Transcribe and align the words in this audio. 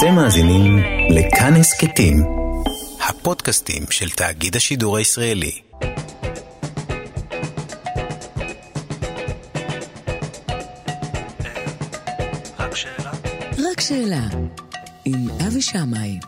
אתם 0.00 0.14
מאזינים 0.14 0.78
לכאן 1.10 1.54
הסכתים, 1.54 2.16
הפודקאסטים 3.08 3.82
של 3.90 4.10
תאגיד 4.10 4.56
השידור 4.56 4.96
הישראלי. 4.96 5.60
רק 12.58 12.74
שאלה. 12.74 13.10
רק 13.70 13.80
שאלה, 13.80 14.26
עם 15.04 15.28
אבי 15.46 15.62
שמאי. 15.62 16.18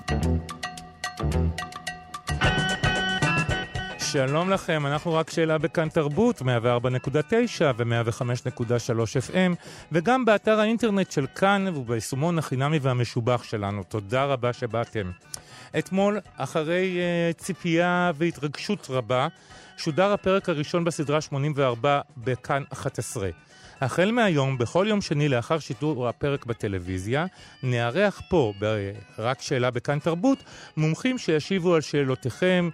שלום 4.13 4.51
לכם, 4.51 4.87
אנחנו 4.87 5.15
רק 5.15 5.31
שאלה 5.31 5.59
בכאן 5.59 5.89
תרבות, 5.89 6.43
104.9 6.43 6.45
ו-105.3 7.77 9.31
FM, 9.31 9.55
וגם 9.93 10.25
באתר 10.25 10.61
האינטרנט 10.61 11.11
של 11.11 11.27
כאן 11.35 11.65
וביישומון 11.75 12.39
החינמי 12.39 12.79
והמשובח 12.83 13.43
שלנו. 13.43 13.83
תודה 13.83 14.25
רבה 14.25 14.53
שבאתם. 14.53 15.11
אתמול, 15.79 16.21
אחרי 16.37 16.99
uh, 16.99 17.39
ציפייה 17.39 18.11
והתרגשות 18.15 18.87
רבה, 18.91 19.29
שודר 19.77 20.13
הפרק 20.13 20.49
הראשון 20.49 20.85
בסדרה 20.85 21.21
84 21.21 22.01
בכאן 22.17 22.63
11. 22.73 23.29
החל 23.81 24.11
מהיום, 24.11 24.59
בכל 24.59 24.87
יום 24.89 25.01
שני 25.01 25.29
לאחר 25.29 25.59
שידור 25.59 26.09
הפרק 26.09 26.47
בטלוויזיה, 26.47 27.27
נארח 27.63 28.23
פה, 28.29 28.53
ב"רק 28.59 29.43
שאלה 29.43 29.71
בכאן 29.71 29.99
תרבות", 29.99 30.45
מומחים 30.77 31.19
שישיבו 31.19 31.75
על 31.75 31.81
שאלותיכם. 31.81 32.71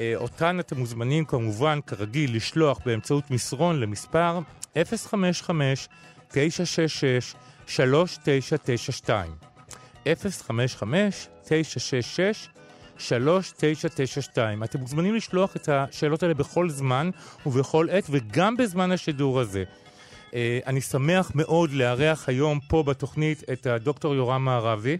אה, 0.00 0.12
אותן 0.16 0.60
אתם 0.60 0.78
מוזמנים 0.78 1.24
כמובן, 1.24 1.78
כרגיל, 1.86 2.36
לשלוח 2.36 2.78
באמצעות 2.86 3.30
מסרון 3.30 3.80
למספר 3.80 4.38
055-966-3992. 4.74 4.78
055-966-3992. 10.04 10.08
אתם 14.64 14.80
מוזמנים 14.80 15.14
לשלוח 15.14 15.56
את 15.56 15.68
השאלות 15.68 16.22
האלה 16.22 16.34
בכל 16.34 16.70
זמן 16.70 17.10
ובכל 17.46 17.86
עת, 17.90 18.04
וגם 18.10 18.56
בזמן 18.56 18.92
השידור 18.92 19.40
הזה. 19.40 19.64
Uh, 20.30 20.32
אני 20.66 20.80
שמח 20.80 21.32
מאוד 21.34 21.72
לארח 21.72 22.28
היום 22.28 22.60
פה 22.68 22.82
בתוכנית 22.82 23.42
את 23.52 23.66
הדוקטור 23.66 24.14
יורם 24.14 24.44
מערבי. 24.44 24.96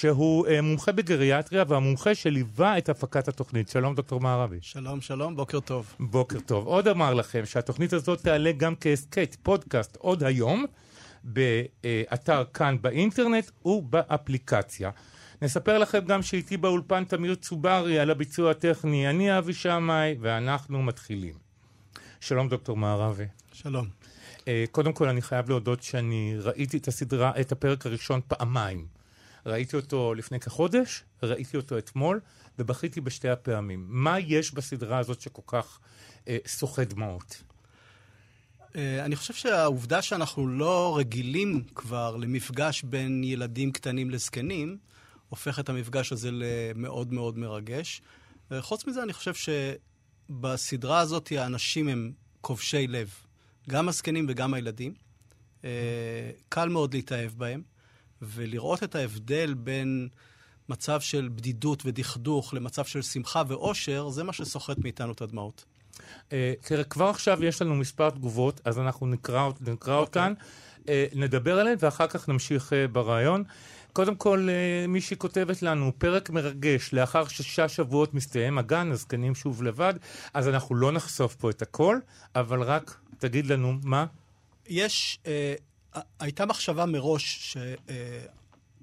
שהוא 0.00 0.46
uh, 0.46 0.50
מומחה 0.62 0.92
בגריאטריה 0.92 1.64
והמומחה 1.68 2.14
שליווה 2.14 2.78
את 2.78 2.88
הפקת 2.88 3.28
התוכנית. 3.28 3.68
שלום, 3.68 3.94
דוקטור 3.94 4.20
מערבי. 4.20 4.58
שלום, 4.62 5.00
שלום, 5.00 5.36
בוקר 5.36 5.60
טוב. 5.60 5.94
בוקר 6.00 6.40
טוב. 6.40 6.66
עוד 6.66 6.88
אמר 6.88 7.14
לכם 7.14 7.46
שהתוכנית 7.46 7.92
הזאת 7.92 8.20
תעלה 8.22 8.52
גם 8.52 8.74
כהסכת, 8.80 9.36
פודקאסט, 9.42 9.96
עוד 9.96 10.24
היום, 10.24 10.64
באתר 11.24 12.44
כאן 12.54 12.76
באינטרנט 12.80 13.50
ובאפליקציה. 13.64 14.90
נספר 15.42 15.78
לכם 15.78 16.04
גם 16.04 16.22
שאיתי 16.22 16.56
באולפן 16.56 17.04
תמיר 17.04 17.34
צוברי 17.34 17.98
על 17.98 18.10
הביצוע 18.10 18.50
הטכני, 18.50 19.10
אני 19.10 19.38
אבי 19.38 19.54
שמאי, 19.54 20.16
ואנחנו 20.20 20.82
מתחילים. 20.82 21.34
שלום, 22.20 22.48
דוקטור 22.48 22.76
מערבי. 22.76 23.26
שלום. 23.52 23.86
Uh, 24.38 24.46
קודם 24.70 24.92
כל, 24.92 25.08
אני 25.08 25.22
חייב 25.22 25.48
להודות 25.48 25.82
שאני 25.82 26.36
ראיתי 26.38 26.76
את 26.76 26.88
הסדרה, 26.88 27.32
את 27.40 27.52
הפרק 27.52 27.86
הראשון 27.86 28.20
פעמיים. 28.28 28.95
ראיתי 29.46 29.76
אותו 29.76 30.14
לפני 30.14 30.40
כחודש, 30.40 31.04
ראיתי 31.22 31.56
אותו 31.56 31.78
אתמול, 31.78 32.20
ובכיתי 32.58 33.00
בשתי 33.00 33.28
הפעמים. 33.28 33.86
מה 33.88 34.20
יש 34.20 34.54
בסדרה 34.54 34.98
הזאת 34.98 35.20
שכל 35.20 35.42
כך 35.46 35.78
אה, 36.28 36.38
שוחה 36.46 36.84
דמעות? 36.84 37.42
אה, 38.76 39.04
אני 39.04 39.16
חושב 39.16 39.34
שהעובדה 39.34 40.02
שאנחנו 40.02 40.48
לא 40.48 40.96
רגילים 40.98 41.64
כבר 41.74 42.16
למפגש 42.16 42.82
בין 42.82 43.24
ילדים 43.24 43.72
קטנים 43.72 44.10
לזקנים, 44.10 44.78
הופך 45.28 45.58
את 45.58 45.68
המפגש 45.68 46.12
הזה 46.12 46.30
למאוד 46.32 47.12
מאוד 47.12 47.38
מרגש. 47.38 48.02
וחוץ 48.50 48.86
מזה, 48.86 49.02
אני 49.02 49.12
חושב 49.12 49.32
שבסדרה 50.30 50.98
הזאת 50.98 51.32
האנשים 51.36 51.88
הם 51.88 52.12
כובשי 52.40 52.86
לב. 52.86 53.10
גם 53.68 53.88
הזקנים 53.88 54.26
וגם 54.28 54.54
הילדים. 54.54 54.94
אה, 55.64 56.30
קל 56.48 56.68
מאוד 56.68 56.94
להתאהב 56.94 57.32
בהם. 57.36 57.62
ולראות 58.22 58.82
את 58.82 58.94
ההבדל 58.94 59.54
בין 59.54 60.08
מצב 60.68 61.00
של 61.00 61.28
בדידות 61.34 61.82
ודכדוך 61.86 62.54
למצב 62.54 62.84
של 62.84 63.02
שמחה 63.02 63.42
ואושר, 63.48 64.08
זה 64.08 64.24
מה 64.24 64.32
שסוחט 64.32 64.78
מאיתנו 64.78 65.12
את 65.12 65.22
הדמעות. 65.22 65.64
אה, 66.32 66.54
תראה, 66.60 66.84
כבר 66.84 67.08
עכשיו 67.08 67.44
יש 67.44 67.62
לנו 67.62 67.74
מספר 67.74 68.10
תגובות, 68.10 68.60
אז 68.64 68.78
אנחנו 68.78 69.06
נקרא, 69.06 69.48
נקרא 69.60 69.94
okay. 69.94 69.98
אוקיי. 69.98 70.00
אותן, 70.00 70.32
אה, 70.88 71.06
נדבר 71.14 71.58
עליהן 71.58 71.76
ואחר 71.80 72.06
כך 72.06 72.28
נמשיך 72.28 72.72
אה, 72.72 72.88
ברעיון. 72.88 73.44
קודם 73.92 74.16
כל, 74.16 74.48
מישהי 74.88 75.16
כותבת 75.16 75.62
לנו, 75.62 75.92
פרק 75.98 76.30
מרגש, 76.30 76.92
לאחר 76.92 77.28
שישה 77.28 77.68
שבועות 77.68 78.14
מסתיים 78.14 78.58
הגן, 78.58 78.92
הזקנים 78.92 79.34
שוב 79.34 79.62
לבד, 79.62 79.94
אז 80.34 80.48
אנחנו 80.48 80.74
לא 80.74 80.92
נחשוף 80.92 81.34
פה 81.34 81.50
את 81.50 81.62
הכל, 81.62 81.98
אבל 82.34 82.62
רק 82.62 82.96
תגיד 83.18 83.46
לנו 83.46 83.74
מה. 83.82 84.06
יש, 84.68 85.18
אה, 85.26 85.54
הייתה 86.20 86.46
מחשבה 86.46 86.86
מראש 86.86 87.56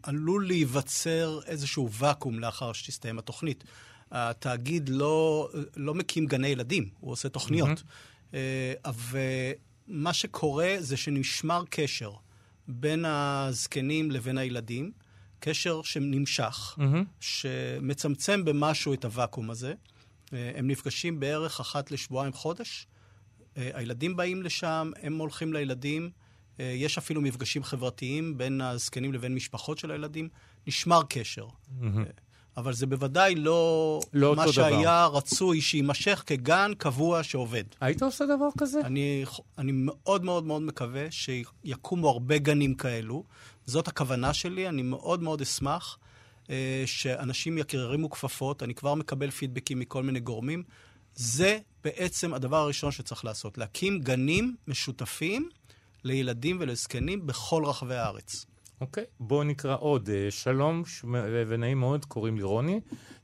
שעלול 0.06 0.48
להיווצר 0.48 1.40
איזשהו 1.46 1.92
ואקום 1.92 2.40
לאחר 2.40 2.74
שתסתיים 2.74 3.20
התוכנית. 3.20 3.64
התאגיד 4.12 4.90
לא, 4.90 5.50
לא 5.76 5.94
מקים 5.94 6.26
גני 6.26 6.48
ילדים, 6.48 6.90
הוא 7.00 7.12
עושה 7.12 7.30
תוכניות. 7.30 7.84
Mm-hmm. 8.34 8.36
ומה 9.88 10.14
שקורה 10.14 10.76
זה 10.80 10.98
שנשמר 10.98 11.64
קשר 11.70 12.12
בין 12.68 13.06
הזקנים 13.06 14.12
לבין 14.12 14.38
הילדים, 14.38 14.92
קשר 15.40 15.82
שנמשך, 15.82 16.78
mm-hmm. 16.78 16.84
שמצמצם 17.20 18.46
במשהו 18.46 18.94
את 18.94 19.06
הוואקום 19.06 19.50
הזה. 19.50 19.74
אה, 20.34 20.52
הם 20.56 20.68
נפגשים 20.68 21.20
בערך 21.20 21.60
אחת 21.60 21.92
לשבועיים 21.92 22.34
חודש. 22.34 22.88
אה, 23.58 23.72
הילדים 23.74 24.16
באים 24.16 24.44
לשם, 24.44 24.92
הם 25.02 25.18
הולכים 25.18 25.54
לילדים. 25.54 26.10
אה, 26.60 26.66
יש 26.66 26.98
אפילו 26.98 27.22
מפגשים 27.22 27.64
חברתיים 27.64 28.38
בין 28.38 28.62
הזקנים 28.62 29.14
לבין 29.14 29.36
משפחות 29.36 29.78
של 29.78 29.92
הילדים. 29.92 30.30
נשמר 30.68 31.02
קשר. 31.10 31.46
Mm-hmm. 31.46 31.86
אבל 32.58 32.74
זה 32.74 32.86
בוודאי 32.86 33.36
לא, 33.36 34.00
לא 34.14 34.36
מה 34.36 34.52
שהיה 34.52 35.08
דבר. 35.08 35.18
רצוי 35.18 35.62
שיימשך 35.62 36.24
כגן 36.26 36.72
קבוע 36.78 37.24
שעובד. 37.24 37.64
היית 37.82 38.04
עושה 38.04 38.26
דבר 38.26 38.48
כזה? 38.58 38.82
אני, 38.84 39.24
אני 39.58 39.72
מאוד 39.76 40.24
מאוד 40.24 40.46
מאוד 40.46 40.62
מקווה 40.62 41.12
שיקומו 41.12 42.10
הרבה 42.10 42.38
גנים 42.38 42.76
כאלו. 42.76 43.24
זאת 43.66 43.88
הכוונה 43.88 44.34
שלי, 44.34 44.70
אני 44.70 44.82
מאוד 44.82 45.24
מאוד 45.24 45.42
אשמח 45.42 45.98
אה, 46.50 46.84
שאנשים 46.86 47.58
ירימו 47.74 48.10
כפפות. 48.10 48.64
אני 48.64 48.76
כבר 48.76 48.96
מקבל 48.96 49.32
פידבקים 49.32 49.80
מכל 49.80 50.04
מיני 50.04 50.20
גורמים. 50.20 50.64
זה 51.16 51.60
בעצם 51.84 52.34
הדבר 52.34 52.58
הראשון 52.58 52.92
שצריך 52.92 53.26
לעשות, 53.26 53.58
להקים 53.58 54.00
גנים 54.00 54.56
משותפים 54.68 55.50
לילדים 56.04 56.58
ולזקנים 56.60 57.28
בכל 57.28 57.66
רחבי 57.66 57.96
הארץ. 57.96 58.46
אוקיי, 58.82 59.04
okay, 59.04 59.08
בואו 59.20 59.44
נקרא 59.44 59.78
עוד. 59.80 60.10
אה, 60.10 60.32
שלום 60.32 60.86
ש... 60.86 61.06
ונעים 61.48 61.80
מאוד, 61.80 62.06
קוראים 62.06 62.38
לי 62.38 62.44
רוני. 62.44 62.80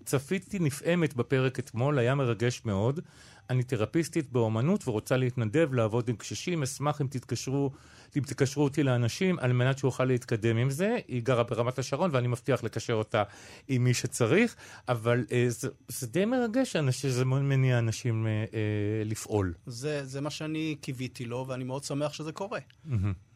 צפיתי 0.06 0.60
נפעמת 0.60 1.14
בפרק 1.14 1.60
אתמול, 1.60 2.00
היה 2.00 2.16
מרגש 2.16 2.62
מאוד. 2.66 3.00
אני 3.50 3.64
תרפיסטית 3.64 4.32
באומנות 4.32 4.88
ורוצה 4.88 5.18
להתנדב, 5.18 5.74
לעבוד 5.74 6.10
עם 6.10 6.16
קשישים. 6.16 6.64
אשמח 6.64 7.02
אם 7.02 7.08
תתקשרו, 7.08 7.72
אם 8.18 8.22
תקשרו 8.22 8.64
אותי 8.64 8.84
לאנשים 8.84 9.40
על 9.40 9.54
מנת 9.54 9.78
שאוכל 9.78 10.06
להתקדם 10.06 10.58
עם 10.58 10.70
זה. 10.70 10.98
היא 11.08 11.24
גרה 11.24 11.44
ברמת 11.44 11.80
השרון 11.80 12.10
ואני 12.14 12.28
מבטיח 12.28 12.64
לקשר 12.64 12.94
אותה 12.94 13.24
עם 13.68 13.84
מי 13.84 13.94
שצריך, 13.94 14.56
אבל 14.88 15.26
אה, 15.32 15.46
זה, 15.48 15.70
זה 15.88 16.08
די 16.08 16.26
מרגש 16.26 16.76
שזה 16.92 17.26
מניע 17.26 17.80
אנשים 17.80 18.28
אה, 18.28 18.32
אה, 18.32 19.04
לפעול. 19.06 19.54
זה, 19.66 20.06
זה 20.06 20.22
מה 20.22 20.30
שאני 20.30 20.76
קיוויתי 20.82 21.26
לו, 21.26 21.46
ואני 21.48 21.64
מאוד 21.64 21.84
שמח 21.84 22.14
שזה 22.14 22.32
קורה. 22.32 22.60
Mm-hmm. 22.60 23.29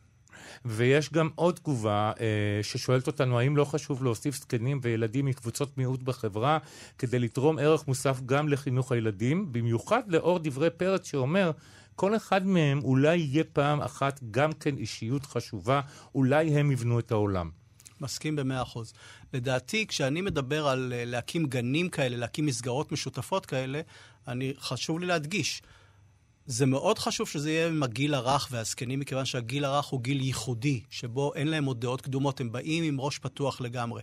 ויש 0.66 1.13
גם 1.13 1.29
עוד 1.35 1.55
תגובה 1.55 2.11
אה, 2.19 2.63
ששואלת 2.63 3.07
אותנו, 3.07 3.39
האם 3.39 3.57
לא 3.57 3.66
חשוב 3.66 4.03
להוסיף 4.03 4.35
זקנים 4.35 4.80
וילדים 4.81 5.25
מקבוצות 5.25 5.77
מיעוט 5.77 6.03
בחברה 6.03 6.57
כדי 6.97 7.19
לתרום 7.19 7.59
ערך 7.59 7.88
מוסף 7.88 8.21
גם 8.25 8.50
לחינוך 8.50 8.91
הילדים, 8.91 9.51
במיוחד 9.51 10.01
לאור 10.07 10.39
דברי 10.39 10.69
פרץ 10.69 11.07
שאומר, 11.07 11.51
כל 11.95 12.15
אחד 12.15 12.47
מהם 12.47 12.80
אולי 12.83 13.18
יהיה 13.18 13.44
פעם 13.44 13.81
אחת 13.81 14.19
גם 14.31 14.53
כן 14.53 14.77
אישיות 14.77 15.25
חשובה, 15.25 15.81
אולי 16.15 16.59
הם 16.59 16.71
יבנו 16.71 17.00
את 17.00 17.12
העולם. 17.12 17.50
מסכים 18.01 18.36
במאה 18.36 18.62
אחוז. 18.62 18.94
לדעתי, 19.33 19.88
כשאני 19.88 20.21
מדבר 20.21 20.68
על 20.68 20.94
אה, 20.95 21.06
להקים 21.06 21.45
גנים 21.45 21.89
כאלה, 21.89 22.18
להקים 22.18 22.45
מסגרות 22.45 22.91
משותפות 22.91 23.45
כאלה, 23.45 23.81
אני, 24.27 24.53
חשוב 24.59 25.00
לי 25.00 25.06
להדגיש, 25.06 25.62
זה 26.45 26.66
מאוד 26.66 27.00
חשוב 27.00 27.28
שזה 27.28 27.51
יהיה 27.51 27.68
עם 27.68 27.84
הגיל 27.84 28.13
הרך 28.13 28.48
והזקנים, 28.51 29.00
מכיוון 29.00 29.25
שהגיל 29.25 29.66
הרך 29.66 29.86
הוא 29.86 30.01
גיל 30.01 30.22
ייחודי, 30.22 30.81
שבו 30.90 31.34
אין 31.36 31.48
להם 31.48 31.66
עוד 31.66 31.81
דעות 31.81 32.01
קדומות, 32.01 32.42
הם 32.42 32.51
באים 32.51 32.84
עם 32.84 33.01
ראש 33.01 33.19
פתוח 33.19 33.62
לגמרי. 33.62 34.01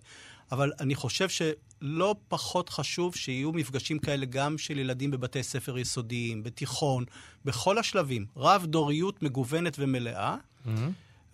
אבל 0.53 0.73
אני 0.81 0.95
חושב 0.95 1.29
שלא 1.29 2.15
פחות 2.29 2.69
חשוב 2.69 3.17
שיהיו 3.17 3.53
מפגשים 3.53 3.99
כאלה 3.99 4.27
גם 4.27 4.59
של 4.59 4.79
ילדים 4.79 5.11
בבתי 5.11 5.43
ספר 5.43 5.79
יסודיים, 5.79 6.43
בתיכון, 6.43 7.05
בכל 7.45 7.79
השלבים. 7.79 8.27
רב-דוריות 8.37 9.23
מגוונת 9.23 9.77
ומלאה. 9.79 10.37
Mm-hmm. 10.67 10.69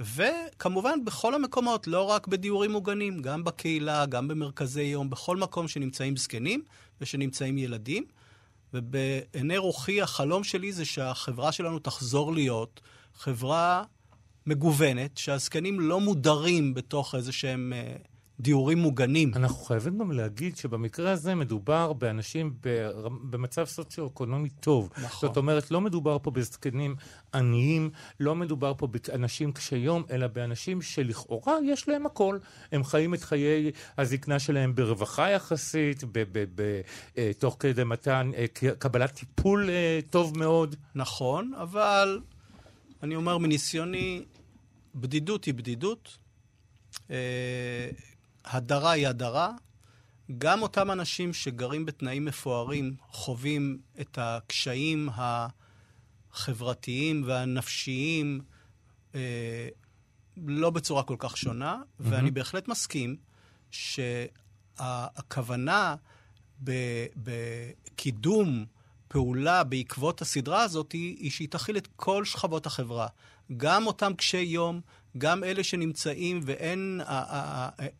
וכמובן, 0.00 1.04
בכל 1.04 1.34
המקומות, 1.34 1.86
לא 1.86 2.02
רק 2.02 2.26
בדיורים 2.26 2.70
מוגנים, 2.70 3.22
גם 3.22 3.44
בקהילה, 3.44 4.06
גם 4.06 4.28
במרכזי 4.28 4.82
יום, 4.82 5.10
בכל 5.10 5.36
מקום 5.36 5.68
שנמצאים 5.68 6.16
זקנים 6.16 6.62
ושנמצאים 7.00 7.58
ילדים. 7.58 8.04
ובעיני 8.76 9.58
רוחי, 9.58 10.02
החלום 10.02 10.44
שלי 10.44 10.72
זה 10.72 10.84
שהחברה 10.84 11.52
שלנו 11.52 11.78
תחזור 11.78 12.32
להיות 12.34 12.80
חברה 13.14 13.84
מגוונת, 14.46 15.18
שהזקנים 15.18 15.80
לא 15.80 16.00
מודרים 16.00 16.74
בתוך 16.74 17.14
איזה 17.14 17.32
שהם... 17.32 17.72
דיורים 18.40 18.78
מוגנים. 18.78 19.32
אנחנו 19.34 19.64
חייבים 19.64 19.98
גם 19.98 20.12
להגיד 20.12 20.56
שבמקרה 20.56 21.12
הזה 21.12 21.34
מדובר 21.34 21.92
באנשים 21.92 22.54
במצב 23.30 23.64
סוציו-אקונומי 23.64 24.48
טוב. 24.48 24.90
נכון. 25.02 25.28
זאת 25.28 25.36
אומרת, 25.36 25.70
לא 25.70 25.80
מדובר 25.80 26.18
פה 26.22 26.30
בזקנים 26.30 26.96
עניים, 27.34 27.90
לא 28.20 28.34
מדובר 28.34 28.72
פה 28.78 28.86
באנשים 28.86 29.52
קשי 29.52 29.76
יום, 29.76 30.02
אלא 30.10 30.26
באנשים 30.26 30.82
שלכאורה 30.82 31.54
יש 31.64 31.88
להם 31.88 32.06
הכל. 32.06 32.38
הם 32.72 32.84
חיים 32.84 33.14
את 33.14 33.22
חיי 33.22 33.70
הזקנה 33.98 34.38
שלהם 34.38 34.74
ברווחה 34.74 35.30
יחסית, 35.30 36.04
אה, 37.18 37.30
תוך 37.38 37.56
כדי 37.60 37.84
מתן, 37.84 38.30
אה, 38.36 38.46
קבלת 38.78 39.14
טיפול 39.14 39.70
אה, 39.70 40.00
טוב 40.10 40.38
מאוד. 40.38 40.76
נכון, 40.94 41.52
אבל 41.62 42.20
אני 43.02 43.16
אומר 43.16 43.38
מניסיוני, 43.38 44.22
בדידות 44.94 45.44
היא 45.44 45.54
בדידות. 45.54 46.18
הדרה 48.46 48.90
היא 48.90 49.08
הדרה. 49.08 49.52
גם 50.38 50.62
אותם 50.62 50.90
אנשים 50.90 51.32
שגרים 51.32 51.86
בתנאים 51.86 52.24
מפוארים 52.24 52.96
חווים 53.10 53.78
את 54.00 54.18
הקשיים 54.20 55.08
החברתיים 56.32 57.22
והנפשיים 57.26 58.40
אה, 59.14 59.68
לא 60.36 60.70
בצורה 60.70 61.02
כל 61.02 61.16
כך 61.18 61.36
שונה, 61.36 61.76
mm-hmm. 61.76 62.02
ואני 62.10 62.30
בהחלט 62.30 62.68
מסכים 62.68 63.16
שהכוונה 64.80 65.94
בקידום 67.16 68.64
פעולה 69.08 69.64
בעקבות 69.64 70.22
הסדרה 70.22 70.62
הזאת 70.62 70.92
היא, 70.92 71.16
היא 71.18 71.30
שהיא 71.30 71.48
תכיל 71.48 71.76
את 71.76 71.88
כל 71.96 72.24
שכבות 72.24 72.66
החברה. 72.66 73.06
גם 73.56 73.86
אותם 73.86 74.14
קשי 74.14 74.40
יום, 74.40 74.80
גם 75.18 75.44
אלה 75.44 75.64
שנמצאים 75.64 76.40
ואין 76.44 77.00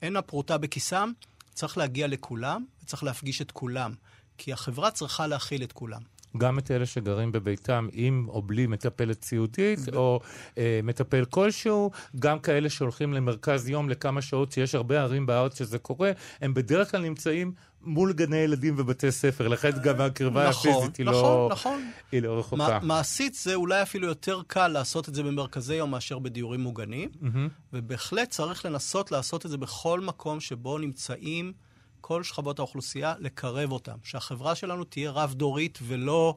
אין 0.02 0.16
הפרוטה 0.16 0.58
בכיסם, 0.58 1.12
צריך 1.54 1.78
להגיע 1.78 2.06
לכולם 2.06 2.64
וצריך 2.82 3.04
להפגיש 3.04 3.42
את 3.42 3.50
כולם. 3.50 3.92
כי 4.38 4.52
החברה 4.52 4.90
צריכה 4.90 5.26
להכיל 5.26 5.62
את 5.62 5.72
כולם. 5.72 6.00
גם 6.38 6.58
את 6.58 6.70
אלה 6.70 6.86
שגרים 6.86 7.32
בביתם 7.32 7.88
עם 7.92 8.26
או 8.28 8.42
בלי 8.42 8.66
מטפלת 8.66 9.24
סיעודית. 9.24 9.78
או 9.94 10.20
אה, 10.58 10.80
מטפל 10.82 11.24
כלשהו, 11.24 11.90
גם 12.18 12.38
כאלה 12.38 12.70
שהולכים 12.70 13.14
למרכז 13.14 13.68
יום 13.68 13.88
לכמה 13.88 14.22
שעות, 14.22 14.52
שיש 14.52 14.74
הרבה 14.74 15.00
ערים 15.02 15.26
בארץ 15.26 15.58
שזה 15.58 15.78
קורה, 15.78 16.12
הם 16.40 16.54
בדרך 16.54 16.90
כלל 16.90 17.02
נמצאים 17.02 17.52
מול 17.86 18.12
גני 18.12 18.36
ילדים 18.36 18.74
ובתי 18.78 19.12
ספר, 19.12 19.48
לכן 19.48 19.70
גם 19.84 20.00
הקרבה 20.00 20.48
נכון, 20.48 20.70
הפיזית 20.70 20.96
היא, 20.96 21.06
נכון, 21.06 21.22
לא, 21.22 21.48
נכון. 21.52 21.90
היא 22.12 22.22
לא 22.22 22.38
רחוקה. 22.38 22.78
מעשית 22.82 23.34
זה 23.34 23.54
אולי 23.54 23.82
אפילו 23.82 24.06
יותר 24.06 24.40
קל 24.46 24.68
לעשות 24.68 25.08
את 25.08 25.14
זה 25.14 25.22
במרכזי 25.22 25.74
יום 25.74 25.90
מאשר 25.90 26.18
בדיורים 26.18 26.60
מוגנים, 26.60 27.10
mm-hmm. 27.12 27.26
ובהחלט 27.72 28.30
צריך 28.30 28.64
לנסות 28.64 29.12
לעשות 29.12 29.46
את 29.46 29.50
זה 29.50 29.56
בכל 29.56 30.00
מקום 30.00 30.40
שבו 30.40 30.78
נמצאים 30.78 31.52
כל 32.00 32.22
שכבות 32.22 32.58
האוכלוסייה, 32.58 33.14
לקרב 33.18 33.72
אותם. 33.72 33.96
שהחברה 34.02 34.54
שלנו 34.54 34.84
תהיה 34.84 35.10
רב-דורית 35.10 35.78
ולא 35.82 36.36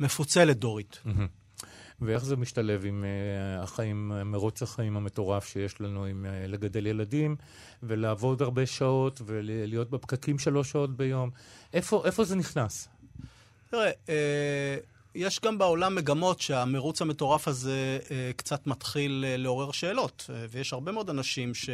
מפוצלת 0.00 0.56
דורית. 0.58 1.00
Mm-hmm. 1.04 1.39
ואיך 2.00 2.24
זה 2.24 2.36
משתלב 2.36 2.84
עם 2.84 3.04
uh, 3.04 3.62
החיים, 3.62 4.12
מרוץ 4.24 4.62
החיים 4.62 4.96
המטורף 4.96 5.48
שיש 5.48 5.80
לנו 5.80 6.04
עם 6.04 6.26
uh, 6.26 6.48
לגדל 6.48 6.86
ילדים, 6.86 7.36
ולעבוד 7.82 8.42
הרבה 8.42 8.66
שעות, 8.66 9.20
ולהיות 9.26 9.90
בפקקים 9.90 10.38
שלוש 10.38 10.70
שעות 10.70 10.96
ביום? 10.96 11.30
איפה, 11.72 12.02
איפה 12.04 12.24
זה 12.24 12.36
נכנס? 12.36 12.88
תראה, 13.70 13.90
uh, 14.06 14.10
יש 15.14 15.40
גם 15.40 15.58
בעולם 15.58 15.94
מגמות 15.94 16.40
שהמרוץ 16.40 17.02
המטורף 17.02 17.48
הזה 17.48 17.98
קצת 18.36 18.66
מתחיל 18.66 19.24
לעורר 19.38 19.70
שאלות, 19.70 20.30
ויש 20.50 20.72
הרבה 20.72 20.92
מאוד 20.92 21.10
אנשים 21.10 21.54
ש... 21.54 21.70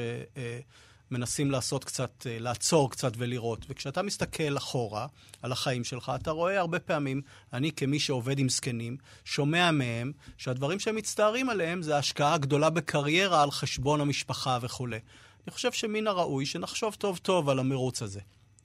מנסים 1.11 1.51
לעשות 1.51 1.85
קצת, 1.85 2.27
אה, 2.27 2.39
לעצור 2.39 2.91
קצת 2.91 3.13
ולראות. 3.17 3.67
וכשאתה 3.69 4.03
מסתכל 4.03 4.57
אחורה 4.57 5.07
על 5.43 5.53
החיים 5.53 5.85
שלך, 5.85 6.13
אתה 6.15 6.31
רואה 6.31 6.61
הרבה 6.61 6.79
פעמים, 6.79 7.23
אני 7.53 7.73
כמי 7.73 7.99
שעובד 7.99 8.39
עם 8.39 8.49
זקנים, 8.49 8.97
שומע 9.25 9.71
מהם 9.71 10.13
שהדברים 10.39 10.81
שהם 10.81 10.97
מצטערים 10.97 11.49
עליהם 11.51 11.83
זה 11.83 11.97
ההשקעה 11.97 12.35
הגדולה 12.35 12.71
בקריירה 12.71 13.43
על 13.43 13.51
חשבון 13.51 14.01
המשפחה 14.01 14.59
וכולי. 14.63 14.99
אני 15.47 15.53
חושב 15.53 15.73
שמן 15.73 16.07
הראוי 16.07 16.47
שנחשוב 16.47 16.95
טוב 16.95 17.19
טוב 17.19 17.49
על 17.49 17.59
המרוץ 17.59 18.03
הזה. 18.03 18.21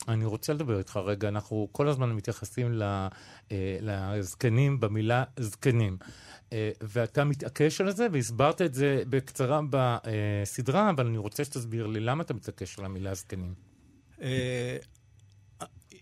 אני 0.07 0.25
רוצה 0.25 0.53
לדבר 0.53 0.80
איתך 0.80 0.98
רגע, 0.98 1.27
אנחנו 1.27 1.68
כל 1.71 1.88
הזמן 1.88 2.12
מתייחסים 2.12 2.81
אה, 2.81 3.07
לזקנים 3.81 4.80
במילה 4.80 5.24
זקנים. 5.39 5.98
אה, 6.53 6.71
ואתה 6.81 7.24
מתעקש 7.24 7.81
על 7.81 7.92
זה, 7.92 8.07
והסברת 8.12 8.62
את 8.62 8.74
זה 8.74 9.03
בקצרה 9.09 9.59
בסדרה, 9.69 10.89
אבל 10.89 11.07
אני 11.07 11.18
רוצה 11.18 11.45
שתסביר 11.45 11.88
לי 11.88 12.00
למה 12.00 12.24
אתה 12.24 12.33
מתעקש 12.33 12.80
על 12.80 12.86
המילה 12.86 13.13
זקנים. 13.13 13.53
אה, 14.21 14.77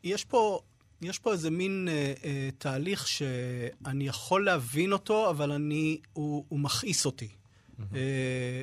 יש 0.03 0.25
פה, 0.25 0.59
יש 1.01 1.19
פה 1.19 1.31
איזה 1.31 1.49
מין 1.49 1.87
אה, 1.91 2.13
אה, 2.23 2.49
תהליך 2.57 3.07
שאני 3.07 4.07
יכול 4.07 4.45
להבין 4.45 4.93
אותו, 4.93 5.29
אבל 5.29 5.51
אני, 5.51 6.01
הוא, 6.13 6.45
הוא 6.49 6.59
מכעיס 6.59 7.05
אותי. 7.05 7.27
Mm-hmm. 7.27 7.95
אה, 7.95 7.99
אה, 7.99 8.61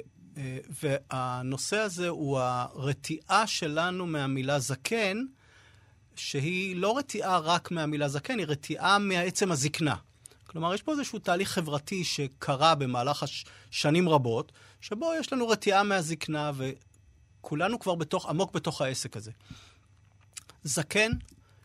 והנושא 0.82 1.76
הזה 1.76 2.08
הוא 2.08 2.38
הרתיעה 2.38 3.46
שלנו 3.46 4.06
מהמילה 4.06 4.58
זקן, 4.58 5.24
שהיא 6.16 6.76
לא 6.76 6.98
רתיעה 6.98 7.38
רק 7.38 7.70
מהמילה 7.70 8.08
זקן, 8.08 8.38
היא 8.38 8.46
רתיעה 8.46 8.98
מעצם 8.98 9.52
הזקנה. 9.52 9.94
כלומר, 10.46 10.74
יש 10.74 10.82
פה 10.82 10.92
איזשהו 10.92 11.18
תהליך 11.18 11.50
חברתי 11.50 12.04
שקרה 12.04 12.74
במהלך 12.74 13.22
הש... 13.22 13.44
שנים 13.70 14.08
רבות, 14.08 14.52
שבו 14.80 15.12
יש 15.20 15.32
לנו 15.32 15.48
רתיעה 15.48 15.82
מהזקנה, 15.82 16.50
וכולנו 16.56 17.78
כבר 17.78 17.94
בתוך, 17.94 18.26
עמוק 18.26 18.52
בתוך 18.52 18.80
העסק 18.80 19.16
הזה. 19.16 19.30
זקן 20.64 21.10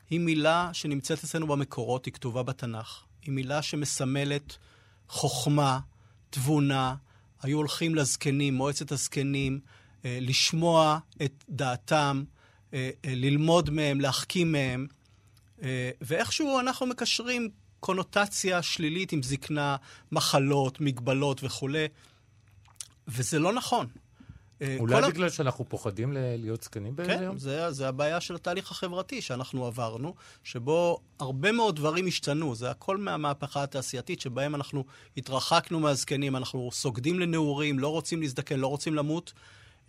היא 0.09 0.19
מילה 0.19 0.69
שנמצאת 0.73 1.23
אצלנו 1.23 1.47
במקורות, 1.47 2.05
היא 2.05 2.13
כתובה 2.13 2.43
בתנ"ך. 2.43 3.03
היא 3.21 3.31
מילה 3.31 3.61
שמסמלת 3.61 4.57
חוכמה, 5.07 5.79
תבונה. 6.29 6.95
היו 7.43 7.57
הולכים 7.57 7.95
לזקנים, 7.95 8.53
מועצת 8.53 8.91
הזקנים, 8.91 9.59
אה, 10.05 10.17
לשמוע 10.21 10.99
את 11.21 11.43
דעתם, 11.49 12.23
אה, 12.73 12.89
אה, 13.05 13.15
ללמוד 13.15 13.69
מהם, 13.69 14.01
להחכים 14.01 14.51
מהם. 14.51 14.87
ואיכשהו 16.01 16.59
אנחנו 16.59 16.85
מקשרים 16.85 17.49
קונוטציה 17.79 18.61
שלילית 18.61 19.11
עם 19.11 19.23
זקנה, 19.23 19.75
מחלות, 20.11 20.81
מגבלות 20.81 21.43
וכולי, 21.43 21.85
וזה 23.07 23.39
לא 23.39 23.53
נכון. 23.53 23.87
אה, 24.61 24.77
אולי 24.79 25.01
בגלל 25.11 25.27
ה... 25.27 25.29
שאנחנו 25.29 25.69
פוחדים 25.69 26.13
להיות 26.13 26.63
זקנים 26.63 26.95
כן? 26.95 27.03
כן, 27.05 27.37
זה, 27.37 27.71
זה 27.71 27.87
הבעיה 27.87 28.21
של 28.21 28.35
התהליך 28.35 28.71
החברתי 28.71 29.21
שאנחנו 29.21 29.65
עברנו, 29.65 30.15
שבו 30.43 30.99
הרבה 31.19 31.51
מאוד 31.51 31.75
דברים 31.75 32.07
השתנו. 32.07 32.55
זה 32.55 32.71
הכל 32.71 32.97
מהמהפכה 32.97 33.63
התעשייתית, 33.63 34.21
שבהם 34.21 34.55
אנחנו 34.55 34.85
התרחקנו 35.17 35.79
מהזקנים, 35.79 36.35
אנחנו 36.35 36.69
סוגדים 36.71 37.19
לנעורים, 37.19 37.79
לא 37.79 37.87
רוצים 37.87 38.21
להזדקן, 38.21 38.59
לא 38.59 38.67
רוצים 38.67 38.95
למות, 38.95 39.33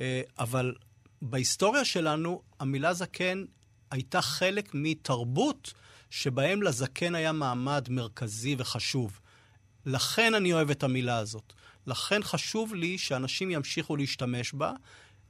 אה, 0.00 0.22
אבל 0.38 0.74
בהיסטוריה 1.22 1.84
שלנו, 1.84 2.42
המילה 2.60 2.94
זקן 2.94 3.44
הייתה 3.90 4.22
חלק 4.22 4.70
מתרבות 4.74 5.72
שבהם 6.10 6.62
לזקן 6.62 7.14
היה 7.14 7.32
מעמד 7.32 7.86
מרכזי 7.90 8.56
וחשוב. 8.58 9.20
לכן 9.86 10.34
אני 10.34 10.52
אוהב 10.52 10.70
את 10.70 10.82
המילה 10.82 11.18
הזאת. 11.18 11.52
לכן 11.86 12.22
חשוב 12.22 12.74
לי 12.74 12.98
שאנשים 12.98 13.50
ימשיכו 13.50 13.96
להשתמש 13.96 14.52
בה, 14.52 14.72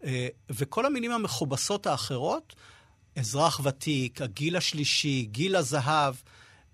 אה, 0.04 0.28
וכל 0.50 0.86
המילים 0.86 1.12
המכובסות 1.12 1.86
האחרות, 1.86 2.54
אזרח 3.16 3.60
ותיק, 3.64 4.22
הגיל 4.22 4.56
השלישי, 4.56 5.28
גיל 5.30 5.56
הזהב, 5.56 6.14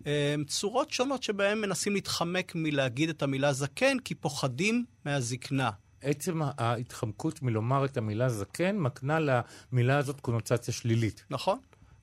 אה, 0.06 0.34
צורות 0.46 0.90
שונות 0.90 1.22
שבהן 1.22 1.60
מנסים 1.60 1.94
להתחמק 1.94 2.52
מלהגיד 2.54 3.08
את 3.08 3.22
המילה 3.22 3.52
זקן, 3.52 3.98
כי 3.98 4.14
פוחדים 4.14 4.84
מהזקנה. 5.04 5.70
עצם 6.02 6.40
ההתחמקות 6.58 7.42
מלומר 7.42 7.84
את 7.84 7.96
המילה 7.96 8.28
זקן 8.28 8.76
מקנה 8.76 9.18
למילה 9.72 9.98
הזאת 9.98 10.20
קונוטציה 10.20 10.74
שלילית. 10.74 11.24
נכון. 11.30 11.58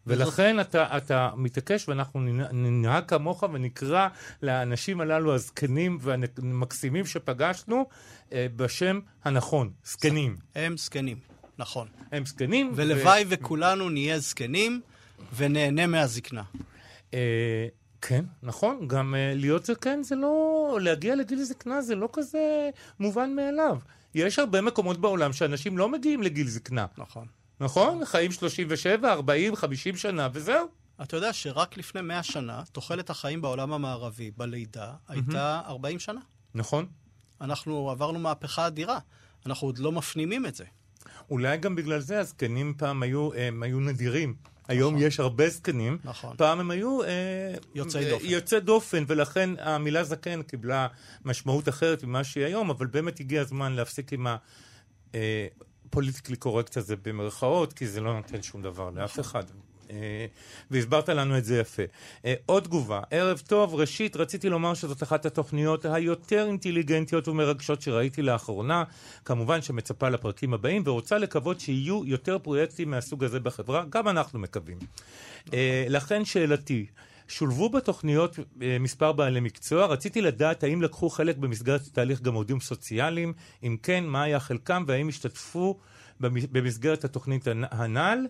ולכן 0.08 0.60
אתה, 0.60 0.98
אתה 0.98 1.30
מתעקש, 1.36 1.90
ואנחנו 1.90 2.20
ננהג 2.52 3.06
כמוך 3.06 3.44
ונקרא 3.54 4.08
לאנשים 4.42 5.02
הללו, 5.02 5.36
הזקנים 5.36 5.98
והמקסימים 6.02 7.06
שפגשנו, 7.06 7.86
אה, 8.34 8.48
בשם 8.56 9.00
הנכון, 9.24 9.72
זקנים. 9.86 10.36
הם 10.56 10.78
זקנים, 10.78 11.18
נכון. 11.58 11.88
הם 12.12 12.26
זקנים. 12.26 12.72
ולוואי 12.76 13.24
ו... 13.24 13.28
וכולנו 13.30 13.90
נהיה 13.90 14.20
זקנים 14.20 14.82
ונהנה 15.36 15.88
מהזקנה. 15.88 16.44
אה, 17.14 17.68
כן, 18.08 18.26
נכון, 18.44 18.88
גם 18.88 19.14
uh, 19.14 19.38
להיות 19.38 19.66
זקן 19.66 20.04
זה 20.04 20.16
לא... 20.16 20.78
להגיע 20.82 21.16
לגיל 21.16 21.44
זקנה 21.44 21.82
זה 21.82 21.96
לא 21.96 22.10
כזה 22.14 22.70
מובן 23.00 23.36
מאליו. 23.36 23.78
יש 24.16 24.40
הרבה 24.40 24.62
מקומות 24.62 24.98
בעולם 24.98 25.34
שאנשים 25.34 25.78
לא 25.78 25.90
מגיעים 25.90 26.24
לגיל 26.24 26.48
זקנה. 26.48 26.86
נכון. 26.98 27.28
נכון? 27.60 28.06
חיים 28.06 28.32
37, 28.32 29.14
40, 29.14 29.56
50 29.56 29.98
שנה, 29.98 30.28
וזהו. 30.34 30.68
אתה 31.02 31.18
יודע 31.18 31.34
שרק 31.34 31.78
לפני 31.78 32.02
100 32.02 32.24
שנה, 32.24 32.64
תוחלת 32.72 33.10
החיים 33.10 33.42
בעולם 33.42 33.74
המערבי 33.74 34.32
בלידה 34.38 34.94
הייתה 35.08 35.62
40 35.68 36.00
שנה. 36.00 36.20
נכון. 36.54 36.86
אנחנו 37.42 37.90
עברנו 37.90 38.20
מהפכה 38.20 38.68
אדירה. 38.68 39.00
אנחנו 39.46 39.68
עוד 39.68 39.78
לא 39.78 39.92
מפנימים 39.92 40.46
את 40.46 40.56
זה. 40.56 40.64
אולי 41.30 41.58
גם 41.58 41.76
בגלל 41.76 42.00
זה 42.00 42.20
הזקנים 42.20 42.74
פעם 42.78 43.04
היו, 43.04 43.34
הם 43.34 43.64
היו 43.64 43.80
נדירים. 43.80 44.36
היום 44.68 44.96
יש 44.98 45.20
הרבה 45.20 45.50
זקנים. 45.50 45.98
נכון. 46.04 46.38
פעם 46.38 46.60
הם 46.60 46.72
היו... 46.72 47.04
אה, 47.04 47.56
יוצאי 47.76 48.06
אה, 48.06 48.10
דופן. 48.10 48.26
יוצאי 48.26 48.60
דופן, 48.60 49.04
ולכן 49.08 49.50
המילה 49.60 50.04
זקן 50.04 50.42
קיבלה 50.42 50.88
משמעות 51.26 51.70
אחרת 51.70 52.04
ממה 52.04 52.24
שהיא 52.24 52.46
היום, 52.46 52.70
אבל 52.70 52.88
באמת 52.88 53.20
הגיע 53.20 53.42
הזמן 53.42 53.74
להפסיק 53.74 54.14
עם 54.14 54.28
הפוליטיקלי 55.96 56.36
קורקט 56.36 56.78
הזה 56.78 56.96
במרכאות, 57.06 57.74
כי 57.74 57.88
זה 57.88 58.02
לא 58.02 58.14
נותן 58.14 58.42
שום 58.42 58.62
דבר 58.62 58.90
לאף 58.96 59.20
אחד. 59.20 59.44
אה, 59.92 60.26
והסברת 60.72 61.10
לנו 61.10 61.38
את 61.38 61.46
זה 61.46 61.60
יפה. 61.60 61.84
אה, 62.26 62.34
עוד 62.46 62.64
תגובה, 62.64 63.02
ערב 63.12 63.42
טוב, 63.48 63.76
ראשית 63.76 64.16
רציתי 64.16 64.50
לומר 64.50 64.74
שזאת 64.74 65.04
אחת 65.04 65.26
התוכניות 65.26 65.86
היותר 65.86 66.46
אינטליגנטיות 66.48 67.28
ומרגשות 67.28 67.82
שראיתי 67.82 68.22
לאחרונה, 68.22 68.84
כמובן 69.26 69.62
שמצפה 69.62 70.10
לפרקים 70.10 70.54
הבאים 70.54 70.84
ורוצה 70.86 71.18
לקוות 71.18 71.60
שיהיו 71.60 72.06
יותר 72.06 72.40
פרויקטים 72.40 72.92
מהסוג 72.92 73.24
הזה 73.24 73.40
בחברה, 73.40 73.84
גם 73.90 74.08
אנחנו 74.08 74.40
מקווים. 74.40 74.78
אה, 75.54 75.86
לכן 75.90 76.26
שאלתי, 76.26 76.86
שולבו 77.28 77.70
בתוכניות 77.70 78.40
אה, 78.62 78.78
מספר 78.80 79.12
בעלי 79.12 79.40
מקצוע, 79.40 79.86
רציתי 79.86 80.22
לדעת 80.22 80.64
האם 80.64 80.82
לקחו 80.82 81.10
חלק 81.10 81.38
במסגרת 81.38 81.82
התהליך 81.88 82.22
גם 82.22 82.34
עובדים 82.34 82.60
סוציאליים, 82.60 83.34
אם 83.64 83.78
כן, 83.84 84.04
מה 84.06 84.24
היה 84.24 84.40
חלקם 84.40 84.84
והאם 84.88 85.08
השתתפו 85.10 85.80
במ- 86.20 86.52
במסגרת 86.52 87.04
התוכנית 87.04 87.48
הנ- 87.48 87.64
הנ"ל. 87.72 88.28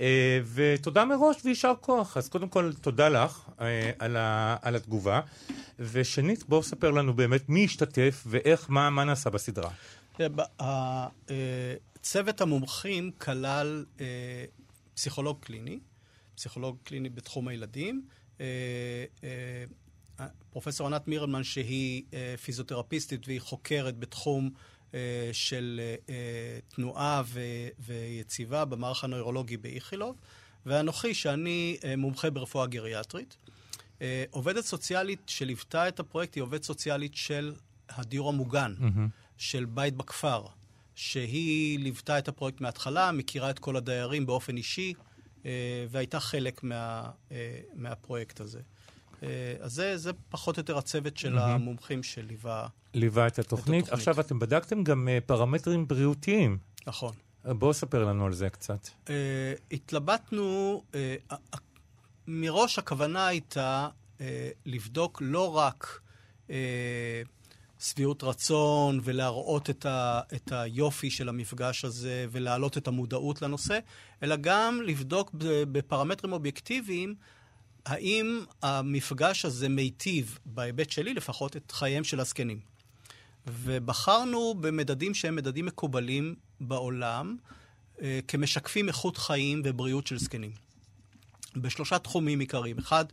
אה, 0.00 0.40
ותודה 0.54 1.04
מראש 1.04 1.36
ויישר 1.44 1.72
כוח. 1.80 2.16
אז 2.16 2.28
קודם 2.28 2.48
כל, 2.48 2.72
תודה 2.80 3.08
לך 3.08 3.48
אה, 3.60 3.90
על, 3.98 4.16
ה, 4.16 4.56
על 4.62 4.76
התגובה. 4.76 5.20
ושנית, 5.78 6.44
בואו 6.48 6.62
ספר 6.62 6.90
לנו 6.90 7.14
באמת 7.14 7.48
מי 7.48 7.64
השתתף 7.64 8.24
ואיך, 8.26 8.66
מה, 8.70 8.90
מה 8.90 9.04
נעשה 9.04 9.30
בסדרה. 9.30 9.70
צוות 12.02 12.40
המומחים 12.40 13.10
כלל 13.18 13.84
פסיכולוג 14.94 15.38
קליני, 15.40 15.78
פסיכולוג 16.34 16.76
קליני 16.84 17.08
בתחום 17.08 17.48
הילדים, 17.48 18.02
פרופסור 20.50 20.86
ענת 20.86 21.08
מירלמן, 21.08 21.44
שהיא 21.44 22.02
אה, 22.14 22.34
פיזיותרפיסטית 22.42 23.28
והיא 23.28 23.40
חוקרת 23.40 23.98
בתחום 23.98 24.50
אה, 24.94 25.30
של 25.32 25.80
אה, 25.82 26.14
אה, 26.14 26.58
תנועה 26.68 27.22
ויציבה 27.78 28.64
במערך 28.64 29.04
הנוירולוגי 29.04 29.56
באיכילוב, 29.56 30.16
ואנוכי, 30.66 31.14
שאני 31.14 31.76
אה, 31.84 31.96
מומחה 31.96 32.30
ברפואה 32.30 32.66
גריאטרית. 32.66 33.36
אה, 34.02 34.24
עובדת 34.30 34.64
סוציאלית 34.64 35.20
שליוותה 35.26 35.88
את 35.88 36.00
הפרויקט 36.00 36.34
היא 36.34 36.42
עובדת 36.42 36.62
סוציאלית 36.62 37.14
של 37.14 37.54
הדיור 37.88 38.28
המוגן, 38.28 38.74
של 39.38 39.64
בית 39.64 39.94
בכפר, 39.94 40.46
שהיא 40.94 41.78
ליוותה 41.78 42.18
את 42.18 42.28
הפרויקט 42.28 42.60
מההתחלה, 42.60 43.12
מכירה 43.12 43.50
את 43.50 43.58
כל 43.58 43.76
הדיירים 43.76 44.26
באופן 44.26 44.56
אישי, 44.56 44.94
אה, 44.96 45.15
והייתה 45.90 46.20
חלק 46.20 46.62
מה, 46.62 47.10
אה, 47.32 47.60
מהפרויקט 47.74 48.40
הזה. 48.40 48.60
אה, 49.22 49.28
אז 49.60 49.72
זה, 49.72 49.96
זה 49.96 50.10
פחות 50.28 50.56
או 50.56 50.60
יותר 50.60 50.78
הצוות 50.78 51.16
של 51.16 51.38
המומחים 51.38 52.02
שליווה. 52.02 52.66
ליווה 52.94 53.26
את 53.26 53.38
התוכנית. 53.38 53.84
התוכנית. 53.84 53.92
עכשיו, 53.92 54.20
אתם 54.20 54.38
בדקתם 54.38 54.84
גם 54.84 55.08
אה, 55.08 55.18
פרמטרים 55.26 55.88
בריאותיים. 55.88 56.58
נכון. 56.86 57.14
אה, 57.46 57.54
בואו 57.54 57.74
ספר 57.74 58.04
לנו 58.04 58.26
על 58.26 58.32
זה 58.32 58.50
קצת. 58.50 58.88
Uh, 59.06 59.10
התלבטנו, 59.70 60.82
uh, 60.92 61.36
מראש 62.26 62.78
הכוונה 62.78 63.26
הייתה 63.26 63.88
uh, 64.18 64.22
לבדוק 64.66 65.22
לא 65.24 65.56
רק 65.56 66.00
uh, 66.46 66.50
שביעות 67.80 68.22
רצון 68.22 69.00
ולהראות 69.04 69.70
את, 69.70 69.86
ה, 69.86 70.20
את 70.34 70.52
היופי 70.52 71.10
של 71.10 71.28
המפגש 71.28 71.84
הזה 71.84 72.26
ולהעלות 72.30 72.78
את 72.78 72.88
המודעות 72.88 73.42
לנושא, 73.42 73.78
אלא 74.22 74.36
גם 74.36 74.80
לבדוק 74.84 75.30
בפרמטרים 75.72 76.32
אובייקטיביים 76.32 77.14
האם 77.86 78.44
המפגש 78.62 79.44
הזה 79.44 79.68
מיטיב, 79.68 80.38
בהיבט 80.44 80.90
שלי 80.90 81.14
לפחות, 81.14 81.56
את 81.56 81.70
חייהם 81.70 82.04
של 82.04 82.20
הזקנים. 82.20 82.60
ובחרנו 83.46 84.54
במדדים 84.60 85.14
שהם 85.14 85.36
מדדים 85.36 85.66
מקובלים 85.66 86.34
בעולם, 86.60 87.36
אה, 88.02 88.20
כמשקפים 88.28 88.88
איכות 88.88 89.16
חיים 89.16 89.62
ובריאות 89.64 90.06
של 90.06 90.18
זקנים. 90.18 90.52
בשלושה 91.56 91.98
תחומים 91.98 92.40
עיקריים. 92.40 92.78
אחד, 92.78 93.04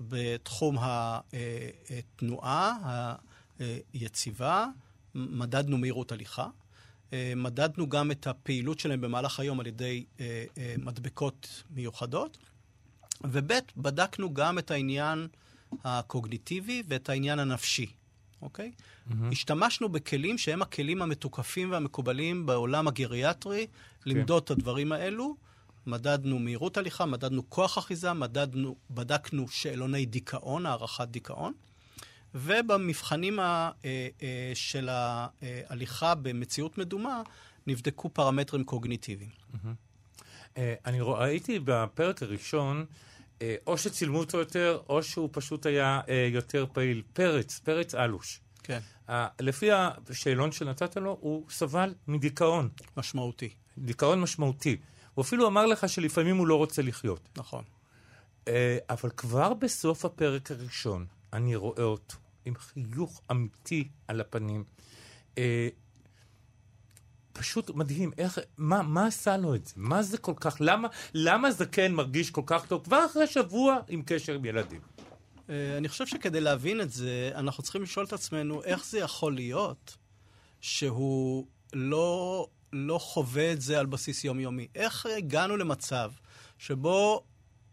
בתחום 0.00 0.76
התנועה 2.20 2.74
היציבה, 3.92 4.66
מדדנו 5.14 5.78
מהירות 5.78 6.12
הליכה. 6.12 6.48
אה, 7.12 7.32
מדדנו 7.36 7.88
גם 7.88 8.10
את 8.10 8.26
הפעילות 8.26 8.80
שלהם 8.80 9.00
במהלך 9.00 9.40
היום 9.40 9.60
על 9.60 9.66
ידי 9.66 10.04
אה, 10.20 10.44
אה, 10.58 10.74
מדבקות 10.78 11.62
מיוחדות. 11.70 12.38
וב', 13.24 13.52
בדקנו 13.76 14.34
גם 14.34 14.58
את 14.58 14.70
העניין 14.70 15.28
הקוגניטיבי 15.84 16.82
ואת 16.88 17.08
העניין 17.08 17.38
הנפשי, 17.38 17.86
אוקיי? 18.42 18.72
Mm-hmm. 18.76 19.12
השתמשנו 19.32 19.88
בכלים 19.88 20.38
שהם 20.38 20.62
הכלים 20.62 21.02
המתוקפים 21.02 21.70
והמקובלים 21.70 22.46
בעולם 22.46 22.88
הגריאטרי, 22.88 23.66
למדוד 24.06 24.42
את 24.42 24.50
הדברים 24.50 24.92
האלו. 24.92 25.36
מדדנו 25.86 26.38
מהירות 26.38 26.76
הליכה, 26.76 27.06
מדדנו 27.06 27.50
כוח 27.50 27.78
אחיזה, 27.78 28.12
מדדנו, 28.12 28.76
בדקנו 28.90 29.48
שאלוני 29.48 30.06
דיכאון, 30.06 30.66
הערכת 30.66 31.08
דיכאון. 31.08 31.52
ובמבחנים 32.36 33.40
ה, 33.40 33.70
אה, 33.84 34.08
אה, 34.22 34.52
של 34.54 34.88
ההליכה 34.90 36.14
במציאות 36.14 36.78
מדומה, 36.78 37.22
נבדקו 37.66 38.08
פרמטרים 38.08 38.64
קוגניטיביים. 38.64 39.30
אה, 40.56 40.74
אני 40.86 40.98
ראיתי 41.00 41.58
בפרק 41.64 42.22
הראשון, 42.22 42.84
אה, 43.42 43.56
או 43.66 43.78
שצילמו 43.78 44.18
אותו 44.18 44.38
יותר, 44.38 44.80
או 44.88 45.02
שהוא 45.02 45.28
פשוט 45.32 45.66
היה 45.66 46.00
אה, 46.08 46.28
יותר 46.32 46.66
פעיל. 46.72 47.02
פרץ, 47.12 47.58
פרץ 47.58 47.94
אלוש. 47.94 48.40
כן. 48.62 48.78
אה, 49.08 49.28
לפי 49.40 49.68
השאלון 49.72 50.52
שנתת 50.52 50.96
לו, 50.96 51.18
הוא 51.20 51.44
סבל 51.50 51.94
מדיכאון, 52.08 52.68
משמעותי, 52.96 53.50
דיכאון 53.78 54.20
משמעותי. 54.20 54.76
הוא 55.14 55.22
אפילו 55.22 55.46
אמר 55.46 55.66
לך 55.66 55.88
שלפעמים 55.88 56.36
הוא 56.36 56.46
לא 56.46 56.54
רוצה 56.54 56.82
לחיות. 56.82 57.28
נכון. 57.36 57.64
אה, 58.48 58.78
אבל 58.90 59.10
כבר 59.10 59.54
בסוף 59.54 60.04
הפרק 60.04 60.50
הראשון, 60.50 61.06
אני 61.32 61.56
רואה 61.56 61.82
אותו 61.82 62.16
עם 62.46 62.54
חיוך 62.54 63.22
אמיתי 63.30 63.88
על 64.08 64.20
הפנים. 64.20 64.64
אה, 65.38 65.68
פשוט 67.32 67.70
מדהים, 67.70 68.10
איך, 68.18 68.38
מה, 68.58 68.82
מה 68.82 69.06
עשה 69.06 69.36
לו 69.36 69.54
את 69.54 69.66
זה? 69.66 69.74
מה 69.76 70.02
זה 70.02 70.18
כל 70.18 70.32
כך, 70.40 70.56
למה, 70.60 70.88
למה 71.14 71.50
זקן 71.50 71.92
מרגיש 71.92 72.30
כל 72.30 72.42
כך 72.46 72.66
טוב 72.66 72.84
כבר 72.84 73.06
אחרי 73.06 73.26
שבוע 73.26 73.76
עם 73.88 74.02
קשר 74.06 74.34
עם 74.34 74.44
ילדים? 74.44 74.80
אה, 75.50 75.76
אני 75.76 75.88
חושב 75.88 76.06
שכדי 76.06 76.40
להבין 76.40 76.80
את 76.80 76.90
זה, 76.90 77.30
אנחנו 77.34 77.62
צריכים 77.62 77.82
לשאול 77.82 78.06
את 78.06 78.12
עצמנו 78.12 78.64
איך 78.64 78.86
זה 78.86 78.98
יכול 78.98 79.34
להיות 79.34 79.96
שהוא 80.60 81.46
לא, 81.72 82.46
לא 82.72 82.98
חווה 82.98 83.52
את 83.52 83.60
זה 83.60 83.80
על 83.80 83.86
בסיס 83.86 84.24
יומיומי. 84.24 84.68
איך 84.74 85.06
הגענו 85.06 85.56
למצב 85.56 86.12
שבו 86.58 87.24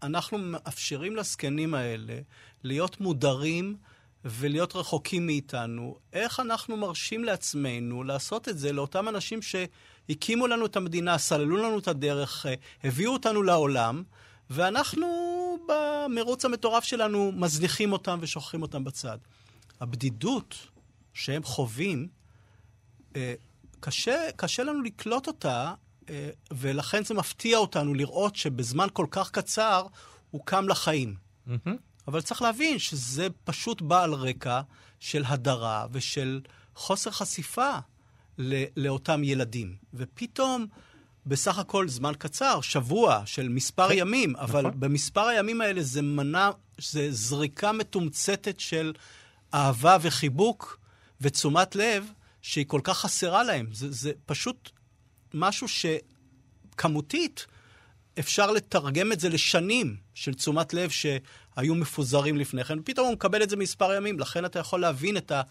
אנחנו 0.03 0.37
מאפשרים 0.37 1.15
לזקנים 1.15 1.73
האלה 1.73 2.19
להיות 2.63 3.01
מודרים 3.01 3.77
ולהיות 4.25 4.75
רחוקים 4.75 5.25
מאיתנו? 5.25 5.97
איך 6.13 6.39
אנחנו 6.39 6.77
מרשים 6.77 7.23
לעצמנו 7.23 8.03
לעשות 8.03 8.49
את 8.49 8.57
זה 8.57 8.71
לאותם 8.71 9.09
אנשים 9.09 9.39
שהקימו 9.41 10.47
לנו 10.47 10.65
את 10.65 10.75
המדינה, 10.75 11.17
סללו 11.17 11.57
לנו 11.57 11.79
את 11.79 11.87
הדרך, 11.87 12.45
אה, 12.45 12.53
הביאו 12.83 13.13
אותנו 13.13 13.43
לעולם, 13.43 14.03
ואנחנו 14.49 15.07
במרוץ 15.67 16.45
המטורף 16.45 16.83
שלנו 16.83 17.31
מזניחים 17.35 17.91
אותם 17.91 18.17
ושוכחים 18.21 18.61
אותם 18.61 18.83
בצד. 18.83 19.17
הבדידות 19.79 20.55
שהם 21.13 21.43
חווים, 21.43 22.07
אה, 23.15 23.33
קשה, 23.79 24.29
קשה 24.35 24.63
לנו 24.63 24.81
לקלוט 24.81 25.27
אותה, 25.27 25.73
אה, 26.09 26.29
ולכן 26.51 27.03
זה 27.03 27.13
מפתיע 27.13 27.57
אותנו 27.57 27.93
לראות 27.93 28.35
שבזמן 28.35 28.87
כל 28.93 29.05
כך 29.11 29.31
קצר 29.31 29.85
הוא 30.31 30.41
קם 30.45 30.69
לחיים. 30.69 31.15
אבל 32.07 32.21
צריך 32.21 32.41
להבין 32.41 32.79
שזה 32.79 33.27
פשוט 33.43 33.81
בא 33.81 34.03
על 34.03 34.13
רקע 34.13 34.61
של 34.99 35.23
הדרה 35.25 35.87
ושל 35.91 36.41
חוסר 36.75 37.11
חשיפה 37.11 37.71
לאותם 38.77 39.23
ילדים. 39.23 39.75
ופתאום, 39.93 40.67
בסך 41.25 41.57
הכל 41.57 41.87
זמן 41.87 42.13
קצר, 42.17 42.61
שבוע 42.61 43.21
של 43.25 43.49
מספר 43.49 43.89
כן, 43.89 43.97
ימים, 43.97 44.35
אבל 44.35 44.61
נכון. 44.61 44.79
במספר 44.79 45.21
הימים 45.27 45.61
האלה 45.61 45.83
זה 45.83 46.01
מנע 46.01 46.49
זה 46.77 47.11
זריקה 47.11 47.71
מתומצתת 47.71 48.59
של 48.59 48.93
אהבה 49.53 49.97
וחיבוק 50.01 50.79
ותשומת 51.21 51.75
לב 51.75 52.11
שהיא 52.41 52.65
כל 52.67 52.81
כך 52.83 52.97
חסרה 52.97 53.43
להם. 53.43 53.67
זה, 53.71 53.91
זה 53.91 54.11
פשוט 54.25 54.69
משהו 55.33 55.67
שכמותית 55.67 57.45
אפשר 58.19 58.51
לתרגם 58.51 59.11
את 59.11 59.19
זה 59.19 59.29
לשנים 59.29 59.95
של 60.13 60.33
תשומת 60.33 60.73
לב 60.73 60.89
שהיו 61.55 61.75
מפוזרים 61.75 62.37
לפני 62.37 62.63
כן, 62.63 62.79
ופתאום 62.79 63.07
הוא 63.07 63.13
מקבל 63.13 63.43
את 63.43 63.49
זה 63.49 63.55
מספר 63.55 63.93
ימים, 63.93 64.19
לכן 64.19 64.45
אתה 64.45 64.59
יכול 64.59 64.81
להבין 64.81 65.17
את, 65.17 65.31
ה, 65.31 65.41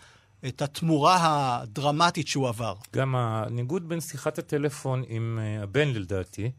את 0.49 0.63
התמורה 0.63 1.19
הדרמטית 1.23 2.29
שהוא 2.29 2.49
עבר. 2.49 2.75
גם 2.97 3.17
הניגוד 3.17 3.89
בין 3.89 4.01
שיחת 4.01 4.39
הטלפון 4.39 5.03
עם 5.09 5.39
uh, 5.39 5.63
הבן, 5.63 5.89
לדעתי, 5.89 6.51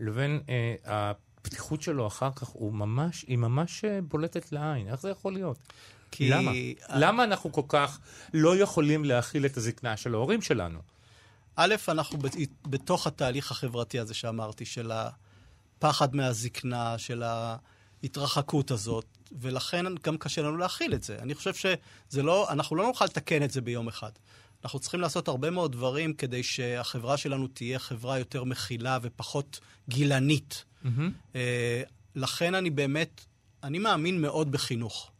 לבין 0.00 0.40
uh, 0.46 0.50
הפתיחות 0.84 1.82
שלו 1.82 2.06
אחר 2.06 2.30
כך, 2.36 2.48
הוא 2.48 2.72
ממש, 2.72 3.24
היא 3.28 3.38
ממש 3.38 3.84
uh, 3.84 3.88
בולטת 4.02 4.52
לעין. 4.52 4.88
איך 4.88 5.00
זה 5.00 5.10
יכול 5.10 5.32
להיות? 5.32 5.58
כי... 6.10 6.30
למה? 6.30 6.52
למה 6.88 7.24
אנחנו 7.24 7.52
כל 7.52 7.62
כך 7.68 7.98
לא 8.34 8.56
יכולים 8.56 9.04
להכיל 9.04 9.46
את 9.46 9.56
הזקנה 9.56 9.96
של 9.96 10.14
ההורים 10.14 10.42
שלנו? 10.42 10.78
א', 11.56 11.74
אנחנו 11.88 12.18
בתוך 12.66 13.06
התהליך 13.06 13.50
החברתי 13.50 13.98
הזה 13.98 14.14
שאמרתי, 14.14 14.64
של 14.64 14.92
הפחד 14.92 16.16
מהזקנה, 16.16 16.98
של 16.98 17.22
ההתרחקות 18.02 18.70
הזאת, 18.70 19.04
ולכן 19.40 19.84
גם 20.02 20.18
קשה 20.18 20.42
לנו 20.42 20.56
להכיל 20.56 20.94
את 20.94 21.02
זה. 21.02 21.18
אני 21.18 21.34
חושב 21.34 21.54
שזה 21.54 22.22
לא, 22.22 22.50
אנחנו 22.50 22.76
לא 22.76 22.86
נוכל 22.86 23.04
לתקן 23.04 23.42
את 23.42 23.50
זה 23.50 23.60
ביום 23.60 23.88
אחד. 23.88 24.10
אנחנו 24.64 24.78
צריכים 24.78 25.00
לעשות 25.00 25.28
הרבה 25.28 25.50
מאוד 25.50 25.72
דברים 25.72 26.14
כדי 26.14 26.42
שהחברה 26.42 27.16
שלנו 27.16 27.48
תהיה 27.48 27.78
חברה 27.78 28.18
יותר 28.18 28.44
מכילה 28.44 28.98
ופחות 29.02 29.60
גילנית. 29.88 30.64
Mm-hmm. 30.84 31.38
לכן 32.14 32.54
אני 32.54 32.70
באמת, 32.70 33.24
אני 33.62 33.78
מאמין 33.78 34.20
מאוד 34.20 34.52
בחינוך. 34.52 35.10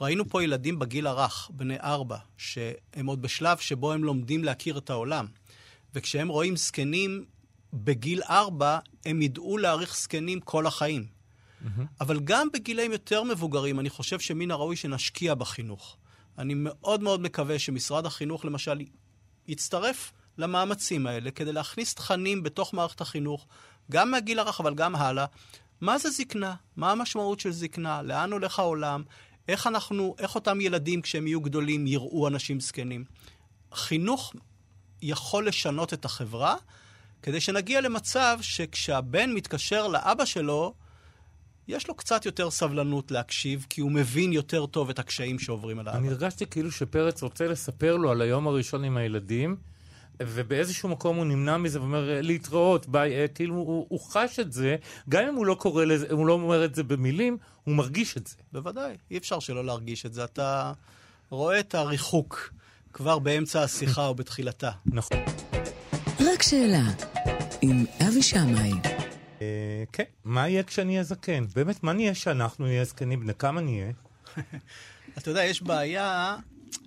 ראינו 0.00 0.28
פה 0.28 0.42
ילדים 0.42 0.78
בגיל 0.78 1.06
הרך, 1.06 1.50
בני 1.54 1.80
ארבע, 1.80 2.16
שהם 2.36 3.06
עוד 3.06 3.22
בשלב 3.22 3.58
שבו 3.58 3.92
הם 3.92 4.04
לומדים 4.04 4.44
להכיר 4.44 4.78
את 4.78 4.90
העולם. 4.90 5.26
וכשהם 5.94 6.28
רואים 6.28 6.56
זקנים 6.56 7.24
בגיל 7.72 8.22
ארבע, 8.22 8.78
הם 9.06 9.22
ידעו 9.22 9.58
להעריך 9.58 9.96
זקנים 9.96 10.40
כל 10.40 10.66
החיים. 10.66 11.06
Mm-hmm. 11.62 11.82
אבל 12.00 12.20
גם 12.20 12.48
בגילאים 12.52 12.92
יותר 12.92 13.22
מבוגרים, 13.22 13.80
אני 13.80 13.90
חושב 13.90 14.20
שמן 14.20 14.50
הראוי 14.50 14.76
שנשקיע 14.76 15.34
בחינוך. 15.34 15.96
אני 16.38 16.54
מאוד 16.56 17.02
מאוד 17.02 17.20
מקווה 17.20 17.58
שמשרד 17.58 18.06
החינוך, 18.06 18.44
למשל, 18.44 18.80
יצטרף 19.48 20.12
למאמצים 20.38 21.06
האלה 21.06 21.30
כדי 21.30 21.52
להכניס 21.52 21.94
תכנים 21.94 22.42
בתוך 22.42 22.74
מערכת 22.74 23.00
החינוך, 23.00 23.46
גם 23.90 24.10
מהגיל 24.10 24.38
הרך, 24.38 24.60
אבל 24.60 24.74
גם 24.74 24.96
הלאה. 24.96 25.26
מה 25.80 25.98
זה 25.98 26.10
זקנה? 26.10 26.54
מה 26.76 26.92
המשמעות 26.92 27.40
של 27.40 27.50
זקנה? 27.50 28.02
לאן 28.02 28.32
הולך 28.32 28.58
העולם? 28.58 29.02
איך 29.48 29.66
אנחנו, 29.66 30.14
איך 30.18 30.34
אותם 30.34 30.60
ילדים, 30.60 31.02
כשהם 31.02 31.26
יהיו 31.26 31.40
גדולים, 31.40 31.86
יראו 31.86 32.28
אנשים 32.28 32.60
זקנים? 32.60 33.04
חינוך 33.74 34.34
יכול 35.02 35.48
לשנות 35.48 35.94
את 35.94 36.04
החברה, 36.04 36.56
כדי 37.22 37.40
שנגיע 37.40 37.80
למצב 37.80 38.38
שכשהבן 38.42 39.32
מתקשר 39.32 39.88
לאבא 39.88 40.24
שלו, 40.24 40.74
יש 41.70 41.88
לו 41.88 41.94
קצת 41.94 42.26
יותר 42.26 42.50
סבלנות 42.50 43.10
להקשיב, 43.10 43.66
כי 43.68 43.80
הוא 43.80 43.92
מבין 43.92 44.32
יותר 44.32 44.66
טוב 44.66 44.90
את 44.90 44.98
הקשיים 44.98 45.38
שעוברים 45.38 45.78
עליו. 45.78 45.94
אני 45.94 46.08
הרגשתי 46.08 46.46
כאילו 46.46 46.70
שפרץ 46.70 47.22
רוצה 47.22 47.46
לספר 47.46 47.96
לו 47.96 48.10
על 48.10 48.22
היום 48.22 48.46
הראשון 48.46 48.84
עם 48.84 48.96
הילדים, 48.96 49.56
ובאיזשהו 50.22 50.88
מקום 50.88 51.16
הוא 51.16 51.24
נמנע 51.24 51.56
מזה 51.56 51.80
ואומר, 51.80 52.20
להתראות, 52.22 52.86
ביי, 52.86 53.12
אה, 53.12 53.28
כאילו 53.28 53.54
הוא, 53.54 53.86
הוא 53.88 54.00
חש 54.00 54.40
את 54.40 54.52
זה, 54.52 54.76
גם 55.08 55.24
אם 55.28 55.34
הוא 55.34 55.46
לא 55.46 55.54
קורא 55.54 55.84
לזה, 55.84 56.06
הוא 56.10 56.26
לא 56.26 56.32
אומר 56.32 56.64
את 56.64 56.74
זה 56.74 56.82
במילים, 56.82 57.36
הוא 57.64 57.74
מרגיש 57.74 58.16
את 58.16 58.26
זה. 58.26 58.36
בוודאי, 58.52 58.96
אי 59.10 59.18
אפשר 59.18 59.38
שלא 59.38 59.64
להרגיש 59.64 60.06
את 60.06 60.14
זה. 60.14 60.24
אתה 60.24 60.72
רואה 61.30 61.60
את 61.60 61.74
הריחוק 61.74 62.52
כבר 62.92 63.18
באמצע 63.18 63.62
השיחה 63.62 64.06
או 64.06 64.14
בתחילתה. 64.14 64.70
נכון. 64.86 65.18
רק 66.20 66.42
שאלה, 66.42 66.82
עם 67.62 67.84
אבי 68.08 68.22
שמאי. 68.22 68.99
אה, 69.40 69.84
כן, 69.92 70.04
מה 70.24 70.48
יהיה 70.48 70.62
כשאני 70.62 70.92
אהיה 70.92 71.04
זקן? 71.04 71.44
באמת, 71.54 71.82
מה 71.82 71.92
נהיה 71.92 72.14
כשאנחנו 72.14 72.66
נהיה 72.66 72.84
זקנים? 72.84 73.20
בני 73.20 73.34
כמה 73.34 73.60
נהיה? 73.60 73.92
אתה 75.18 75.30
יודע, 75.30 75.44
יש 75.44 75.62
בעיה, 75.62 76.36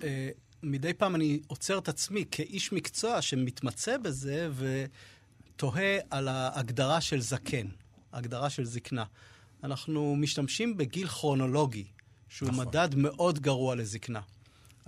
אה, 0.03 0.29
מדי 0.63 0.93
פעם 0.93 1.15
אני 1.15 1.39
עוצר 1.47 1.77
את 1.77 1.87
עצמי 1.87 2.25
כאיש 2.31 2.71
מקצוע 2.71 3.21
שמתמצא 3.21 3.97
בזה 3.97 4.49
ותוהה 5.55 5.97
על 6.09 6.27
ההגדרה 6.27 7.01
של 7.01 7.21
זקן, 7.21 7.67
ההגדרה 8.13 8.49
של 8.49 8.65
זקנה. 8.65 9.03
אנחנו 9.63 10.15
משתמשים 10.15 10.77
בגיל 10.77 11.07
כרונולוגי, 11.07 11.85
שהוא 12.29 12.49
נכון. 12.49 12.67
מדד 12.67 12.95
מאוד 12.95 13.39
גרוע 13.39 13.75
לזקנה. 13.75 14.21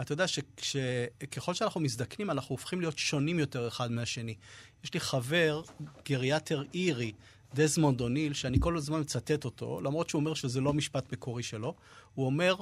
אתה 0.02 0.14
יודע 0.14 0.26
שככל 0.28 1.54
שאנחנו 1.54 1.82
מזדקנים, 1.82 2.32
אנחנו 2.32 2.54
הופכים 2.54 2.82
להיות 2.82 2.98
שונים 2.98 3.40
יותר 3.40 3.68
אחד 3.68 3.92
מהשני. 3.92 4.36
יש 4.84 4.94
לי 4.94 5.00
חבר, 5.00 5.62
גריאטר 6.06 6.64
אירי, 6.74 7.12
דזמונד 7.56 8.02
אוניל, 8.02 8.34
שאני 8.34 8.58
כל 8.60 8.78
הזמן 8.78 9.00
מצטט 9.00 9.46
אותו, 9.46 9.82
למרות 9.82 10.10
שהוא 10.10 10.20
אומר 10.20 10.34
שזה 10.34 10.62
לא 10.62 10.74
משפט 10.74 11.14
מקורי 11.14 11.44
שלו, 11.44 11.76
הוא 12.14 12.26
אומר, 12.26 12.56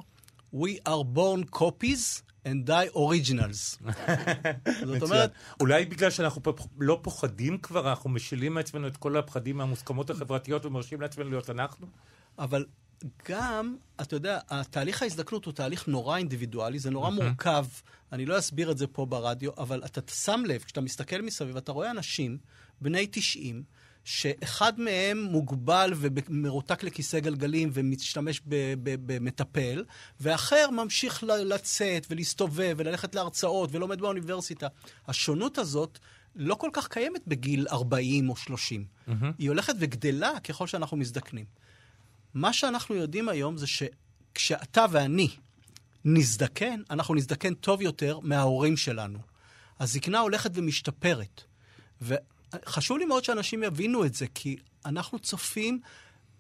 We 0.56 0.79
are 0.88 1.03
born 1.15 1.56
copies 1.56 2.21
and 2.45 2.67
die 2.67 2.95
originals. 2.95 3.89
זאת 4.88 5.01
אומרת... 5.01 5.32
אולי 5.60 5.86
בגלל 5.86 6.10
שאנחנו 6.10 6.41
לא 6.79 6.99
פוחדים 7.01 7.58
כבר, 7.58 7.89
אנחנו 7.89 8.10
משילים 8.10 8.53
מעצמנו 8.53 8.88
את 8.88 8.97
כל 8.97 9.17
הפחדים 9.17 9.58
מהמוסכמות 9.58 10.10
החברתיות 10.10 10.65
ומרשים 10.65 11.01
לעצמנו 11.01 11.29
להיות 11.29 11.49
אנחנו? 11.49 11.88
אבל 12.39 12.65
גם, 13.29 13.75
אתה 14.01 14.15
יודע, 14.15 14.39
התהליך 14.49 15.01
ההזדקנות 15.01 15.45
הוא 15.45 15.53
תהליך 15.53 15.88
נורא 15.88 16.17
אינדיבידואלי, 16.17 16.79
זה 16.79 16.91
נורא 16.91 17.10
מורכב, 17.10 17.65
אני 18.12 18.25
לא 18.25 18.39
אסביר 18.39 18.71
את 18.71 18.77
זה 18.77 18.88
פה 18.88 19.06
ברדיו, 19.06 19.51
אבל 19.58 19.82
אתה 19.86 20.13
שם 20.13 20.43
לב, 20.47 20.63
כשאתה 20.63 20.82
מסתכל 20.82 21.21
מסביב, 21.21 21.58
אתה 21.58 21.71
רואה 21.71 21.91
אנשים 21.91 22.38
בני 22.82 23.08
90, 23.12 23.63
שאחד 24.04 24.80
מהם 24.80 25.24
מוגבל 25.24 25.94
ומרותק 25.96 26.84
לכיסא 26.84 27.20
גלגלים 27.20 27.70
ומשתמש 27.74 28.42
במטפל, 29.06 29.84
ואחר 30.20 30.70
ממשיך 30.70 31.24
לצאת 31.24 32.08
ולהסתובב 32.10 32.76
וללכת 32.78 33.16
להרצאות 33.16 33.70
ולומד 33.74 34.02
באוניברסיטה. 34.02 34.68
השונות 35.08 35.58
הזאת 35.58 36.00
לא 36.36 36.56
כל 36.56 36.70
כך 36.74 36.88
קיימת 36.88 37.28
בגיל 37.28 37.68
40 37.68 38.30
או 38.30 38.36
30. 38.36 38.86
Mm-hmm. 38.86 39.12
היא 39.38 39.50
הולכת 39.50 39.74
וגדלה 39.80 40.39
ככל 40.39 40.68
שאנחנו 40.68 40.98
מזדקנים. 40.98 41.46
מה 42.34 42.54
שאנחנו 42.54 42.96
יודעים 42.96 43.30
היום 43.30 43.58
זה 43.58 43.66
שכשאתה 43.68 44.86
ואני 44.92 45.30
נזדקן, 46.06 46.82
אנחנו 46.89 47.16
נזדקן 47.16 47.54
טוב 47.54 47.82
יותר 47.82 48.20
מההורים 48.20 48.78
שלנו. 48.78 49.20
הזקנה 49.80 50.20
הולכת 50.20 50.52
ומשתפרת. 50.54 51.44
וחשוב 52.66 52.98
לי 52.98 53.06
מאוד 53.06 53.24
שאנשים 53.24 53.63
יבינו 53.63 54.06
את 54.06 54.13
זה, 54.13 54.26
כי 54.34 54.58
אנחנו 54.86 55.20
צופים, 55.20 55.80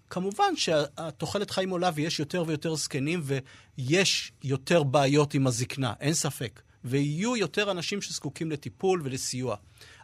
כמובן 0.09 0.55
שהתוחלת 0.55 1.51
חיים 1.51 1.69
עולה 1.69 1.89
ויש 1.95 2.19
יותר 2.19 2.43
ויותר 2.47 2.75
זקנים 2.75 3.21
ויש 3.23 4.31
יותר 4.43 4.83
בעיות 4.83 5.33
עם 5.33 5.47
הזקנה, 5.47 5.93
אין 5.99 6.13
ספק. 6.13 6.61
ויהיו 6.83 7.37
יותר 7.37 7.71
אנשים 7.71 8.01
שזקוקים 8.01 8.51
לטיפול 8.51 9.01
ולסיוע. 9.03 9.55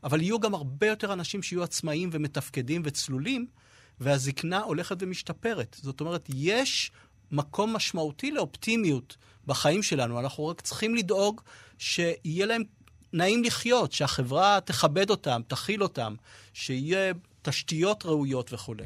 אבל 0.04 0.22
יהיו 0.22 0.40
גם 0.40 0.56
הרבה 0.56 0.88
יותר 0.88 1.14
אנשים 1.14 1.44
שיהיו 1.44 1.64
עצמאיים 1.64 2.10
ומתפקדים 2.14 2.82
וצלולים, 2.86 3.48
והזקנה 4.00 4.60
הולכת 4.60 4.98
ומשתפרת. 5.00 5.78
זאת 5.82 6.02
אומרת, 6.02 6.30
יש 6.36 6.92
מקום 7.32 7.74
משמעותי 7.74 8.32
לאופטימיות 8.32 9.18
בחיים 9.46 9.84
שלנו. 9.84 10.20
אנחנו 10.20 10.48
רק 10.48 10.62
צריכים 10.62 10.96
לדאוג 10.96 11.42
שיהיה 11.78 12.46
להם 12.46 12.64
נעים 13.14 13.44
לחיות, 13.44 13.92
שהחברה 13.92 14.60
תכבד 14.66 15.10
אותם, 15.10 15.42
תכיל 15.48 15.84
אותם, 15.84 16.16
שיהיה 16.54 17.14
תשתיות 17.42 18.06
ראויות 18.06 18.54
וכולי. 18.54 18.86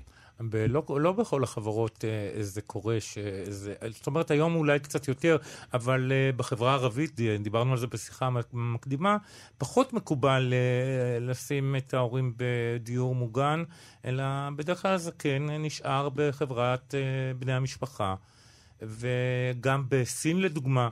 לא, 0.52 0.84
לא 0.90 1.12
בכל 1.12 1.44
החברות 1.44 2.06
אה, 2.06 2.44
זה 2.44 2.62
קורה, 2.62 2.98
שזה, 3.00 3.74
זאת 3.90 4.08
אומרת 4.08 4.32
היום 4.32 4.56
אולי 4.56 4.80
קצת 4.80 5.08
יותר, 5.08 5.38
אבל 5.74 6.12
אה, 6.12 6.32
בחברה 6.38 6.72
הערבית, 6.72 7.20
דיברנו 7.40 7.72
על 7.72 7.78
זה 7.78 7.88
בשיחה 7.88 8.30
מקדימה, 8.54 9.18
פחות 9.58 9.94
מקובל 9.94 10.54
אה, 10.54 11.20
לשים 11.20 11.76
את 11.76 11.94
ההורים 11.94 12.34
בדיור 12.38 13.16
מוגן, 13.16 13.64
אלא 14.06 14.24
בדרך 14.56 14.82
כלל 14.82 14.94
הזקן 14.94 15.50
נשאר 15.50 16.10
בחברת 16.10 16.96
בני 17.40 17.54
המשפחה. 17.54 18.16
וגם 18.82 19.86
בסין 19.90 20.42
לדוגמה, 20.42 20.90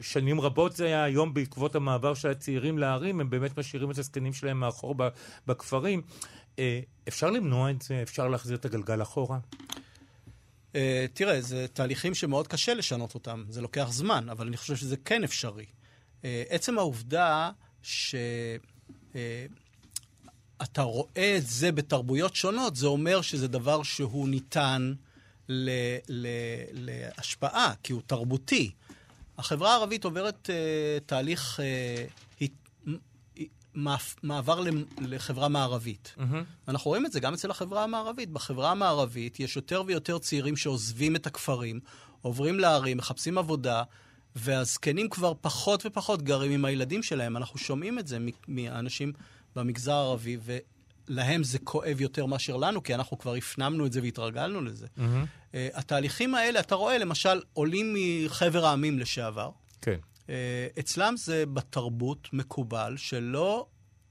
שנים 0.00 0.40
רבות 0.40 0.76
זה 0.76 0.86
היה 0.86 1.04
היום 1.04 1.34
בעקבות 1.34 1.74
המעבר 1.74 2.14
של 2.14 2.30
הצעירים 2.30 2.78
לערים, 2.78 3.20
הם 3.20 3.30
באמת 3.30 3.58
משאירים 3.58 3.90
את 3.90 3.98
הזקנים 3.98 4.32
שלהם 4.32 4.60
מאחור 4.60 4.94
בכפרים. 5.46 6.02
אה, 6.58 6.80
אפשר 7.08 7.30
למנוע 7.30 7.70
את 7.70 7.82
זה? 7.82 8.02
אפשר 8.02 8.28
להחזיר 8.28 8.56
את 8.56 8.64
הגלגל 8.64 9.02
אחורה? 9.02 9.38
Uh, 10.72 10.76
תראה, 11.12 11.40
זה 11.40 11.66
תהליכים 11.72 12.14
שמאוד 12.14 12.48
קשה 12.48 12.74
לשנות 12.74 13.14
אותם. 13.14 13.44
זה 13.48 13.60
לוקח 13.60 13.88
זמן, 13.90 14.28
אבל 14.28 14.46
אני 14.46 14.56
חושב 14.56 14.76
שזה 14.76 14.96
כן 14.96 15.24
אפשרי. 15.24 15.66
עצם 16.22 16.78
העובדה 16.78 17.50
שאתה 17.82 18.18
uh, 20.76 20.80
רואה 20.80 21.36
את 21.36 21.46
זה 21.46 21.72
בתרבויות 21.72 22.34
שונות, 22.36 22.76
זה 22.76 22.86
אומר 22.86 23.20
שזה 23.20 23.48
דבר 23.48 23.82
שהוא 23.82 24.28
ניתן, 24.28 24.94
ל, 25.48 25.70
ל, 26.08 26.26
להשפעה, 26.72 27.72
כי 27.82 27.92
הוא 27.92 28.02
תרבותי. 28.06 28.70
החברה 29.38 29.72
הערבית 29.72 30.04
עוברת 30.04 30.50
uh, 30.50 31.04
תהליך 31.06 31.60
uh, 31.60 32.42
הת, 32.44 32.50
מעבר 34.22 34.64
לחברה 35.00 35.48
מערבית. 35.48 36.14
אנחנו 36.68 36.88
רואים 36.88 37.06
את 37.06 37.12
זה 37.12 37.20
גם 37.20 37.34
אצל 37.34 37.50
החברה 37.50 37.84
המערבית. 37.84 38.30
בחברה 38.30 38.70
המערבית 38.70 39.40
יש 39.40 39.56
יותר 39.56 39.82
ויותר 39.86 40.18
צעירים 40.18 40.56
שעוזבים 40.56 41.16
את 41.16 41.26
הכפרים, 41.26 41.80
עוברים 42.22 42.60
לערים, 42.60 42.96
מחפשים 42.96 43.38
עבודה, 43.38 43.82
והזקנים 44.36 45.08
כבר 45.08 45.32
פחות 45.40 45.86
ופחות 45.86 46.22
גרים 46.22 46.52
עם 46.52 46.64
הילדים 46.64 47.02
שלהם. 47.02 47.36
אנחנו 47.36 47.58
שומעים 47.58 47.98
את 47.98 48.06
זה 48.06 48.18
מ- 48.18 48.28
מהאנשים 48.48 49.12
במגזר 49.56 49.92
הערבי, 49.92 50.38
ולהם 51.08 51.44
זה 51.44 51.58
כואב 51.58 52.00
יותר 52.00 52.26
מאשר 52.26 52.56
לנו, 52.56 52.82
כי 52.82 52.94
אנחנו 52.94 53.18
כבר 53.18 53.34
הפנמנו 53.34 53.86
את 53.86 53.92
זה 53.92 54.02
והתרגלנו 54.02 54.60
לזה. 54.60 54.86
Uh, 54.96 55.54
התהליכים 55.74 56.34
האלה, 56.34 56.60
אתה 56.60 56.74
רואה, 56.74 56.98
למשל, 56.98 57.40
עולים 57.52 57.96
מחבר 57.96 58.66
העמים 58.66 58.98
לשעבר, 58.98 59.50
כן. 59.82 59.98
אה, 60.28 60.66
אצלם 60.78 61.14
זה 61.16 61.46
בתרבות 61.46 62.28
מקובל 62.32 62.94
שלא 62.96 63.66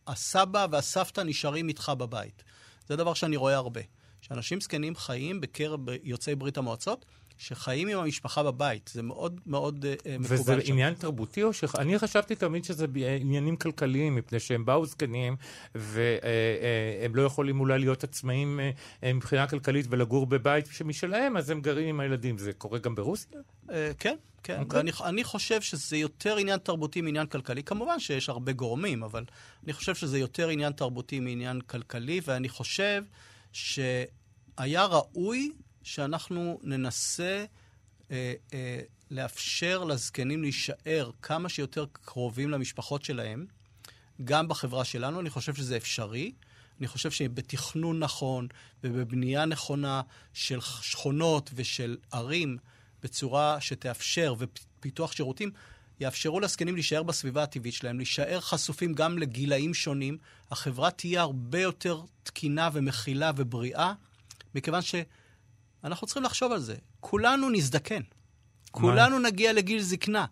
הסבא 0.07 0.67
והסבתא 0.71 1.21
נשארים 1.21 1.67
איתך 1.67 1.91
בבית. 1.97 2.43
זה 2.87 2.95
דבר 2.95 3.13
שאני 3.13 3.35
רואה 3.35 3.55
הרבה. 3.55 3.81
שאנשים 4.21 4.61
זקנים 4.61 4.95
חיים 4.95 5.41
בקרב 5.41 5.79
יוצאי 6.03 6.35
ברית 6.35 6.57
המועצות, 6.57 7.05
שחיים 7.43 7.87
עם 7.87 7.99
המשפחה 7.99 8.43
בבית. 8.43 8.91
זה 8.93 9.03
מאוד 9.03 9.39
מאוד 9.45 9.85
אה, 9.85 9.93
אה, 10.05 10.17
מקובל 10.17 10.35
וזה 10.35 10.65
שם. 10.65 10.73
עניין 10.73 10.93
תרבותי 10.93 11.43
או 11.43 11.53
ש... 11.53 11.63
אני 11.77 11.99
חשבתי 11.99 12.35
תמיד 12.35 12.63
שזה 12.65 12.87
ב- 12.87 12.97
עניינים 12.97 13.55
כלכליים, 13.55 14.15
מפני 14.15 14.39
שהם 14.39 14.65
באו 14.65 14.85
זקנים, 14.85 15.35
והם 15.75 17.15
לא 17.15 17.21
יכולים 17.21 17.59
אולי 17.59 17.79
להיות 17.79 18.03
עצמאים 18.03 18.59
אה, 18.59 18.71
אה, 19.03 19.13
מבחינה 19.13 19.47
כלכלית 19.47 19.85
ולגור 19.89 20.25
בבית 20.25 20.65
שמשלהם, 20.71 21.37
אז 21.37 21.49
הם 21.49 21.61
גרים 21.61 21.87
עם 21.87 21.99
הילדים. 21.99 22.37
זה 22.37 22.53
קורה 22.53 22.79
גם 22.79 22.95
ברוסיה? 22.95 23.39
אה, 23.71 23.91
כן, 23.99 24.15
כן. 24.43 24.59
אוקיי. 24.59 24.77
ואני 24.77 24.91
אני 25.03 25.23
חושב 25.23 25.61
שזה 25.61 25.97
יותר 25.97 26.37
עניין 26.37 26.59
תרבותי 26.59 27.01
מעניין 27.01 27.27
כלכלי. 27.27 27.63
כמובן 27.63 27.99
שיש 27.99 28.29
הרבה 28.29 28.51
גורמים, 28.51 29.03
אבל 29.03 29.23
אני 29.63 29.73
חושב 29.73 29.95
שזה 29.95 30.19
יותר 30.19 30.49
עניין 30.49 30.73
תרבותי 30.73 31.19
מעניין 31.19 31.61
כלכלי, 31.61 32.21
ואני 32.25 32.49
חושב 32.49 33.03
שהיה 33.53 34.85
ראוי 34.85 35.51
שאנחנו 35.83 36.59
ננסה 36.63 37.45
אה, 38.11 38.33
אה, 38.53 38.79
לאפשר 39.11 39.83
לזקנים 39.83 40.41
להישאר 40.41 41.11
כמה 41.21 41.49
שיותר 41.49 41.85
קרובים 41.91 42.49
למשפחות 42.49 43.05
שלהם, 43.05 43.45
גם 44.23 44.47
בחברה 44.47 44.85
שלנו. 44.85 45.19
אני 45.19 45.29
חושב 45.29 45.55
שזה 45.55 45.77
אפשרי. 45.77 46.31
אני 46.79 46.87
חושב 46.87 47.11
שבתכנון 47.11 47.99
נכון 47.99 48.47
ובבנייה 48.83 49.45
נכונה 49.45 50.01
של 50.33 50.59
שכונות 50.61 51.49
ושל 51.55 51.97
ערים 52.11 52.57
בצורה 53.03 53.61
שתאפשר 53.61 54.35
ופיתוח 54.37 55.11
שירותים, 55.11 55.51
יאפשרו 55.99 56.39
לזקנים 56.39 56.75
להישאר 56.75 57.03
בסביבה 57.03 57.43
הטבעית 57.43 57.73
שלהם, 57.73 57.97
להישאר 57.97 58.39
חשופים 58.39 58.93
גם 58.93 59.17
לגילאים 59.17 59.73
שונים. 59.73 60.17
החברה 60.51 60.91
תהיה 60.91 61.21
הרבה 61.21 61.61
יותר 61.61 62.01
תקינה 62.23 62.69
ומכילה 62.73 63.31
ובריאה, 63.35 63.93
מכיוון 64.55 64.81
שאנחנו 65.83 66.07
צריכים 66.07 66.23
לחשוב 66.23 66.51
על 66.51 66.59
זה. 66.59 66.75
כולנו 66.99 67.49
נזדקן. 67.49 68.01
כולנו 68.71 69.19
נגיע 69.19 69.53
לגיל 69.53 69.81
זקנה. 69.81 70.25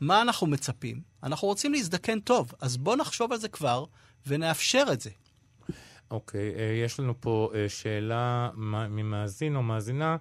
מה 0.00 0.22
אנחנו 0.22 0.46
מצפים? 0.46 1.00
אנחנו 1.22 1.48
רוצים 1.48 1.72
להזדקן 1.72 2.20
טוב, 2.20 2.52
אז 2.60 2.76
בואו 2.76 2.96
נחשוב 2.96 3.32
על 3.32 3.38
זה 3.38 3.48
כבר 3.48 3.84
ונאפשר 4.26 4.84
את 4.92 5.00
זה. 5.00 5.10
אוקיי, 6.10 6.54
אה, 6.56 6.82
יש 6.84 7.00
לנו 7.00 7.20
פה 7.20 7.50
אה, 7.54 7.68
שאלה 7.68 8.50
ממאזין 8.88 9.56
או 9.56 9.62
מאזינה 9.62 10.16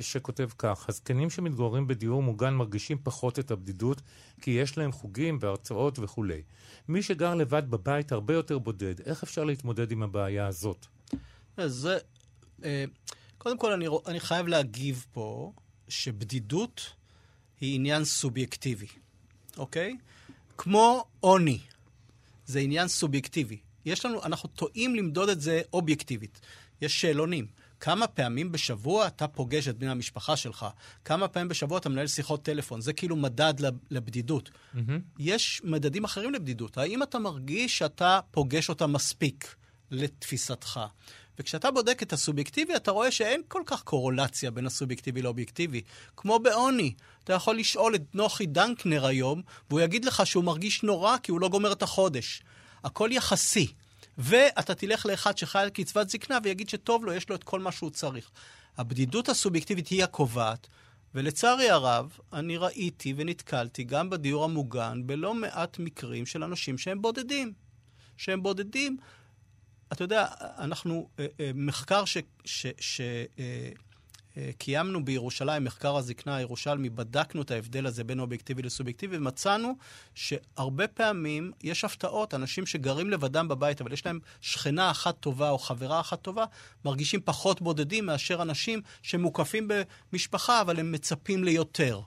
שכותב 0.00 0.48
כך: 0.58 0.88
הזקנים 0.88 1.30
שמתגוררים 1.30 1.86
בדיור 1.86 2.22
מוגן 2.22 2.54
מרגישים 2.54 2.98
פחות 3.02 3.38
את 3.38 3.50
הבדידות 3.50 4.02
כי 4.40 4.50
יש 4.50 4.78
להם 4.78 4.92
חוגים 4.92 5.38
והרצאות 5.40 5.98
וכולי. 5.98 6.42
מי 6.88 7.02
שגר 7.02 7.34
לבד 7.34 7.70
בבית 7.70 8.12
הרבה 8.12 8.34
יותר 8.34 8.58
בודד. 8.58 9.00
איך 9.00 9.22
אפשר 9.22 9.44
להתמודד 9.44 9.92
עם 9.92 10.02
הבעיה 10.02 10.46
הזאת? 10.46 10.86
אז 11.56 11.72
זה... 11.72 11.98
קודם 13.40 13.58
כל, 13.58 13.72
אני, 13.72 13.86
אני 14.06 14.20
חייב 14.20 14.46
להגיב 14.46 15.06
פה 15.12 15.52
שבדידות 15.88 16.92
היא 17.60 17.74
עניין 17.74 18.04
סובייקטיבי, 18.04 18.86
אוקיי? 19.56 19.96
כמו 20.58 21.04
עוני, 21.20 21.58
זה 22.46 22.58
עניין 22.60 22.88
סובייקטיבי. 22.88 23.58
יש 23.84 24.04
לנו, 24.04 24.24
אנחנו 24.24 24.48
טועים 24.48 24.94
למדוד 24.94 25.28
את 25.28 25.40
זה 25.40 25.60
אובייקטיבית. 25.72 26.40
יש 26.80 27.00
שאלונים. 27.00 27.46
כמה 27.80 28.06
פעמים 28.06 28.52
בשבוע 28.52 29.06
אתה 29.06 29.28
פוגש 29.28 29.68
את 29.68 29.78
בני 29.78 29.90
המשפחה 29.90 30.36
שלך? 30.36 30.66
כמה 31.04 31.28
פעמים 31.28 31.48
בשבוע 31.48 31.78
אתה 31.78 31.88
מנהל 31.88 32.06
שיחות 32.06 32.42
טלפון? 32.42 32.80
זה 32.80 32.92
כאילו 32.92 33.16
מדד 33.16 33.54
לב- 33.60 33.78
לבדידות. 33.90 34.50
יש 35.18 35.60
מדדים 35.64 36.04
אחרים 36.04 36.32
לבדידות. 36.34 36.78
האם 36.78 37.02
אתה 37.02 37.18
מרגיש 37.18 37.78
שאתה 37.78 38.20
פוגש 38.30 38.68
אותם 38.68 38.92
מספיק 38.92 39.54
לתפיסתך? 39.90 40.80
וכשאתה 41.38 41.70
בודק 41.70 42.02
את 42.02 42.12
הסובייקטיבי, 42.12 42.76
אתה 42.76 42.90
רואה 42.90 43.10
שאין 43.10 43.42
כל 43.48 43.62
כך 43.66 43.82
קורולציה 43.82 44.50
בין 44.50 44.66
הסובייקטיבי 44.66 45.22
לאובייקטיבי. 45.22 45.82
כמו 46.16 46.38
בעוני, 46.38 46.94
אתה 47.24 47.32
יכול 47.32 47.56
לשאול 47.56 47.94
את 47.94 48.14
נוחי 48.14 48.46
דנקנר 48.46 49.06
היום, 49.06 49.42
והוא 49.70 49.80
יגיד 49.80 50.04
לך 50.04 50.26
שהוא 50.26 50.44
מרגיש 50.44 50.82
נורא 50.82 51.16
כי 51.22 51.32
הוא 51.32 51.40
לא 51.40 51.48
גומר 51.48 51.72
את 51.72 51.82
החודש. 51.82 52.42
הכל 52.84 53.08
יחסי. 53.12 53.72
ואתה 54.18 54.74
תלך 54.74 55.06
לאחד 55.06 55.38
שחי 55.38 55.58
על 55.58 55.70
קצבת 55.70 56.10
זקנה 56.10 56.38
ויגיד 56.42 56.68
שטוב 56.68 57.04
לו, 57.04 57.12
יש 57.12 57.28
לו 57.28 57.34
את 57.34 57.44
כל 57.44 57.60
מה 57.60 57.72
שהוא 57.72 57.90
צריך. 57.90 58.30
הבדידות 58.78 59.28
הסובייקטיבית 59.28 59.88
היא 59.88 60.04
הקובעת, 60.04 60.66
ולצערי 61.14 61.70
הרב, 61.70 62.18
אני 62.32 62.56
ראיתי 62.56 63.14
ונתקלתי 63.16 63.84
גם 63.84 64.10
בדיור 64.10 64.44
המוגן 64.44 65.02
בלא 65.06 65.34
מעט 65.34 65.78
מקרים 65.78 66.26
של 66.26 66.44
אנשים 66.44 66.78
שהם 66.78 67.02
בודדים. 67.02 67.52
שהם 68.16 68.42
בודדים. 68.42 68.96
אתה 69.92 70.04
יודע, 70.04 70.26
אנחנו, 70.58 71.08
אה, 71.18 71.26
אה, 71.40 71.50
מחקר 71.54 72.04
שקיימנו 74.36 75.04
בירושלים, 75.04 75.64
מחקר 75.64 75.96
הזקנה 75.96 76.36
הירושלמי, 76.36 76.90
בדקנו 76.90 77.42
את 77.42 77.50
ההבדל 77.50 77.86
הזה 77.86 78.04
בין 78.04 78.20
אובייקטיבי 78.20 78.62
לסובייקטיבי, 78.62 79.16
ומצאנו 79.16 79.76
שהרבה 80.14 80.88
פעמים 80.88 81.52
יש 81.62 81.84
הפתעות, 81.84 82.34
אנשים 82.34 82.66
שגרים 82.66 83.10
לבדם 83.10 83.48
בבית, 83.48 83.80
אבל 83.80 83.92
יש 83.92 84.06
להם 84.06 84.20
שכנה 84.40 84.90
אחת 84.90 85.20
טובה 85.20 85.50
או 85.50 85.58
חברה 85.58 86.00
אחת 86.00 86.22
טובה, 86.22 86.44
מרגישים 86.84 87.20
פחות 87.24 87.62
בודדים 87.62 88.06
מאשר 88.06 88.42
אנשים 88.42 88.82
שמוקפים 89.02 89.68
במשפחה, 90.12 90.60
אבל 90.60 90.80
הם 90.80 90.92
מצפים 90.92 91.44
ליותר. 91.44 92.00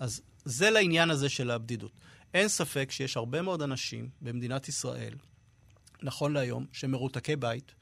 אז 0.00 0.22
זה 0.44 0.70
לעניין 0.70 1.10
הזה 1.10 1.28
של 1.28 1.50
הבדידות. 1.50 1.92
אין 2.34 2.48
ספק 2.48 2.90
שיש 2.90 3.16
הרבה 3.16 3.42
מאוד 3.42 3.62
אנשים 3.62 4.08
במדינת 4.20 4.68
ישראל, 4.68 5.14
נכון 6.02 6.32
להיום, 6.32 6.66
שהם 6.72 6.90
מרותקי 6.90 7.36
בית, 7.36 7.74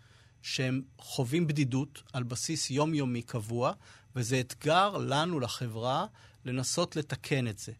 שהם 0.43 0.83
חווים 0.99 1.47
בדידות 1.47 2.03
על 2.13 2.23
בסיס 2.23 2.71
יומיומי 2.71 3.23
קבוע, 3.23 3.73
וזה 4.17 4.41
אתגר 4.41 4.97
לנו, 4.99 5.41
לחברה, 5.41 6.07
לנסות 6.45 6.97
לתקן 6.97 7.49
את 7.49 7.59
זה. 7.59 7.73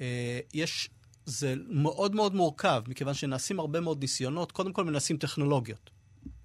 אה, 0.00 0.40
יש, 0.54 0.90
זה 1.26 1.54
מאוד 1.68 2.14
מאוד 2.14 2.34
מורכב, 2.34 2.82
מכיוון 2.88 3.14
שנעשים 3.14 3.60
הרבה 3.60 3.80
מאוד 3.80 4.00
ניסיונות. 4.00 4.52
קודם 4.52 4.72
כל 4.72 4.84
מנסים 4.84 5.16
טכנולוגיות, 5.16 5.90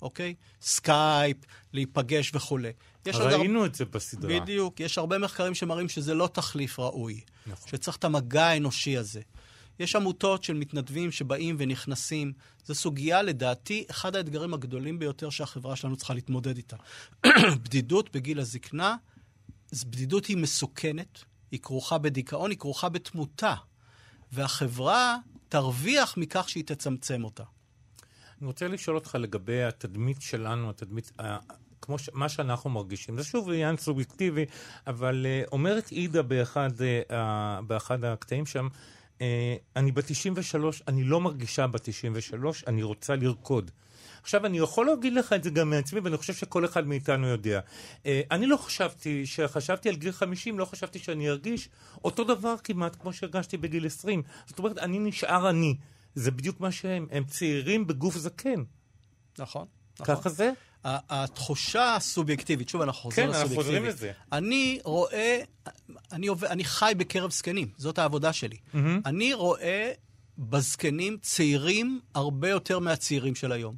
אוקיי? 0.02 0.36
סקייפ, 0.62 1.38
להיפגש 1.74 2.32
וכולי. 2.36 2.72
עוד 3.06 3.16
הר- 3.16 3.38
ראינו 3.40 3.66
את 3.66 3.76
זה 3.76 3.86
בסדרה. 3.86 4.40
בדיוק. 4.40 4.80
יש 4.80 4.98
הרבה 4.98 5.18
מחקרים 5.18 5.56
שמראים 5.56 5.90
שזה 5.90 6.14
לא 6.14 6.30
תחליף 6.34 6.80
ראוי. 6.80 7.22
נכון. 7.48 7.70
שצריך 7.70 7.98
את 7.98 8.04
המגע 8.04 8.46
האנושי 8.46 8.98
הזה. 8.98 9.22
יש 9.80 9.96
עמותות 9.96 10.44
של 10.44 10.54
מתנדבים 10.54 11.12
שבאים 11.12 11.56
ונכנסים. 11.60 12.34
זו 12.66 12.76
סוגיה, 12.76 13.22
לדעתי, 13.22 13.86
אחד 13.92 14.16
האתגרים 14.16 14.54
הגדולים 14.54 15.00
ביותר 15.00 15.30
שהחברה 15.30 15.76
שלנו 15.76 15.96
צריכה 15.96 16.14
להתמודד 16.14 16.58
איתה. 16.58 16.78
בדידות 17.64 18.16
בגיל 18.16 18.40
הזקנה, 18.40 18.96
בדידות 19.86 20.26
היא 20.26 20.38
מסוכנת, 20.38 21.24
היא 21.52 21.60
כרוכה 21.60 21.98
בדיכאון, 21.98 22.52
היא 22.52 22.58
כרוכה 22.58 22.90
בתמותה. 22.90 23.56
והחברה 24.32 25.18
תרוויח 25.50 26.18
מכך 26.18 26.50
שהיא 26.50 26.64
תצמצם 26.64 27.24
אותה. 27.24 27.44
אני 28.40 28.48
רוצה 28.48 28.68
לשאול 28.68 28.96
אותך 28.96 29.16
לגבי 29.20 29.64
התדמית 29.64 30.22
שלנו, 30.22 30.70
התדמית, 30.70 31.12
כמו 31.82 32.00
ש, 32.00 32.10
מה 32.14 32.30
שאנחנו 32.30 32.70
מרגישים. 32.70 33.18
זה 33.18 33.24
שוב 33.24 33.50
עניין 33.50 33.78
סובייקטיבי, 33.78 34.46
אבל 34.88 35.26
uh, 35.26 35.50
אומרת 35.52 35.90
עידה 35.90 36.22
באחד, 36.22 36.70
uh, 36.78 37.14
באחד 37.68 38.04
הקטעים 38.04 38.46
שם, 38.46 38.68
אני 39.76 39.92
בת 39.92 40.06
93, 40.08 40.82
אני 40.88 41.04
לא 41.04 41.22
מרגישה 41.22 41.68
בת 41.68 41.82
93, 41.84 42.64
אני 42.68 42.84
רוצה 42.84 43.16
לרקוד. 43.16 43.72
עכשיו, 44.22 44.46
אני 44.46 44.58
יכול 44.58 44.86
להגיד 44.86 45.14
לך 45.14 45.34
את 45.34 45.44
זה 45.44 45.50
גם 45.50 45.70
מעצמי, 45.70 46.00
ואני 46.00 46.18
חושב 46.18 46.34
שכל 46.34 46.66
אחד 46.66 46.88
מאיתנו 46.88 47.28
יודע. 47.28 47.60
Uh, 48.04 48.08
אני 48.32 48.46
לא 48.46 48.58
חשבתי, 48.58 49.24
כשחשבתי 49.26 49.90
על 49.90 49.96
גיל 49.96 50.12
50, 50.12 50.60
לא 50.60 50.66
חשבתי 50.66 51.00
שאני 51.00 51.30
ארגיש 51.30 51.70
אותו 52.04 52.24
דבר 52.24 52.56
כמעט 52.64 52.96
כמו 53.02 53.14
שהרגשתי 53.14 53.58
בגיל 53.58 53.86
20. 53.86 54.24
זאת 54.46 54.60
אומרת, 54.60 54.78
אני 54.78 55.00
נשאר 55.00 55.50
אני. 55.50 55.76
זה 56.16 56.32
בדיוק 56.32 56.60
מה 56.60 56.72
שהם, 56.72 57.08
הם 57.12 57.24
צעירים 57.24 57.88
בגוף 57.88 58.18
זקן. 58.18 58.64
נכון? 59.40 59.66
נכון. 60.00 60.16
ככה 60.16 60.30
זה? 60.30 60.52
התחושה 60.86 61.96
הסובייקטיבית, 61.96 62.70
שוב, 62.70 62.82
אנחנו 62.82 63.02
חוזרים 63.02 63.28
כן, 63.28 63.34
אנחנו 63.34 63.46
לסובייקטיבית. 63.46 63.92
חוזרים 63.92 64.12
לזה. 64.12 64.12
אני 64.32 64.80
רואה, 64.84 65.42
אני, 66.12 66.28
עובד, 66.28 66.48
אני 66.48 66.64
חי 66.64 66.94
בקרב 66.98 67.32
זקנים, 67.32 67.68
זאת 67.78 68.00
העבודה 68.00 68.34
שלי. 68.34 68.58
אני 69.06 69.34
רואה 69.34 69.92
בזקנים 70.38 71.18
צעירים 71.22 72.00
הרבה 72.16 72.50
יותר 72.50 72.80
מהצעירים 72.80 73.36
של 73.36 73.52
היום. 73.52 73.76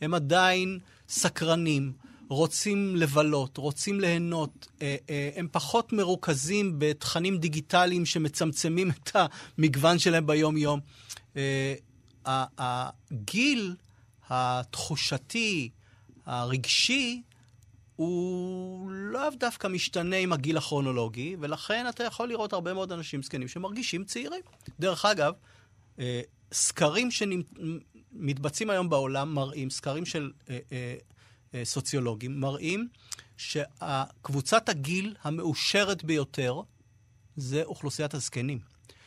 הם 0.00 0.14
עדיין 0.14 0.78
סקרנים, 1.08 1.92
רוצים 2.28 2.96
לבלות, 2.96 3.56
רוצים 3.56 4.00
ליהנות, 4.00 4.68
אה, 4.82 4.96
אה, 5.10 5.30
הם 5.36 5.48
פחות 5.52 5.92
מרוכזים 5.92 6.74
בתכנים 6.78 7.38
דיגיטליים 7.38 8.06
שמצמצמים 8.06 8.90
את 8.90 9.16
המגוון 9.58 9.98
שלהם 9.98 10.26
ביום-יום. 10.26 10.80
אה, 11.36 11.74
הגיל 12.58 13.74
התחושתי, 14.28 15.70
הרגשי, 16.26 17.22
הוא 17.96 18.90
לאו 18.92 19.30
דווקא 19.38 19.66
משתנה 19.68 20.16
עם 20.16 20.32
הגיל 20.32 20.56
הכרונולוגי, 20.56 21.36
ולכן 21.40 21.86
אתה 21.88 22.04
יכול 22.04 22.28
לראות 22.28 22.52
הרבה 22.52 22.74
מאוד 22.74 22.92
אנשים 22.92 23.22
זקנים 23.22 23.48
שמרגישים 23.48 24.04
צעירים. 24.04 24.40
דרך 24.80 25.04
אגב, 25.04 25.32
אה, 25.98 26.20
סקרים 26.52 27.08
שמתבצעים 27.10 28.70
היום 28.70 28.88
בעולם 28.88 29.34
מראים, 29.34 29.70
סקרים 29.70 30.06
של 30.06 30.32
אה, 30.50 30.58
אה, 31.54 31.64
סוציולוגים, 31.64 32.40
מראים 32.40 32.88
שקבוצת 33.36 34.68
הגיל 34.68 35.14
המאושרת 35.22 36.04
ביותר 36.04 36.60
זה 37.36 37.62
אוכלוסיית 37.64 38.14
הזקנים. 38.14 38.58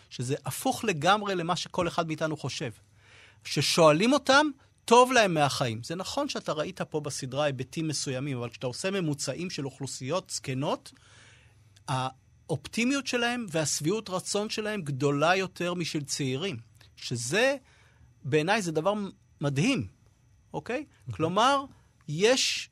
שזה 0.09 0.35
הפוך 0.45 0.83
לגמרי 0.83 1.35
למה 1.35 1.55
שכל 1.55 1.87
אחד 1.87 2.07
מאיתנו 2.07 2.37
חושב. 2.37 2.71
ששואלים 3.43 4.13
אותם, 4.13 4.47
טוב 4.89 5.11
להם 5.11 5.33
מהחיים. 5.33 5.83
זה 5.83 5.95
נכון 5.95 6.29
שאתה 6.29 6.53
ראית 6.53 6.81
פה 6.81 6.99
בסדרה 6.99 7.43
היבטים 7.43 7.87
מסוימים, 7.87 8.37
אבל 8.37 8.49
כשאתה 8.49 8.67
עושה 8.67 8.91
ממוצעים 8.91 9.49
של 9.49 9.65
אוכלוסיות 9.65 10.29
זקנות, 10.29 10.91
האופטימיות 11.87 13.07
שלהם 13.07 13.45
והשביעות 13.51 14.09
רצון 14.09 14.49
שלהם 14.49 14.81
גדולה 14.81 15.35
יותר 15.35 15.73
משל 15.73 16.03
צעירים. 16.03 16.57
שזה, 16.95 17.55
בעיניי, 18.23 18.61
זה 18.61 18.71
דבר 18.71 18.93
מדהים, 19.41 19.87
אוקיי? 20.53 20.85
כלומר, 21.11 21.65
יש, 22.07 22.69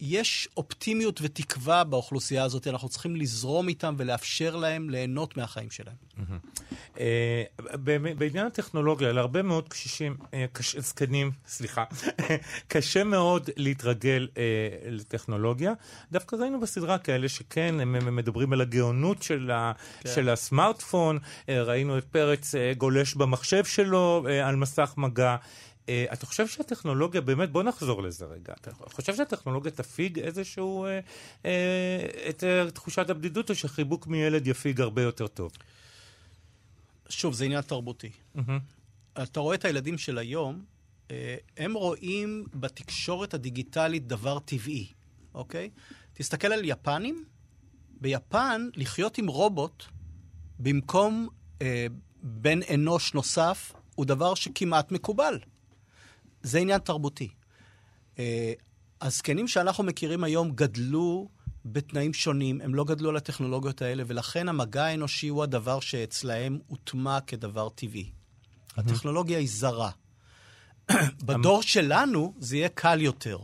יש 0.00 0.48
אופטימיות 0.56 1.20
ותקווה 1.22 1.84
באוכלוסייה 1.84 2.44
הזאת, 2.44 2.66
אנחנו 2.66 2.88
צריכים 2.88 3.16
לזרום 3.16 3.68
איתם 3.68 3.94
ולאפשר 3.98 4.56
להם 4.56 4.90
ליהנות 4.90 5.36
מהחיים 5.36 5.70
שלהם. 5.70 5.94
אה, 7.00 7.42
בעניין 8.18 8.46
הטכנולוגיה, 8.46 9.12
להרבה 9.12 9.42
מאוד 9.42 9.68
קשישים, 9.68 10.16
אה, 10.34 10.44
קש- 10.52 10.76
זקנים, 10.78 11.30
סליחה, 11.48 11.84
קשה 12.68 13.04
מאוד 13.04 13.50
להתרגל 13.56 14.28
אה, 14.36 14.42
לטכנולוגיה. 14.90 15.72
דווקא 16.12 16.36
ראינו 16.36 16.60
בסדרה 16.60 16.98
כאלה 16.98 17.28
שכן, 17.28 17.74
הם, 17.80 18.16
מדברים 18.16 18.52
על 18.52 18.60
הגאונות 18.60 19.22
של, 19.22 19.50
כן. 20.14 20.28
הסמארטפון, 20.28 21.18
אה, 21.48 21.62
ראינו 21.62 21.98
את 21.98 22.04
פרץ 22.04 22.54
אה, 22.54 22.72
גולש 22.78 23.14
במחשב 23.14 23.64
שלו 23.64 24.24
אה, 24.28 24.48
על 24.48 24.56
מסך 24.56 24.94
מגע. 24.96 25.36
אה, 25.90 26.04
אתה 26.12 26.26
חושב 26.26 26.48
שהטכנולוגיה, 26.48 27.20
באמת, 27.20 27.50
בוא 27.50 27.62
נחזור 27.62 28.02
לזה 28.02 28.24
רגע. 28.24 28.54
אתה 28.60 28.70
חושב 28.74 29.16
שהטכנולוגיה 29.16 29.70
תפיג 29.70 30.18
איזשהו, 30.18 30.84
אה, 30.84 31.00
אה, 31.44 32.06
את 32.28 32.44
אה, 32.44 32.70
תחושת 32.70 33.10
הבדידות, 33.10 33.50
או 33.50 33.54
שחיבוק 33.54 34.06
מילד 34.06 34.46
יפיג 34.46 34.80
הרבה 34.80 35.02
יותר 35.02 35.26
טוב? 35.26 35.52
שוב, 37.08 37.34
זה 37.34 37.44
עניין 37.44 37.60
תרבותי. 37.60 38.10
אתה 39.22 39.40
רואה 39.40 39.54
את 39.54 39.64
הילדים 39.64 39.98
של 39.98 40.18
היום, 40.18 40.64
אה, 41.10 41.36
הם 41.56 41.74
רואים 41.74 42.44
בתקשורת 42.54 43.34
הדיגיטלית 43.34 44.06
דבר 44.06 44.38
טבעי, 44.38 44.86
אוקיי? 45.34 45.70
תסתכל 46.12 46.52
על 46.52 46.60
יפנים, 46.64 47.24
ביפן 48.00 48.68
לחיות 48.76 49.18
עם 49.18 49.26
רובוט 49.26 49.84
במקום 50.58 51.28
אה, 51.62 51.86
בן 52.22 52.60
אנוש 52.74 53.14
נוסף 53.14 53.72
הוא 53.94 54.06
דבר 54.06 54.34
שכמעט 54.34 54.92
מקובל. 54.92 55.38
זה 56.42 56.58
עניין 56.58 56.78
תרבותי. 56.78 57.28
אה, 58.18 58.52
הזקנים 59.00 59.48
שאנחנו 59.48 59.84
מכירים 59.84 60.24
היום 60.24 60.50
גדלו 60.50 61.28
בתנאים 61.64 62.14
שונים, 62.14 62.60
הם 62.60 62.74
לא 62.74 62.84
גדלו 62.84 63.08
על 63.08 63.16
הטכנולוגיות 63.16 63.82
האלה, 63.82 64.02
ולכן 64.06 64.48
המגע 64.48 64.84
האנושי 64.84 65.28
הוא 65.28 65.42
הדבר 65.42 65.80
שאצלהם 65.80 66.58
הוטמע 66.66 67.20
כדבר 67.20 67.68
טבעי. 67.68 68.10
הטכנולוגיה 68.76 69.38
היא 69.38 69.48
זרה. 69.50 69.90
בדור 71.26 71.62
שלנו 71.62 72.34
זה 72.38 72.56
יהיה 72.56 72.68
קל 72.68 73.00
יותר. 73.00 73.38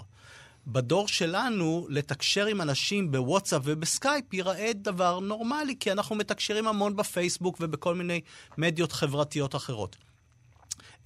בדור 0.67 1.09
שלנו, 1.09 1.87
לתקשר 1.91 2.47
עם 2.47 2.61
אנשים 2.61 3.11
בוואטסאפ 3.11 3.63
ובסקייפ 3.65 4.35
ייראה 4.35 4.71
דבר 4.75 5.21
נורמלי, 5.21 5.77
כי 5.81 5.93
אנחנו 5.93 6.17
מתקשרים 6.17 6.69
המון 6.69 6.97
בפייסבוק 6.97 7.57
ובכל 7.61 7.95
מיני 7.95 8.21
מדיות 8.59 8.93
חברתיות 8.93 9.55
אחרות. 9.55 9.97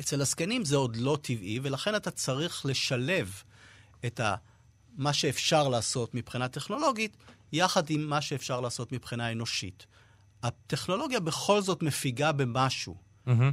אצל 0.01 0.21
הזקנים 0.21 0.65
זה 0.65 0.77
עוד 0.77 0.97
לא 0.97 1.19
טבעי, 1.23 1.61
ולכן 1.63 1.95
אתה 1.97 2.11
צריך 2.11 2.67
לשלב 2.67 3.43
את 4.07 4.21
ה... 4.21 4.35
מה 4.97 5.13
שאפשר 5.13 5.69
לעשות 5.69 6.15
מבחינה 6.15 6.49
טכנולוגית, 6.49 7.17
יחד 7.53 7.91
עם 7.91 8.07
מה 8.07 8.21
שאפשר 8.21 8.61
לעשות 8.61 8.93
מבחינה 8.93 9.33
אנושית. 9.33 9.87
הטכנולוגיה 10.43 11.21
בכל 11.21 11.63
זאת 11.63 11.83
מפיגה 11.83 12.33
במשהו. 12.33 12.97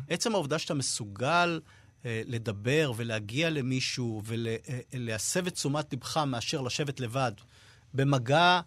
עצם 0.10 0.34
העובדה 0.34 0.60
שאתה 0.60 0.74
מסוגל 0.74 1.60
אה, 2.06 2.22
לדבר 2.26 2.92
ולהגיע 2.96 3.50
למישהו 3.50 4.22
ולהסב 4.26 5.48
את 5.48 5.54
תשומת 5.54 5.94
לבך 5.94 6.18
מאשר 6.18 6.62
לשבת 6.62 7.00
לבד 7.00 7.32
במגע 7.94 8.62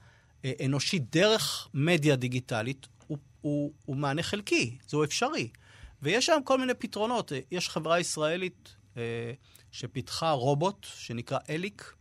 אה, 0.44 0.52
אנושי 0.64 0.98
דרך 0.98 1.68
מדיה 1.74 2.16
דיגיטלית, 2.16 2.86
הוא, 3.06 3.18
הוא, 3.40 3.72
הוא 3.84 3.96
מענה 3.96 4.22
חלקי, 4.22 4.78
זהו 4.88 5.04
אפשרי. 5.04 5.48
ויש 6.02 6.26
שם 6.26 6.40
כל 6.44 6.58
מיני 6.58 6.74
פתרונות. 6.74 7.32
יש 7.50 7.68
חברה 7.68 8.00
ישראלית 8.00 8.76
אה, 8.96 9.32
שפיתחה 9.72 10.30
רובוט 10.30 10.86
שנקרא 10.94 11.38
אליק, 11.50 11.94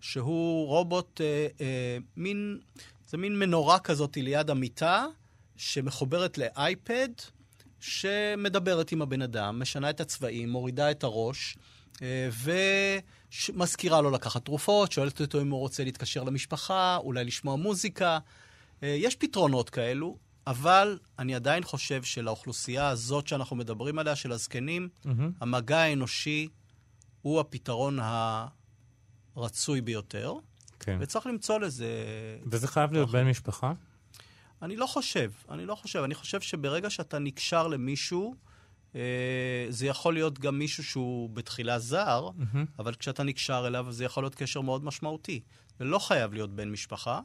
שהוא 0.00 0.66
רובוט, 0.66 1.20
אה, 1.20 1.46
אה, 1.60 1.98
מין, 2.16 2.60
זה 3.06 3.16
מין 3.16 3.38
מנורה 3.38 3.78
כזאת 3.78 4.16
ליד 4.16 4.50
המיטה, 4.50 5.06
שמחוברת 5.56 6.38
לאייפד, 6.38 7.08
שמדברת 7.80 8.92
עם 8.92 9.02
הבן 9.02 9.22
אדם, 9.22 9.58
משנה 9.58 9.90
את 9.90 10.00
הצבעים, 10.00 10.50
מורידה 10.50 10.90
את 10.90 11.04
הראש, 11.04 11.56
אה, 12.02 12.28
ומזכירה 13.52 14.00
לו 14.00 14.10
לקחת 14.10 14.44
תרופות, 14.44 14.92
שואלת 14.92 15.20
אותו 15.20 15.40
אם 15.40 15.50
הוא 15.50 15.60
רוצה 15.60 15.84
להתקשר 15.84 16.24
למשפחה, 16.24 16.96
אולי 16.96 17.24
לשמוע 17.24 17.56
מוזיקה. 17.56 18.18
אה, 18.82 18.88
יש 18.88 19.16
פתרונות 19.16 19.70
כאלו, 19.70 20.16
אבל 20.46 20.98
אני 21.18 21.34
עדיין 21.34 21.62
חושב 21.62 22.02
שלאוכלוסייה 22.02 22.88
הזאת 22.88 23.28
שאנחנו 23.28 23.56
מדברים 23.56 23.98
עליה, 23.98 24.16
של 24.16 24.32
הזקנים, 24.32 24.88
המגע 25.40 25.78
האנושי 25.78 26.48
הוא 27.22 27.40
הפתרון 27.40 27.98
הרצוי 29.36 29.80
ביותר, 29.80 30.34
כן. 30.80 30.98
וצריך 31.00 31.26
למצוא 31.26 31.60
לזה... 31.60 31.88
וזה 32.46 32.68
חייב 32.68 32.92
להיות 32.92 33.10
בן 33.10 33.28
משפחה? 33.28 33.72
אני 34.62 34.76
לא 34.76 34.86
חושב, 34.86 35.30
אני 35.50 35.66
לא 35.66 35.74
חושב. 35.74 36.02
אני 36.02 36.14
חושב 36.14 36.40
שברגע 36.40 36.90
שאתה 36.90 37.18
נקשר 37.18 37.68
למישהו, 37.68 38.34
אה, 38.94 39.66
זה 39.68 39.86
יכול 39.86 40.14
להיות 40.14 40.38
גם 40.38 40.58
מישהו 40.58 40.84
שהוא 40.84 41.30
בתחילה 41.30 41.78
זר, 41.78 42.28
אבל 42.78 42.94
כשאתה 42.94 43.22
נקשר 43.22 43.64
אליו, 43.66 43.86
זה 43.90 44.04
יכול 44.04 44.22
להיות 44.22 44.34
קשר 44.34 44.60
מאוד 44.60 44.84
משמעותי. 44.84 45.40
זה 45.78 45.84
לא 45.84 45.98
חייב 45.98 46.32
להיות 46.32 46.50
בן 46.50 46.70
משפחה. 46.70 47.20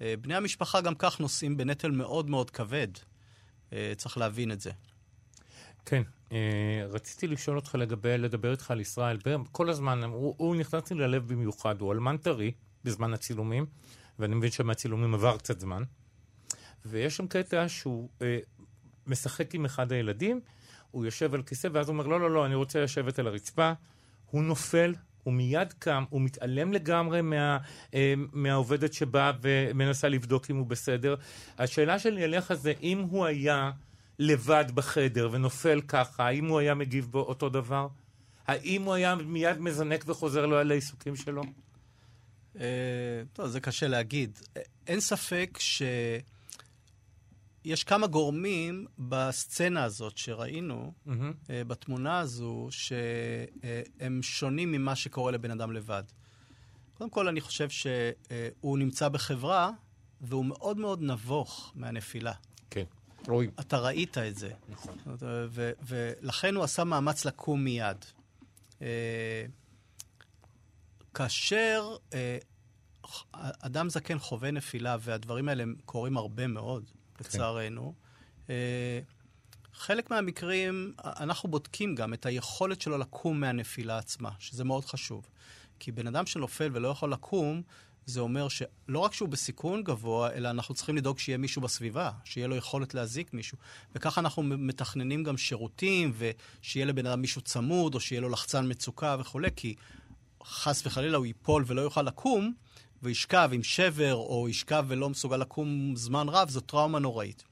אה, 0.00 0.14
בני 0.20 0.34
המשפחה 0.34 0.80
גם 0.80 0.94
כך 0.94 1.20
נושאים 1.20 1.56
בנטל 1.56 1.90
מאוד 1.90 2.30
מאוד 2.30 2.50
כבד. 2.50 2.88
אה, 3.72 3.92
צריך 3.96 4.18
להבין 4.18 4.52
את 4.52 4.60
זה. 4.60 4.70
כן. 5.86 6.02
אה, 6.32 6.86
רציתי 6.88 7.26
לשאול 7.26 7.56
אותך 7.56 7.74
לגבי, 7.74 8.18
לדבר 8.18 8.52
איתך 8.52 8.70
על 8.70 8.80
ישראל 8.80 9.16
ברם. 9.24 9.44
כל 9.44 9.70
הזמן, 9.70 10.02
הוא, 10.04 10.34
הוא 10.38 10.56
נכנס 10.56 10.90
לי 10.90 10.98
ללב 10.98 11.28
במיוחד, 11.32 11.80
הוא 11.80 11.92
אלמן 11.92 12.16
טרי 12.16 12.52
בזמן 12.84 13.12
הצילומים, 13.12 13.66
ואני 14.18 14.34
מבין 14.34 14.50
שמהצילומים 14.50 15.14
עבר 15.14 15.38
קצת 15.38 15.60
זמן. 15.60 15.82
ויש 16.84 17.16
שם 17.16 17.26
קטע 17.26 17.68
שהוא 17.68 18.08
אה, 18.22 18.38
משחק 19.06 19.54
עם 19.54 19.64
אחד 19.64 19.92
הילדים, 19.92 20.40
הוא 20.90 21.04
יושב 21.04 21.34
על 21.34 21.42
כיסא, 21.42 21.68
ואז 21.72 21.88
הוא 21.88 21.94
אומר, 21.94 22.06
לא, 22.06 22.20
לא, 22.20 22.30
לא, 22.30 22.46
אני 22.46 22.54
רוצה 22.54 22.82
לשבת 22.84 23.18
על 23.18 23.26
הרצפה. 23.26 23.72
הוא 24.30 24.42
נופל, 24.42 24.94
הוא 25.24 25.34
מיד 25.34 25.72
קם, 25.78 26.04
הוא 26.10 26.20
מתעלם 26.20 26.72
לגמרי 26.72 27.22
מה, 27.22 27.58
אה, 27.94 28.14
מהעובדת 28.32 28.92
שבאה 28.92 29.32
ומנסה 29.40 30.08
לבדוק 30.08 30.50
אם 30.50 30.56
הוא 30.56 30.66
בסדר. 30.66 31.14
השאלה 31.58 31.98
שלי 31.98 32.24
אליך 32.24 32.52
זה, 32.52 32.72
אם 32.82 32.98
הוא 32.98 33.26
היה 33.26 33.70
לבד 34.18 34.64
בחדר 34.74 35.28
ונופל 35.32 35.80
ככה, 35.80 36.26
האם 36.26 36.46
הוא 36.46 36.58
היה 36.58 36.74
מגיב 36.74 37.06
בו 37.10 37.20
אותו 37.20 37.48
דבר? 37.48 37.88
האם 38.46 38.82
הוא 38.82 38.94
היה 38.94 39.14
מיד 39.14 39.58
מזנק 39.58 40.04
וחוזר 40.08 40.46
לו 40.46 40.56
על 40.58 40.70
העיסוקים 40.70 41.16
שלו? 41.16 41.42
אה, 42.60 42.66
טוב, 43.32 43.46
זה 43.46 43.60
קשה 43.60 43.88
להגיד. 43.88 44.38
אין 44.86 45.00
ספק 45.00 45.58
יש 47.64 47.84
כמה 47.84 48.06
גורמים 48.06 48.86
בסצנה 48.98 49.84
הזאת 49.84 50.18
שראינו. 50.18 50.92
אה, 51.50 51.64
בתמונה 51.64 52.18
הזו, 52.18 52.68
שהם 52.70 54.22
שונים 54.22 54.72
ממה 54.72 54.96
שקורה 54.96 55.32
לבן 55.32 55.50
אדם 55.50 55.72
לבד. 55.72 56.02
קודם 56.94 57.10
כל, 57.10 57.28
אני 57.28 57.40
חושב 57.40 57.68
שהוא 57.70 58.78
נמצא 58.78 59.08
בחברה, 59.08 59.70
והוא 60.20 60.44
מאוד 60.44 60.76
מאוד 60.76 61.02
נבוך 61.02 61.72
מהנפילה. 61.74 62.32
כן. 62.70 62.84
רואים. 63.28 63.50
אתה 63.60 63.78
ראית 63.78 64.18
את 64.18 64.36
זה. 64.36 64.50
נכון. 64.68 64.98
ו- 65.48 65.72
ולכן 65.82 66.54
הוא 66.54 66.64
עשה 66.64 66.84
מאמץ 66.84 67.24
לקום 67.24 67.64
מיד. 67.64 68.04
אה, 68.82 69.44
כאשר 71.14 71.96
אה, 72.14 72.38
אדם 73.60 73.90
זקן 73.90 74.18
חווה 74.18 74.50
נפילה, 74.50 74.96
והדברים 75.00 75.48
האלה 75.48 75.64
קורים 75.84 76.16
הרבה 76.16 76.46
מאוד, 76.46 76.90
לצערנו, 77.26 77.94
אה, 78.50 79.00
חלק 79.74 80.10
מהמקרים, 80.10 80.94
אנחנו 81.04 81.48
בודקים 81.48 81.94
גם 81.94 82.14
את 82.14 82.26
היכולת 82.26 82.80
שלו 82.80 82.98
לקום 82.98 83.40
מהנפילה 83.40 83.98
עצמה, 83.98 84.30
שזה 84.38 84.64
מאוד 84.64 84.84
חשוב. 84.84 85.28
כי 85.78 85.92
בן 85.92 86.06
אדם 86.06 86.26
שנופל 86.26 86.70
ולא 86.72 86.88
יכול 86.88 87.12
לקום, 87.12 87.62
זה 88.06 88.20
אומר 88.20 88.48
שלא 88.48 88.98
רק 88.98 89.12
שהוא 89.12 89.28
בסיכון 89.28 89.82
גבוה, 89.84 90.32
אלא 90.32 90.50
אנחנו 90.50 90.74
צריכים 90.74 90.96
לדאוג 90.96 91.18
שיהיה 91.18 91.38
מישהו 91.38 91.62
בסביבה, 91.62 92.10
שיהיה 92.24 92.46
לו 92.46 92.56
יכולת 92.56 92.94
להזיק 92.94 93.34
מישהו. 93.34 93.58
וככה 93.94 94.20
אנחנו 94.20 94.42
מתכננים 94.42 95.24
גם 95.24 95.36
שירותים, 95.36 96.12
ושיהיה 96.18 96.86
לבן 96.86 97.06
אדם 97.06 97.20
מישהו 97.20 97.40
צמוד, 97.40 97.94
או 97.94 98.00
שיהיה 98.00 98.20
לו 98.20 98.28
לחצן 98.28 98.70
מצוקה 98.70 99.16
וכולי, 99.20 99.48
כי 99.56 99.74
חס 100.44 100.86
וחלילה 100.86 101.16
הוא 101.16 101.26
ייפול 101.26 101.64
ולא 101.66 101.80
יוכל 101.80 102.02
לקום, 102.02 102.52
וישכב 103.02 103.50
עם 103.52 103.62
שבר, 103.62 104.14
או 104.14 104.48
ישכב 104.48 104.84
ולא 104.88 105.08
מסוגל 105.08 105.36
לקום 105.36 105.96
זמן 105.96 106.28
רב, 106.28 106.50
זו 106.50 106.60
טראומה 106.60 106.98
נוראית. 106.98 107.44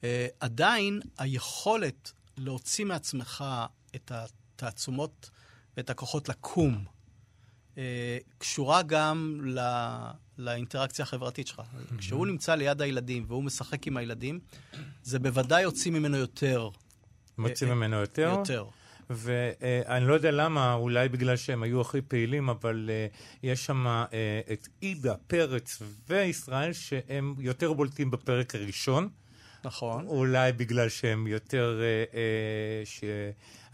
Uh, 0.00 0.04
עדיין 0.40 1.00
היכולת 1.18 2.12
להוציא 2.36 2.84
מעצמך 2.84 3.44
את 3.94 4.12
התעצומות 4.14 5.30
ואת 5.76 5.90
הכוחות 5.90 6.28
לקום, 6.28 6.84
uh, 7.74 7.78
קשורה 8.38 8.82
גם 8.82 9.40
לא, 9.42 9.62
לאינטראקציה 10.38 11.02
החברתית 11.02 11.46
שלך. 11.46 11.62
כשהוא 11.98 12.26
נמצא 12.26 12.54
ליד 12.54 12.82
הילדים 12.82 13.24
והוא 13.28 13.44
משחק 13.44 13.86
עם 13.86 13.96
הילדים, 13.96 14.40
זה 15.02 15.18
בוודאי 15.18 15.62
יוציא 15.62 15.90
ממנו 15.90 16.16
יותר. 16.16 16.68
מוציא 17.38 17.66
אה, 17.66 17.74
ממנו 17.74 17.96
יותר. 17.96 18.34
יותר. 18.38 18.64
ואני 19.10 20.06
לא 20.08 20.14
יודע 20.14 20.30
למה, 20.30 20.74
אולי 20.74 21.08
בגלל 21.08 21.36
שהם 21.36 21.62
היו 21.62 21.80
הכי 21.80 22.00
פעילים, 22.00 22.48
אבל 22.48 22.90
uh, 22.90 23.16
יש 23.42 23.66
שם 23.66 23.86
uh, 23.86 24.14
את 24.52 24.68
עידה, 24.80 25.14
פרץ 25.26 25.82
וישראל, 26.08 26.72
שהם 26.72 27.34
יותר 27.38 27.72
בולטים 27.72 28.10
בפרק 28.10 28.54
הראשון. 28.54 29.08
נכון. 29.64 30.06
אולי 30.06 30.52
בגלל 30.52 30.88
שהם 30.88 31.26
יותר, 31.26 31.80
uh, 32.12 32.88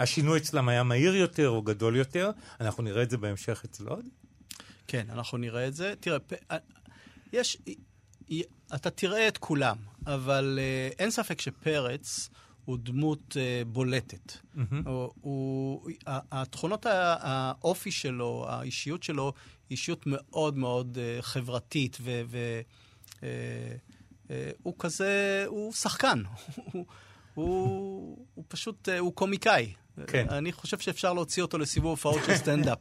שהשינוי 0.00 0.38
אצלם 0.38 0.68
היה 0.68 0.82
מהיר 0.82 1.16
יותר 1.16 1.48
או 1.48 1.62
גדול 1.62 1.96
יותר. 1.96 2.30
אנחנו 2.60 2.82
נראה 2.82 3.02
את 3.02 3.10
זה 3.10 3.16
בהמשך 3.16 3.62
אצל 3.64 3.88
עוד. 3.88 4.04
כן, 4.86 5.06
אנחנו 5.10 5.38
נראה 5.38 5.66
את 5.66 5.74
זה. 5.74 5.94
תראה, 6.00 6.18
פ... 6.18 6.32
יש... 7.32 7.58
אתה 8.74 8.90
תראה 8.90 9.28
את 9.28 9.38
כולם, 9.38 9.76
אבל 10.06 10.58
אין 10.98 11.10
ספק 11.10 11.40
שפרץ 11.40 12.30
הוא 12.66 12.78
דמות 12.82 13.36
uh, 13.36 13.68
בולטת. 13.68 14.32
Mm-hmm. 14.32 14.60
הוא, 14.84 15.10
הוא, 15.20 15.90
התכונות, 16.06 16.86
האופי 16.90 17.90
שלו, 17.90 18.46
האישיות 18.48 19.02
שלו, 19.02 19.32
היא 19.68 19.76
אישיות 19.76 20.02
מאוד 20.06 20.58
מאוד 20.58 20.98
uh, 20.98 21.22
חברתית, 21.22 21.96
ו... 22.00 22.22
ו 22.28 22.60
uh, 23.10 23.22
הוא 24.62 24.74
כזה, 24.78 25.44
הוא 25.46 25.72
שחקן. 25.72 26.22
הוא, 26.72 26.86
הוא, 27.34 28.26
הוא 28.34 28.44
פשוט, 28.48 28.88
uh, 28.88 28.92
הוא 28.98 29.14
קומיקאי. 29.14 29.72
כן. 30.06 30.26
אני 30.30 30.52
חושב 30.52 30.78
שאפשר 30.78 31.12
להוציא 31.12 31.42
אותו 31.42 31.58
לסיבוב 31.58 31.90
הופעות 31.90 32.20
של 32.26 32.36
סטנדאפ. 32.36 32.78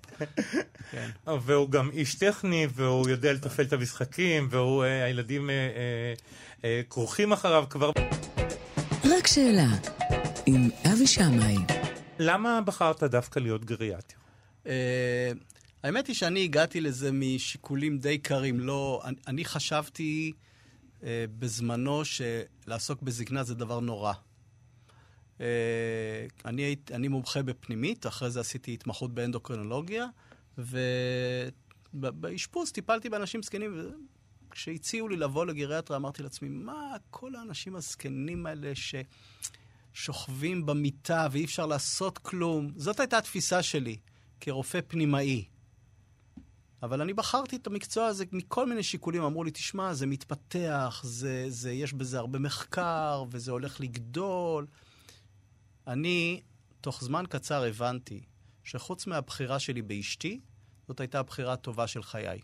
כן. 0.91 1.10
והוא 1.26 1.69
גם 1.69 1.89
איש 1.91 2.15
טכני, 2.15 2.67
והוא 2.74 3.10
יודע 3.10 3.34
לתפעל 3.34 3.65
את 3.65 3.74
המשחקים, 3.74 4.50
והילדים 4.52 5.50
כרוכים 6.89 7.32
אחריו 7.32 7.65
כבר. 7.69 7.91
רק 9.12 9.28
שאלה, 9.28 9.68
עם 10.46 10.70
אבי 10.94 11.08
שמאי. 11.08 11.56
למה 12.20 12.62
בחרת 12.62 13.04
דווקא 13.04 13.39
להיות 13.39 13.65
גריאטר? 13.65 14.18
האמת 15.84 16.08
היא 16.08 16.15
שאני 16.15 16.44
הגעתי 16.44 16.82
לזה 16.82 17.12
משיקולים 17.12 17.98
די 17.98 18.18
קרים. 18.18 18.60
לא, 18.60 19.02
אני, 19.06 19.15
אני 19.28 19.46
חשבתי 19.46 20.34
בזמנו 21.39 22.02
שלעסוק 22.06 23.02
בזקנה 23.02 23.44
זה 23.44 23.56
דבר 23.56 23.80
נורא. 23.80 24.13
Uh, 25.38 25.41
אני, 26.46 26.76
אני 26.91 27.08
מומחה 27.08 27.44
בפנימית, 27.44 28.08
אחרי 28.08 28.32
זה 28.32 28.39
עשיתי 28.39 28.74
התמחות 28.74 29.13
באנדוקרינולוגיה, 29.13 30.06
ובאשפוז 31.94 32.72
טיפלתי 32.72 33.10
באנשים 33.10 33.44
זקנים, 33.44 33.91
וכשהציעו 34.56 35.08
לי 35.08 35.15
לבוא 35.15 35.46
לגריאטריה, 35.46 35.98
אמרתי 35.98 36.24
לעצמי, 36.24 36.50
מה 36.50 36.96
כל 37.10 37.36
האנשים 37.36 37.76
הזקנים 37.76 38.46
האלה 38.46 38.72
ששוכבים 39.94 40.65
במיטה 40.65 41.28
ואי 41.32 41.46
אפשר 41.46 41.65
לעשות 41.65 42.18
כלום? 42.18 42.72
זאת 42.76 43.00
הייתה 43.00 43.18
התפיסה 43.18 43.63
שלי, 43.63 43.98
כרופא 44.39 44.80
פנימאי. 44.88 45.46
אבל 46.84 47.02
אני 47.02 47.13
בחרתי 47.13 47.56
את 47.56 47.68
המקצוע 47.68 48.06
הזה 48.06 48.26
מכל 48.32 48.70
מיני 48.70 48.84
שיקולים. 48.84 49.24
אמרו 49.24 49.44
לי, 49.44 49.52
תשמע, 49.52 49.94
זה 49.94 50.06
מתפתח, 50.06 51.02
זה, 51.04 51.46
זה, 51.50 51.72
יש 51.72 51.94
בזה 51.94 52.20
הרבה 52.20 52.39
מחקר, 52.39 53.24
וזה 53.30 53.52
הולך 53.52 53.82
לגדול. 53.82 54.68
אני, 55.88 56.41
תוך 56.82 57.04
זמן 57.04 57.24
קצר 57.30 57.63
הבנתי 57.63 58.22
שחוץ 58.63 59.08
מהבחירה 59.08 59.60
שלי 59.60 59.82
באשתי, 59.82 60.39
זאת 60.88 61.00
הייתה 61.00 61.20
הבחירה 61.20 61.54
הטובה 61.54 61.88
של 61.88 62.04
חיי. 62.04 62.39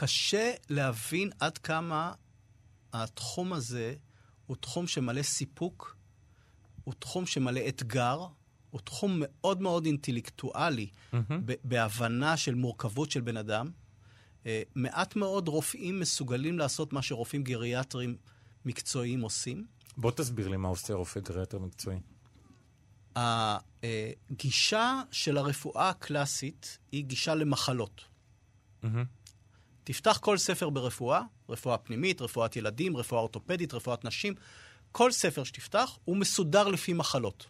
קשה 0.00 0.52
להבין 0.68 1.30
עד 1.40 1.58
כמה 1.58 2.12
התחום 2.92 3.52
הזה 3.52 3.94
הוא 4.46 4.56
תחום 4.56 4.86
שמלא 4.86 5.22
סיפוק, 5.22 5.96
הוא 6.84 6.94
תחום 6.98 7.26
שמלא 7.26 7.60
אתגר, 7.68 8.26
הוא 8.70 8.80
תחום 8.80 9.22
מאוד 9.24 9.60
מאוד 9.60 9.86
אינטלקטואלי, 9.86 10.88
mm-hmm. 11.12 11.16
בהבנה 11.64 12.36
של 12.36 12.54
מורכבות 12.54 13.10
של 13.10 13.20
בן 13.20 13.36
אדם. 13.36 13.70
Uh, 14.42 14.46
מעט 14.74 15.16
מאוד 15.16 15.48
רופאים 15.48 16.00
מסוגלים 16.00 16.58
לעשות 16.58 16.92
מה 16.92 17.02
שרופאים 17.02 17.42
גריאטרים 17.42 18.16
מקצועיים 18.64 19.20
עושים. 19.20 19.66
בוא 19.96 20.10
תסביר 20.10 20.48
לי 20.48 20.56
מה 20.56 20.68
עושה 20.68 20.94
רופא 20.94 21.20
גריאטר 21.20 21.58
מקצועי. 21.58 21.98
הגישה 23.16 25.02
של 25.10 25.38
הרפואה 25.38 25.88
הקלאסית 25.88 26.78
היא 26.92 27.04
גישה 27.04 27.34
למחלות. 27.34 28.04
Mm-hmm. 28.82 28.86
תפתח 29.88 30.18
כל 30.20 30.38
ספר 30.38 30.70
ברפואה, 30.70 31.22
רפואה 31.48 31.78
פנימית, 31.78 32.20
רפואת 32.20 32.56
ילדים, 32.56 32.96
רפואה 32.96 33.20
אורתופדית, 33.20 33.74
רפואת 33.74 34.04
נשים, 34.04 34.34
כל 34.92 35.12
ספר 35.12 35.44
שתפתח 35.44 35.98
הוא 36.04 36.16
מסודר 36.16 36.68
לפי 36.68 36.92
מחלות. 36.92 37.46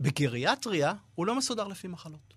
בגריאטריה 0.00 0.92
הוא 1.14 1.26
לא 1.26 1.34
מסודר 1.34 1.68
לפי 1.68 1.88
מחלות. 1.88 2.34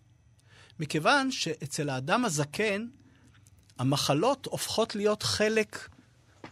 מכיוון 0.79 1.31
שאצל 1.31 1.89
האדם 1.89 2.25
הזקן, 2.25 2.87
המחלות 3.79 4.45
הופכות 4.45 4.95
להיות 4.95 5.23
חלק 5.23 5.89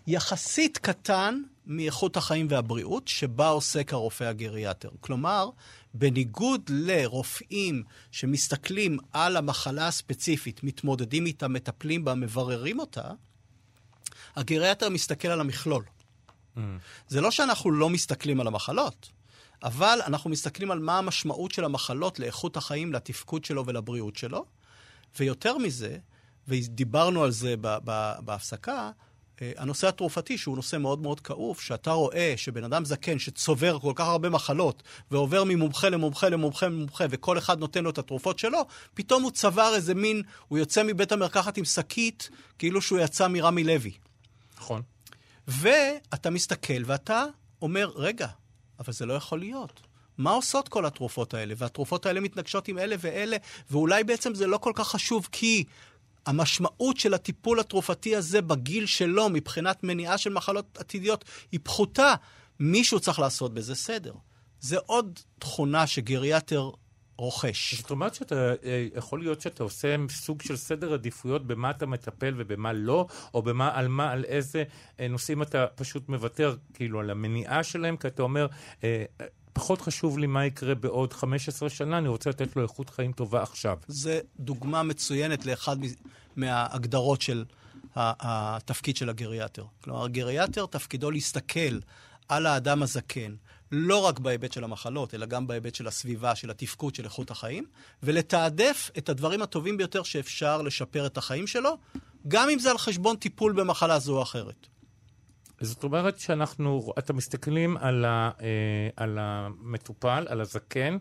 יחסית 0.07 0.77
קטן 0.77 1.41
מאיכות 1.65 2.17
החיים 2.17 2.47
והבריאות, 2.49 3.07
שבה 3.07 3.47
עוסק 3.47 3.93
הרופא 3.93 4.23
הגריאטר. 4.23 4.89
כלומר, 4.99 5.49
בניגוד 5.93 6.61
לרופאים 6.69 7.83
שמסתכלים 8.11 8.97
על 9.13 9.37
המחלה 9.37 9.87
הספציפית, 9.87 10.63
מתמודדים 10.63 11.25
איתה, 11.25 11.47
מטפלים 11.47 12.05
בה, 12.05 12.15
מבררים 12.15 12.79
אותה, 12.79 13.11
הגריאטר 14.35 14.89
מסתכל 14.89 15.27
על 15.27 15.41
המכלול. 15.41 15.83
Mm. 16.55 16.59
זה 17.07 17.21
לא 17.21 17.31
שאנחנו 17.31 17.71
לא 17.71 17.89
מסתכלים 17.89 18.41
על 18.41 18.47
המחלות, 18.47 19.09
אבל 19.63 19.99
אנחנו 20.05 20.29
מסתכלים 20.29 20.71
על 20.71 20.79
מה 20.79 20.97
המשמעות 20.97 21.51
של 21.51 21.65
המחלות 21.65 22.19
לאיכות 22.19 22.57
החיים, 22.57 22.93
לתפקוד 22.93 23.45
שלו 23.45 23.65
ולבריאות 23.65 24.15
שלו. 24.15 24.45
ויותר 25.19 25.57
מזה, 25.57 25.97
ודיברנו 26.47 27.23
על 27.23 27.31
זה 27.31 27.55
בהפסקה, 28.25 28.91
הנושא 29.57 29.87
התרופתי, 29.87 30.37
שהוא 30.37 30.55
נושא 30.55 30.75
מאוד 30.75 31.01
מאוד 31.01 31.19
כאוב, 31.19 31.59
שאתה 31.59 31.91
רואה 31.91 32.33
שבן 32.37 32.63
אדם 32.63 32.85
זקן 32.85 33.19
שצובר 33.19 33.79
כל 33.79 33.93
כך 33.95 34.07
הרבה 34.07 34.29
מחלות, 34.29 34.83
ועובר 35.11 35.43
ממומחה 35.43 35.89
למומחה 35.89 36.29
למומחה 36.29 36.67
למומחה, 36.67 37.05
וכל 37.09 37.37
אחד 37.37 37.59
נותן 37.59 37.83
לו 37.83 37.89
את 37.89 37.97
התרופות 37.97 38.39
שלו, 38.39 38.59
פתאום 38.93 39.23
הוא 39.23 39.31
צבר 39.31 39.71
איזה 39.75 39.93
מין, 39.93 40.21
הוא 40.47 40.59
יוצא 40.59 40.83
מבית 40.83 41.11
המרקחת 41.11 41.57
עם 41.57 41.65
שקית, 41.65 42.29
כאילו 42.59 42.81
שהוא 42.81 42.99
יצא 42.99 43.27
מרמי 43.27 43.63
לוי. 43.63 43.91
נכון. 44.57 44.81
ואתה 45.47 46.29
מסתכל 46.29 46.83
ואתה 46.85 47.25
אומר, 47.61 47.91
רגע, 47.95 48.27
אבל 48.79 48.93
זה 48.93 49.05
לא 49.05 49.13
יכול 49.13 49.39
להיות. 49.39 49.81
מה 50.17 50.31
עושות 50.31 50.69
כל 50.69 50.85
התרופות 50.85 51.33
האלה? 51.33 51.53
והתרופות 51.57 52.05
האלה 52.05 52.19
מתנגשות 52.19 52.67
עם 52.67 52.77
אלה 52.77 52.95
ואלה, 52.99 53.37
ואולי 53.71 54.03
בעצם 54.03 54.35
זה 54.35 54.47
לא 54.47 54.57
כל 54.57 54.71
כך 54.75 54.87
חשוב, 54.87 55.27
כי 55.31 55.63
המשמעות 56.25 56.97
של 56.97 57.13
הטיפול 57.13 57.59
התרופתי 57.59 58.15
הזה 58.15 58.41
בגיל 58.41 58.85
שלו, 58.85 59.29
מבחינת 59.29 59.83
מניעה 59.83 60.17
של 60.17 60.33
מחלות 60.33 60.77
עתידיות, 60.77 61.25
היא 61.51 61.59
פחותה. 61.63 62.13
מישהו 62.59 62.99
צריך 62.99 63.19
לעשות 63.19 63.53
בזה 63.53 63.75
סדר. 63.75 64.13
זה 64.59 64.77
עוד 64.85 65.19
תכונה 65.39 65.87
שגריאטר 65.87 66.69
רוכש. 67.17 67.75
זאת 67.75 67.91
אומרת 67.91 68.15
שאתה, 68.15 68.53
אה, 68.63 68.87
יכול 68.95 69.19
להיות 69.19 69.41
שאתה 69.41 69.63
עושה 69.63 69.95
סוג 70.09 70.41
של 70.41 70.57
סדר 70.57 70.93
עדיפויות 70.93 71.47
במה 71.47 71.71
אתה 71.71 71.85
מטפל 71.85 72.33
ובמה 72.37 72.73
לא, 72.73 73.07
או 73.33 73.41
במה, 73.41 73.69
על 73.73 73.87
מה, 73.87 74.11
על 74.11 74.25
איזה 74.25 74.63
אה, 74.99 75.07
נושאים 75.07 75.41
אתה 75.41 75.67
פשוט 75.75 76.09
מוותר, 76.09 76.55
כאילו, 76.73 76.99
על 76.99 77.09
המניעה 77.09 77.63
שלהם, 77.63 77.97
כי 77.97 78.07
אתה 78.07 78.23
אומר, 78.23 78.47
אה, 78.83 79.03
פחות 79.53 79.81
חשוב 79.81 80.17
לי 80.17 80.27
מה 80.27 80.45
יקרה 80.45 80.75
בעוד 80.75 81.13
15 81.13 81.69
שנה, 81.69 81.97
אני 81.97 82.07
רוצה 82.07 82.29
לתת 82.29 82.55
לו 82.55 82.63
איכות 82.63 82.89
חיים 82.89 83.11
טובה 83.11 83.43
עכשיו. 83.43 83.77
זה 83.87 84.19
דוגמה 84.39 84.83
מצוינת 84.83 85.45
לאחד 85.45 85.77
מההגדרות 86.35 87.21
של 87.21 87.45
התפקיד 87.95 88.97
של 88.97 89.09
הגריאטר. 89.09 89.65
כלומר, 89.83 90.03
הגריאטר 90.03 90.65
תפקידו 90.65 91.11
להסתכל 91.11 91.79
על 92.27 92.45
האדם 92.45 92.83
הזקן, 92.83 93.35
לא 93.71 93.97
רק 93.97 94.19
בהיבט 94.19 94.51
של 94.51 94.63
המחלות, 94.63 95.13
אלא 95.13 95.25
גם 95.25 95.47
בהיבט 95.47 95.75
של 95.75 95.87
הסביבה, 95.87 96.35
של 96.35 96.51
התפקוד, 96.51 96.95
של 96.95 97.03
איכות 97.03 97.31
החיים, 97.31 97.65
ולתעדף 98.03 98.91
את 98.97 99.09
הדברים 99.09 99.41
הטובים 99.41 99.77
ביותר 99.77 100.03
שאפשר 100.03 100.61
לשפר 100.61 101.05
את 101.05 101.17
החיים 101.17 101.47
שלו, 101.47 101.77
גם 102.27 102.49
אם 102.49 102.59
זה 102.59 102.71
על 102.71 102.77
חשבון 102.77 103.15
טיפול 103.15 103.53
במחלה 103.53 103.99
זו 103.99 104.17
או 104.17 104.21
אחרת. 104.21 104.67
זאת 105.61 105.83
אומרת 105.83 106.19
שאנחנו, 106.19 106.93
אתם 106.99 107.15
מסתכלים 107.15 107.77
על, 107.77 108.05
ה, 108.05 108.31
אה, 108.41 108.89
על 108.95 109.17
המטופל, 109.21 110.25
על 110.29 110.41
הזקן, 110.41 110.97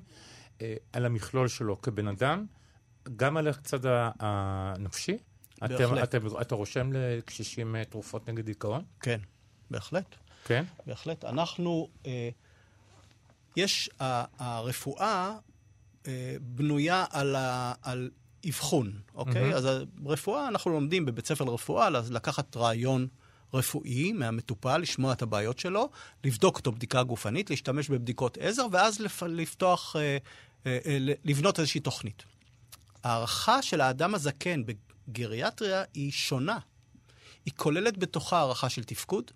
אה, 0.62 0.74
על 0.92 1.06
המכלול 1.06 1.48
שלו 1.48 1.82
כבן 1.82 2.08
אדם, 2.08 2.46
גם 3.16 3.36
על 3.36 3.48
הצד 3.48 3.80
הנפשי. 4.20 5.18
בהחלט. 5.60 5.80
אתם, 5.80 6.02
אתם, 6.02 6.40
אתה 6.40 6.54
רושם 6.54 6.90
לקשישים 6.92 7.76
אה, 7.76 7.84
תרופות 7.84 8.28
נגד 8.28 8.44
דיכאון? 8.44 8.84
כן, 9.00 9.20
בהחלט. 9.70 10.14
כן? 10.44 10.64
בהחלט. 10.86 11.24
אנחנו, 11.24 11.88
אה, 12.06 12.28
יש, 13.56 13.90
ה, 14.00 14.24
הרפואה 14.44 15.36
אה, 16.06 16.36
בנויה 16.40 17.04
על, 17.10 17.36
ה, 17.36 17.72
על 17.82 18.10
אבחון, 18.48 18.92
אוקיי? 19.14 19.42
מהמם. 19.42 19.52
אז 19.52 19.68
הרפואה, 20.06 20.48
אנחנו 20.48 20.70
לומדים 20.70 21.06
בבית 21.06 21.26
ספר 21.26 21.44
לרפואה 21.44 21.90
לקחת 21.90 22.56
רעיון 22.56 23.08
רפואי 23.54 24.12
מהמטופל, 24.12 24.78
לשמוע 24.78 25.12
את 25.12 25.22
הבעיות 25.22 25.58
שלו, 25.58 25.90
לבדוק 26.24 26.56
אותו 26.56 26.72
בדיקה 26.72 27.02
גופנית, 27.02 27.50
להשתמש 27.50 27.88
בבדיקות 27.88 28.38
עזר, 28.40 28.66
ואז 28.72 29.00
לפ, 29.00 29.22
לפתוח, 29.22 29.96
אה, 29.96 30.18
אה, 30.66 30.78
אה, 30.86 30.98
לבנות 31.24 31.58
איזושהי 31.58 31.80
תוכנית. 31.80 32.22
הערכה 33.04 33.62
של 33.62 33.80
האדם 33.80 34.14
הזקן 34.14 34.62
בגריאטריה 35.08 35.82
היא 35.94 36.12
שונה. 36.12 36.58
היא 37.44 37.54
כוללת 37.56 37.98
בתוכה 37.98 38.38
הערכה 38.38 38.68
של 38.68 38.84
תפקוד, 38.84 39.30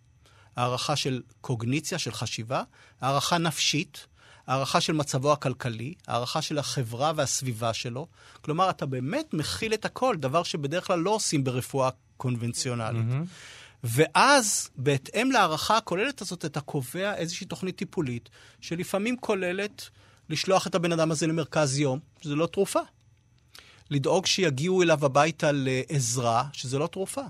הערכה 0.57 0.97
של 0.97 1.23
קוגניציה, 1.41 1.99
של 1.99 2.13
חשיבה, 2.13 2.63
הערכה 3.01 3.39
נפשית, 3.39 4.07
הערכה 4.47 4.81
של 4.81 4.93
מצבו 4.93 5.33
הכלכלי, 5.33 5.95
הערכה 6.07 6.43
של 6.43 6.59
החברה 6.59 7.13
והסביבה 7.17 7.75
שלו. 7.75 8.07
כלומר, 8.41 8.71
אתה 8.71 8.87
באמת 8.87 9.35
מכיל 9.35 9.75
את 9.75 9.85
הכל, 9.85 10.17
דבר 10.17 10.43
שבדרך 10.43 10.87
כלל 10.87 10.99
לא 10.99 11.11
עושים 11.11 11.45
ברפואה 11.45 11.91
קונבנציונלית. 12.17 13.07
Mm-hmm. 13.11 13.64
ואז, 13.85 14.71
בהתאם 14.77 15.31
להערכה 15.33 15.77
הכוללת 15.77 16.21
הזאת, 16.21 16.45
אתה 16.45 16.61
קובע 16.61 17.15
איזושהי 17.15 17.47
תוכנית 17.47 17.77
טיפולית, 17.77 18.29
שלפעמים 18.61 19.17
כוללת 19.17 19.89
לשלוח 20.29 20.67
את 20.67 20.75
הבן 20.75 20.93
אדם 20.93 21.11
הזה 21.11 21.27
למרכז 21.27 21.79
יום, 21.79 21.99
שזה 22.21 22.35
לא 22.35 22.47
תרופה. 22.47 22.81
לדאוג 23.91 24.27
שיגיעו 24.27 24.83
אליו 24.83 25.05
הביתה 25.05 25.51
לעזרה, 25.53 26.45
שזה 26.53 26.79
לא 26.79 26.87
תרופה. 26.87 27.23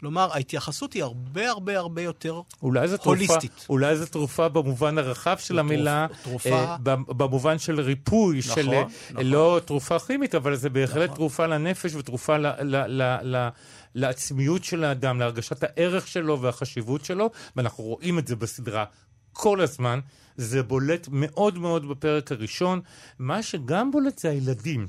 כלומר, 0.00 0.28
ההתייחסות 0.32 0.92
היא 0.92 1.02
הרבה 1.02 1.50
הרבה 1.50 1.78
הרבה 1.78 2.02
יותר 2.02 2.40
אולי 2.62 2.88
זו 2.88 2.96
הוליסטית. 3.04 3.50
תרופה, 3.50 3.72
אולי 3.72 3.96
זו 3.96 4.06
תרופה 4.06 4.48
במובן 4.48 4.98
הרחב 4.98 5.36
של 5.38 5.58
המילה, 5.58 6.06
תרופה... 6.22 6.50
אה, 6.50 6.76
במובן 7.08 7.58
של 7.58 7.80
ריפוי, 7.80 8.38
נכון, 8.38 8.62
של 8.62 8.68
נכון. 9.10 9.26
לא 9.26 9.60
תרופה 9.64 9.98
כימית, 9.98 10.34
אבל 10.34 10.56
זה 10.56 10.70
בהחלט 10.70 11.04
נכון. 11.04 11.16
תרופה 11.16 11.46
לנפש 11.46 11.94
ותרופה 11.94 12.36
ל, 12.36 12.46
ל, 12.46 12.76
ל, 13.02 13.02
ל, 13.22 13.48
לעצמיות 13.94 14.64
של 14.64 14.84
האדם, 14.84 15.20
להרגשת 15.20 15.62
הערך 15.62 16.06
שלו 16.06 16.40
והחשיבות 16.40 17.04
שלו, 17.04 17.30
ואנחנו 17.56 17.84
רואים 17.84 18.18
את 18.18 18.26
זה 18.26 18.36
בסדרה 18.36 18.84
כל 19.32 19.60
הזמן. 19.60 20.00
זה 20.36 20.62
בולט 20.62 21.08
מאוד 21.12 21.58
מאוד 21.58 21.88
בפרק 21.88 22.32
הראשון. 22.32 22.80
מה 23.18 23.42
שגם 23.42 23.90
בולט 23.90 24.18
זה 24.18 24.30
הילדים. 24.30 24.86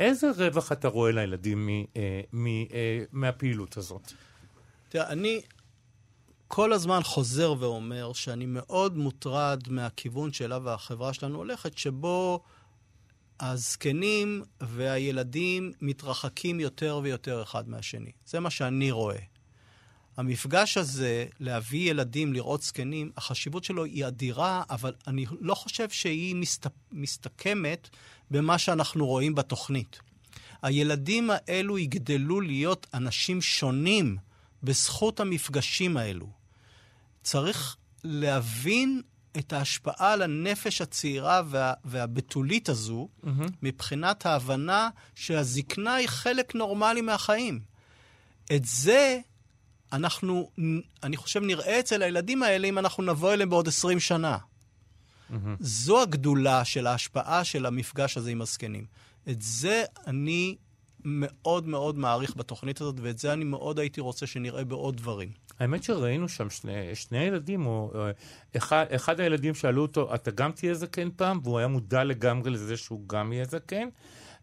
איזה 0.00 0.30
רווח 0.36 0.72
אתה 0.72 0.88
רואה 0.88 1.12
לילדים 1.12 1.66
מ, 1.66 1.68
אה, 1.68 2.20
מ, 2.32 2.46
אה, 2.46 3.02
מהפעילות 3.12 3.76
הזאת? 3.76 4.12
תראה, 4.96 5.08
אני 5.08 5.40
כל 6.48 6.72
הזמן 6.72 7.02
חוזר 7.02 7.54
ואומר 7.58 8.12
שאני 8.12 8.46
מאוד 8.46 8.96
מוטרד 8.96 9.62
מהכיוון 9.68 10.32
שאליו 10.32 10.70
החברה 10.70 11.12
שלנו 11.12 11.36
הולכת, 11.38 11.78
שבו 11.78 12.40
הזקנים 13.40 14.42
והילדים 14.60 15.72
מתרחקים 15.80 16.60
יותר 16.60 17.00
ויותר 17.02 17.42
אחד 17.42 17.68
מהשני. 17.68 18.10
זה 18.26 18.40
מה 18.40 18.50
שאני 18.50 18.90
רואה. 18.90 19.18
המפגש 20.16 20.76
הזה, 20.76 21.26
להביא 21.40 21.90
ילדים 21.90 22.32
לראות 22.32 22.62
זקנים, 22.62 23.10
החשיבות 23.16 23.64
שלו 23.64 23.84
היא 23.84 24.06
אדירה, 24.06 24.62
אבל 24.70 24.94
אני 25.06 25.26
לא 25.40 25.54
חושב 25.54 25.90
שהיא 25.90 26.34
מסת... 26.34 26.66
מסתכמת 26.92 27.88
במה 28.30 28.58
שאנחנו 28.58 29.06
רואים 29.06 29.34
בתוכנית. 29.34 30.00
הילדים 30.62 31.30
האלו 31.32 31.78
יגדלו 31.78 32.40
להיות 32.40 32.86
אנשים 32.94 33.42
שונים 33.42 34.25
בזכות 34.66 35.20
המפגשים 35.20 35.96
האלו. 35.96 36.26
צריך 37.22 37.76
להבין 38.04 39.02
את 39.38 39.52
ההשפעה 39.52 40.12
על 40.12 40.22
הנפש 40.22 40.80
הצעירה 40.80 41.42
וה, 41.46 41.72
והבתולית 41.84 42.68
הזו, 42.68 43.08
mm-hmm. 43.08 43.28
מבחינת 43.62 44.26
ההבנה 44.26 44.88
שהזקנה 45.14 45.94
היא 45.94 46.08
חלק 46.08 46.54
נורמלי 46.54 47.00
מהחיים. 47.00 47.60
את 48.52 48.64
זה 48.64 49.20
אנחנו, 49.92 50.50
אני 51.02 51.16
חושב, 51.16 51.40
נראה 51.40 51.80
אצל 51.80 52.02
הילדים 52.02 52.42
האלה 52.42 52.68
אם 52.68 52.78
אנחנו 52.78 53.02
נבוא 53.02 53.32
אליהם 53.32 53.50
בעוד 53.50 53.68
20 53.68 54.00
שנה. 54.00 54.38
Mm-hmm. 54.38 55.34
זו 55.60 56.02
הגדולה 56.02 56.64
של 56.64 56.86
ההשפעה 56.86 57.44
של 57.44 57.66
המפגש 57.66 58.16
הזה 58.16 58.30
עם 58.30 58.42
הזקנים. 58.42 58.86
את 59.30 59.42
זה 59.42 59.84
אני 60.06 60.56
מאוד 61.08 61.68
מאוד 61.68 61.98
מעריך 61.98 62.36
בתוכנית 62.36 62.80
הזאת, 62.80 62.94
ואת 63.02 63.18
זה 63.18 63.32
אני 63.32 63.44
מאוד 63.44 63.78
הייתי 63.78 64.00
רוצה 64.00 64.26
שנראה 64.26 64.64
בעוד 64.64 64.96
דברים. 64.96 65.28
האמת 65.58 65.82
שראינו 65.82 66.28
שם 66.28 66.50
שני, 66.50 66.94
שני 66.94 67.18
ילדים, 67.18 67.66
או 67.66 67.92
אחד, 68.56 68.86
אחד 68.90 69.20
הילדים 69.20 69.54
שאלו 69.54 69.82
אותו, 69.82 70.14
אתה 70.14 70.30
גם 70.30 70.52
תהיה 70.52 70.74
זקן 70.74 71.08
פעם? 71.16 71.40
והוא 71.42 71.58
היה 71.58 71.68
מודע 71.68 72.04
לגמרי 72.04 72.50
לזה 72.50 72.76
שהוא 72.76 73.08
גם 73.08 73.32
יהיה 73.32 73.44
זקן. 73.44 73.88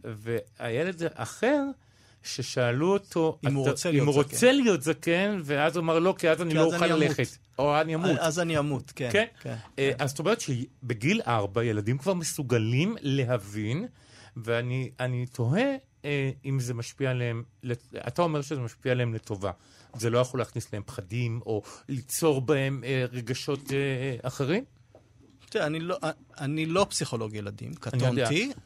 והילד 0.03 1.01
האחר, 1.15 1.61
ששאלו 2.23 2.93
אותו, 2.93 3.37
אם 3.47 3.53
הוא 3.53 3.69
רוצה 3.69 3.91
להיות 3.91 4.07
אם 4.07 4.11
זקן. 4.11 4.19
הוא 4.19 4.23
רוצה 4.23 4.51
להיות 4.51 4.81
זקן, 4.81 5.41
ואז 5.43 5.75
הוא 5.75 5.83
אמר, 5.83 5.99
לא, 5.99 6.15
כי 6.17 6.29
אז 6.29 6.41
אני 6.41 6.49
כי 6.49 6.55
לא 6.55 6.67
אז 6.67 6.73
אוכל. 6.73 6.85
ללכת. 6.85 7.27
או 7.59 7.81
אני 7.81 7.95
אמות. 7.95 8.17
אז 8.19 8.39
אני 8.39 8.59
אמות, 8.59 8.93
כן. 8.95 9.09
כן? 9.11 9.25
כן. 9.41 9.55
אה, 9.79 9.91
אז 9.99 10.09
זאת 10.09 10.19
אומרת 10.19 10.41
שבגיל 10.41 11.21
ארבע 11.27 11.63
ילדים 11.63 11.97
כבר 11.97 12.13
מסוגלים 12.13 12.95
להבין, 13.01 13.87
ואני 14.37 14.91
אני 14.99 15.25
תוהה 15.25 15.75
אה, 16.05 16.31
אם 16.45 16.59
זה 16.59 16.73
משפיע 16.73 17.11
עליהם, 17.11 17.43
לת- 17.63 17.93
אתה 18.07 18.21
אומר 18.21 18.41
שזה 18.41 18.59
משפיע 18.61 18.91
עליהם 18.91 19.13
לטובה. 19.13 19.51
זה 19.95 20.09
לא 20.09 20.19
יכול 20.19 20.39
להכניס 20.39 20.73
להם 20.73 20.83
פחדים, 20.85 21.39
או 21.45 21.61
ליצור 21.89 22.41
בהם 22.41 22.83
אה, 22.83 23.05
רגשות 23.11 23.59
אה, 23.73 24.15
אחרים? 24.27 24.63
תראה, 25.49 25.65
אני 25.65 25.79
לא, 25.79 25.97
אני 26.37 26.65
לא 26.65 26.85
פסיכולוג 26.89 27.35
ילדים. 27.35 27.73
קטונתי, 27.73 28.03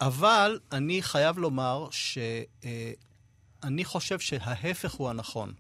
אבל 0.02 0.60
אני 0.72 1.02
חייב 1.02 1.38
לומר 1.38 1.88
שאני 1.92 3.86
חושב 3.86 4.20
שההפך 4.20 4.94
הוא 4.94 5.10
הנכון. 5.10 5.54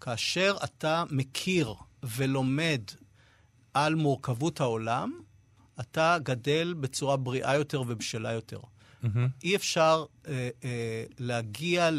כאשר 0.00 0.56
אתה 0.64 1.04
מכיר 1.10 1.74
ולומד 2.02 2.80
על 3.74 3.94
מורכבות 3.94 4.60
העולם, 4.60 5.20
אתה 5.80 6.16
גדל 6.22 6.74
בצורה 6.80 7.16
בריאה 7.16 7.54
יותר 7.54 7.80
ובשלה 7.88 8.32
יותר. 8.32 8.60
אי 9.44 9.56
אפשר 9.56 10.04
אה, 10.28 10.48
אה, 10.64 11.04
להגיע 11.18 11.90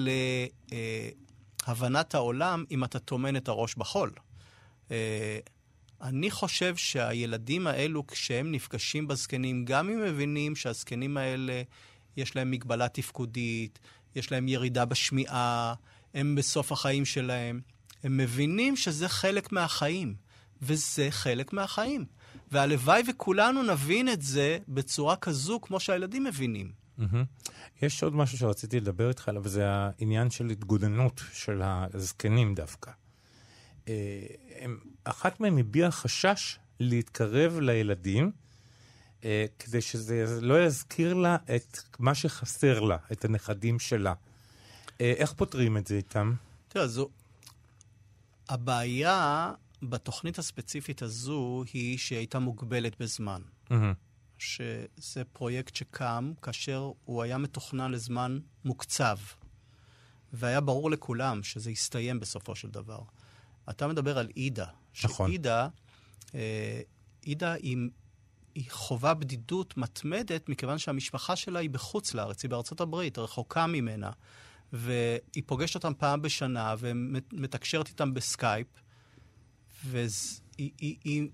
להבנת 1.67 2.15
העולם 2.15 2.63
אם 2.71 2.83
אתה 2.83 2.99
טומן 2.99 3.35
את 3.35 3.47
הראש 3.47 3.75
בחול. 3.75 4.11
אה, 4.91 5.39
אני 6.01 6.31
חושב 6.31 6.75
שהילדים 6.75 7.67
האלו, 7.67 8.07
כשהם 8.07 8.51
נפגשים 8.51 9.07
בזקנים, 9.07 9.65
גם 9.65 9.89
אם 9.89 10.01
מבינים 10.03 10.55
שהזקנים 10.55 11.17
האלה, 11.17 11.61
יש 12.17 12.35
להם 12.35 12.51
מגבלה 12.51 12.87
תפקודית, 12.87 13.79
יש 14.15 14.31
להם 14.31 14.47
ירידה 14.47 14.85
בשמיעה, 14.85 15.73
הם 16.13 16.35
בסוף 16.35 16.71
החיים 16.71 17.05
שלהם, 17.05 17.61
הם 18.03 18.17
מבינים 18.17 18.75
שזה 18.75 19.09
חלק 19.09 19.51
מהחיים, 19.51 20.15
וזה 20.61 21.07
חלק 21.11 21.53
מהחיים. 21.53 22.05
והלוואי 22.51 23.01
וכולנו 23.07 23.63
נבין 23.63 24.09
את 24.09 24.21
זה 24.21 24.57
בצורה 24.67 25.15
כזו 25.15 25.59
כמו 25.61 25.79
שהילדים 25.79 26.23
מבינים. 26.23 26.86
יש 27.81 28.03
עוד 28.03 28.15
משהו 28.15 28.37
שרציתי 28.37 28.79
לדבר 28.79 29.09
איתך 29.09 29.29
עליו, 29.29 29.41
וזה 29.45 29.63
העניין 29.67 30.29
של 30.29 30.49
התגודנות 30.49 31.21
של 31.33 31.61
הזקנים 31.63 32.55
דווקא. 32.55 32.91
אה, 33.87 34.25
הם, 34.59 34.79
אחת 35.03 35.39
מהם 35.39 35.57
הביעה 35.57 35.91
חשש 35.91 36.59
להתקרב 36.79 37.59
לילדים, 37.59 38.31
אה, 39.23 39.45
כדי 39.59 39.81
שזה 39.81 40.41
לא 40.41 40.65
יזכיר 40.65 41.13
לה 41.13 41.37
את 41.55 41.77
מה 41.99 42.15
שחסר 42.15 42.79
לה, 42.79 42.97
את 43.11 43.25
הנכדים 43.25 43.79
שלה. 43.79 44.13
אה, 45.01 45.13
איך 45.17 45.33
פותרים 45.33 45.77
את 45.77 45.87
זה 45.87 45.95
איתם? 45.95 46.33
תראה, 46.67 46.87
זו... 46.87 47.09
הבעיה 48.49 49.51
בתוכנית 49.83 50.39
הספציפית 50.39 51.01
הזו 51.01 51.63
היא 51.73 51.97
שהיא 51.97 52.17
הייתה 52.17 52.39
מוגבלת 52.39 52.99
בזמן. 52.99 53.41
מהמם. 53.69 53.93
שזה 54.39 55.23
פרויקט 55.33 55.75
שקם 55.75 56.33
כאשר 56.41 56.91
הוא 57.05 57.23
היה 57.23 57.37
מתוכנן 57.37 57.91
לזמן 57.91 58.39
מוקצב, 58.65 59.17
והיה 60.33 60.61
ברור 60.61 60.91
לכולם 60.91 61.43
שזה 61.43 61.71
יסתיים 61.71 62.19
בסופו 62.19 62.55
של 62.55 62.69
דבר. 62.69 62.99
אתה 63.69 63.87
מדבר 63.87 64.17
על 64.17 64.27
עידה. 64.35 64.65
נכון. 65.03 65.29
שעידה, 65.29 65.67
אה, 66.35 66.81
עידה 67.21 67.53
היא, 67.53 67.77
היא 68.55 68.65
חווה 68.69 69.13
בדידות 69.13 69.77
מתמדת 69.77 70.49
מכיוון 70.49 70.77
שהמשפחה 70.77 71.35
שלה 71.35 71.59
היא 71.59 71.69
בחוץ 71.69 72.13
לארץ, 72.13 72.43
היא 72.43 72.49
בארצות 72.49 72.81
הברית, 72.81 73.17
רחוקה 73.17 73.67
ממנה. 73.67 74.11
והיא 74.73 75.43
פוגשת 75.45 75.75
אותם 75.75 75.93
פעם 75.97 76.21
בשנה 76.21 76.75
ומתקשרת 76.79 77.87
איתם 77.87 78.13
בסקייפ, 78.13 78.67
והיא 79.85 80.09
היא, 80.57 80.97
היא 81.03 81.29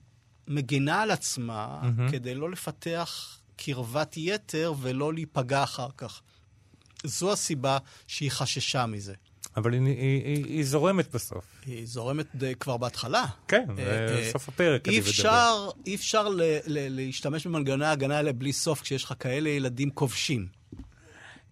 מגינה 0.48 1.02
על 1.02 1.12
עצמה 1.12 1.80
מהמם. 1.82 2.12
כדי 2.12 2.36
לא 2.36 2.52
לפתח 2.52 3.40
קרבת 3.56 4.18
יתר 4.18 4.74
ולא 4.82 5.14
להיפגע 5.14 5.64
אחר 5.64 5.90
כך. 5.98 6.22
זו 7.04 7.32
הסיבה 7.32 7.78
שהיא 8.08 8.32
חששה 8.32 8.86
מזה. 8.86 9.14
אבל 9.58 9.74
היא, 9.74 9.82
היא, 9.82 10.24
היא, 10.26 10.46
היא 10.46 10.66
זורמת 10.66 11.16
בסוף. 11.16 11.46
היא 11.66 11.86
זורמת 11.88 12.26
די, 12.36 12.56
כבר 12.56 12.78
בהתחלה. 12.78 13.26
כן, 13.48 13.66
אה, 13.70 13.76
זה 13.76 14.20
אה, 14.26 14.32
סוף 14.32 14.50
הפרק. 14.50 14.88
אי. 14.88 15.00
אפשר, 15.00 15.70
אי 15.86 15.96
אפשר 15.96 16.30
ל, 16.30 16.42
ל, 16.42 17.02
להשתמש 17.02 17.48
במנגנוני 17.48 17.86
ההגנה 17.86 18.18
האלה 18.18 18.34
בלי 18.34 18.54
סוף 18.54 18.82
כשיש 18.82 19.04
לך 19.04 19.14
כאלה 19.20 19.50
ילדים 19.50 19.90
כובשים. 19.90 20.48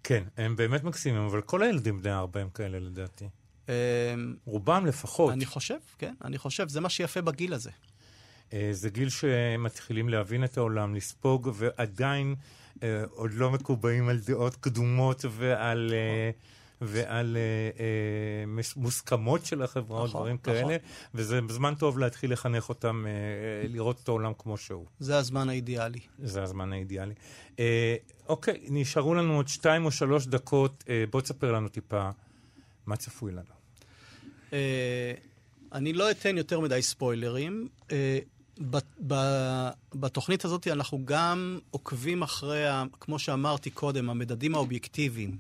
כן, 0.04 0.24
הם 0.38 0.56
באמת 0.56 0.84
מקסימים, 0.84 1.22
אבל 1.22 1.42
כל 1.42 1.64
הילדים 1.64 2.02
בני 2.02 2.14
ארבע 2.14 2.40
הם 2.40 2.50
כאלה 2.50 2.80
לדעתי. 2.80 3.26
אמ, 3.70 3.74
רובם 4.46 4.86
לפחות. 4.86 5.34
אני 5.34 5.46
חושב, 5.46 5.78
כן, 5.98 6.14
אני 6.24 6.38
חושב, 6.38 6.70
זה 6.70 6.82
מה 6.82 6.90
שיפה 6.90 7.22
בגיל 7.22 7.54
הזה. 7.54 7.72
אה, 8.54 8.70
זה 8.72 8.90
גיל 8.90 9.10
שהם 9.10 9.64
מתחילים 9.64 10.10
להבין 10.10 10.44
את 10.44 10.58
העולם, 10.58 10.96
לספוג, 10.96 11.52
ועדיין 11.54 12.36
אה, 12.84 13.04
עוד 13.10 13.32
לא 13.34 13.52
מקובעים 13.52 14.10
על 14.10 14.20
דעות 14.20 14.56
קדומות 14.56 15.26
ועל, 15.30 15.94
אה, 15.94 16.32
ועל 16.82 17.38
אה, 17.38 17.84
אה, 17.84 18.64
מוסכמות 18.76 19.46
של 19.46 19.62
החברה 19.62 20.00
או 20.00 20.06
נכון, 20.06 20.22
דברים 20.22 20.38
נכון. 20.42 20.54
כאלה, 20.54 20.78
וזה 21.16 21.40
זמן 21.50 21.74
טוב 21.76 22.00
להתחיל 22.00 22.34
לחנך 22.34 22.70
אותם, 22.70 23.06
אה, 23.08 23.68
לראות 23.68 24.00
את 24.04 24.08
העולם 24.08 24.32
כמו 24.38 24.58
שהוא. 24.58 24.86
זה 25.00 25.18
הזמן 25.18 25.50
האידיאלי. 25.50 26.00
זה 26.20 26.44
הזמן 26.44 26.74
האידיאלי. 26.74 27.14
אה, 27.60 27.96
אוקיי, 28.28 28.60
נשארו 28.70 29.14
לנו 29.14 29.36
עוד 29.36 29.48
שתיים 29.48 29.86
או 29.86 29.92
שלוש 29.92 30.28
דקות. 30.28 30.84
אה, 30.90 31.04
בוא 31.10 31.22
תספר 31.22 31.52
לנו 31.52 31.68
טיפה 31.68 32.10
מה 32.86 32.96
צפוי 32.96 33.32
לנו. 33.32 33.62
אה, 34.54 35.14
אני 35.74 35.94
לא 35.94 36.12
אתן 36.12 36.38
יותר 36.38 36.60
מדי 36.60 36.82
ספוילרים. 36.82 37.68
אה, 37.92 38.20
בתוכנית 39.94 40.46
הזאת 40.46 40.68
אנחנו 40.68 41.06
גם 41.06 41.60
עוקבים 41.72 42.22
אחרי, 42.22 42.66
כמו 43.00 43.20
שאמרתי 43.20 43.70
קודם, 43.70 44.10
המדדים 44.10 44.56
האובייקטיביים. 44.56 45.38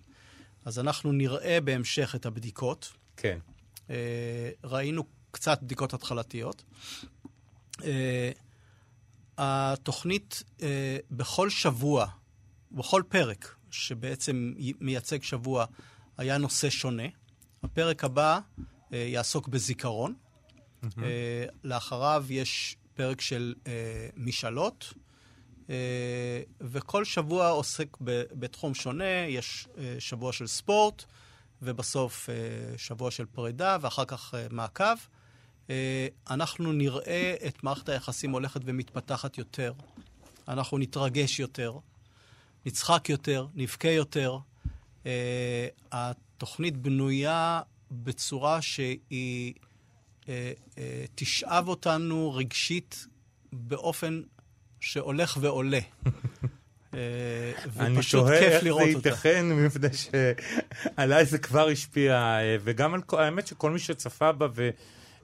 אז 0.65 0.79
אנחנו 0.79 1.11
נראה 1.11 1.61
בהמשך 1.61 2.15
את 2.15 2.25
הבדיקות. 2.25 2.93
כן. 3.17 3.39
אה, 3.89 4.49
ראינו 4.63 5.03
קצת 5.31 5.59
בדיקות 5.63 5.93
התחלתיות. 5.93 6.63
אה, 7.83 8.31
התוכנית 9.37 10.43
אה, 10.61 10.97
בכל 11.11 11.49
שבוע, 11.49 12.07
בכל 12.71 13.03
פרק, 13.09 13.55
שבעצם 13.71 14.53
מייצג 14.81 15.23
שבוע, 15.23 15.65
היה 16.17 16.37
נושא 16.37 16.69
שונה. 16.69 17.07
הפרק 17.63 18.03
הבא 18.03 18.39
יעסוק 18.91 19.47
בזיכרון. 19.47 20.13
אה, 21.03 21.45
לאחריו 21.63 22.25
יש 22.29 22.77
פרק 22.93 23.21
של 23.21 23.53
אה, 23.67 23.71
משאלות, 24.17 24.93
אה, 25.69 25.75
וכל 26.61 27.05
שבוע 27.05 27.49
עוסק 27.49 27.97
ב- 28.03 28.23
בתחום 28.31 28.73
שונה. 28.73 29.25
יש 29.27 29.67
אה, 29.77 29.95
שבוע 29.99 30.33
של 30.33 30.47
ספורט, 30.47 31.03
ובסוף 31.61 32.29
אה, 32.29 32.35
שבוע 32.77 33.11
של 33.11 33.25
פרידה, 33.25 33.77
ואחר 33.81 34.05
כך 34.05 34.33
אה, 34.35 34.47
מעקב. 34.51 34.95
אה, 35.69 36.07
אנחנו 36.29 36.71
נראה 36.73 37.35
את 37.47 37.63
מערכת 37.63 37.89
היחסים 37.89 38.31
הולכת 38.31 38.61
ומתפתחת 38.65 39.37
יותר. 39.37 39.73
אנחנו 40.47 40.77
נתרגש 40.77 41.39
יותר, 41.39 41.77
נצחק 42.65 43.09
יותר, 43.09 43.47
נבכה 43.55 43.89
יותר. 43.89 44.37
אה, 45.05 45.67
התוכנית 45.91 46.77
בנויה 46.77 47.61
בצורה 47.91 48.61
שהיא 48.61 49.53
תשאב 51.15 51.67
אותנו 51.67 52.33
רגשית 52.33 53.07
באופן 53.53 54.21
שהולך 54.79 55.37
ועולה. 55.41 55.79
אה, 56.93 57.51
אני 57.79 57.99
תוהה 58.11 58.39
כיף 58.39 58.53
איך 58.53 58.63
זה. 58.63 58.69
ייתכן, 58.83 59.45
מפני 59.65 59.87
שעליי 59.93 61.25
זה 61.25 61.37
כבר 61.37 61.67
השפיע, 61.67 62.13
אה, 62.13 62.57
וגם 62.63 62.93
על, 62.93 63.01
האמת 63.11 63.47
שכל 63.47 63.71
מי 63.71 63.79
שצפה 63.79 64.31
בה, 64.31 64.47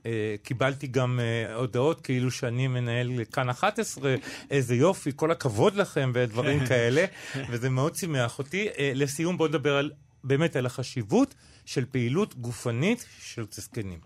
וקיבלתי 0.05 0.87
גם 0.87 1.19
אה, 1.19 1.55
הודעות 1.55 2.01
כאילו 2.01 2.31
שאני 2.31 2.67
מנהל 2.67 3.23
כאן 3.31 3.49
11, 3.49 4.15
איזה 4.51 4.75
יופי, 4.75 5.11
כל 5.15 5.31
הכבוד 5.31 5.75
לכם, 5.75 6.11
ודברים 6.13 6.65
כאלה, 6.65 7.05
וזה 7.49 7.69
מאוד 7.69 7.95
שימח 7.95 8.39
אותי. 8.39 8.67
אה, 8.77 8.91
לסיום, 8.95 9.37
בואו 9.37 9.49
נדבר 9.49 9.77
על, 9.77 9.91
באמת 10.23 10.55
על 10.55 10.65
החשיבות 10.65 11.35
של 11.65 11.85
פעילות 11.91 12.35
גופנית 12.35 13.05
של 13.21 13.45
זקנים. 13.51 13.99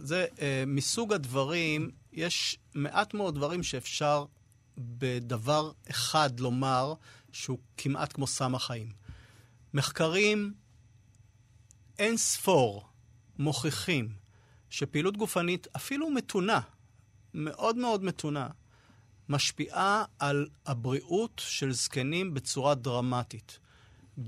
זה 0.00 0.26
אה, 0.40 0.64
מסוג 0.66 1.12
הדברים, 1.12 1.90
יש 2.12 2.58
מעט 2.74 3.14
מאוד 3.14 3.34
דברים 3.34 3.62
שאפשר 3.62 4.24
בדבר 4.78 5.72
אחד 5.90 6.40
לומר 6.40 6.94
שהוא 7.32 7.58
כמעט 7.76 8.12
כמו 8.12 8.26
סם 8.26 8.54
החיים. 8.54 8.92
מחקרים 9.74 10.54
אין 11.98 12.16
ספור 12.16 12.86
מוכיחים 13.38 14.08
שפעילות 14.70 15.16
גופנית, 15.16 15.66
אפילו 15.76 16.10
מתונה, 16.10 16.60
מאוד 17.34 17.76
מאוד 17.76 18.04
מתונה, 18.04 18.48
משפיעה 19.28 20.04
על 20.18 20.48
הבריאות 20.66 21.42
של 21.44 21.72
זקנים 21.72 22.34
בצורה 22.34 22.74
דרמטית. 22.74 23.58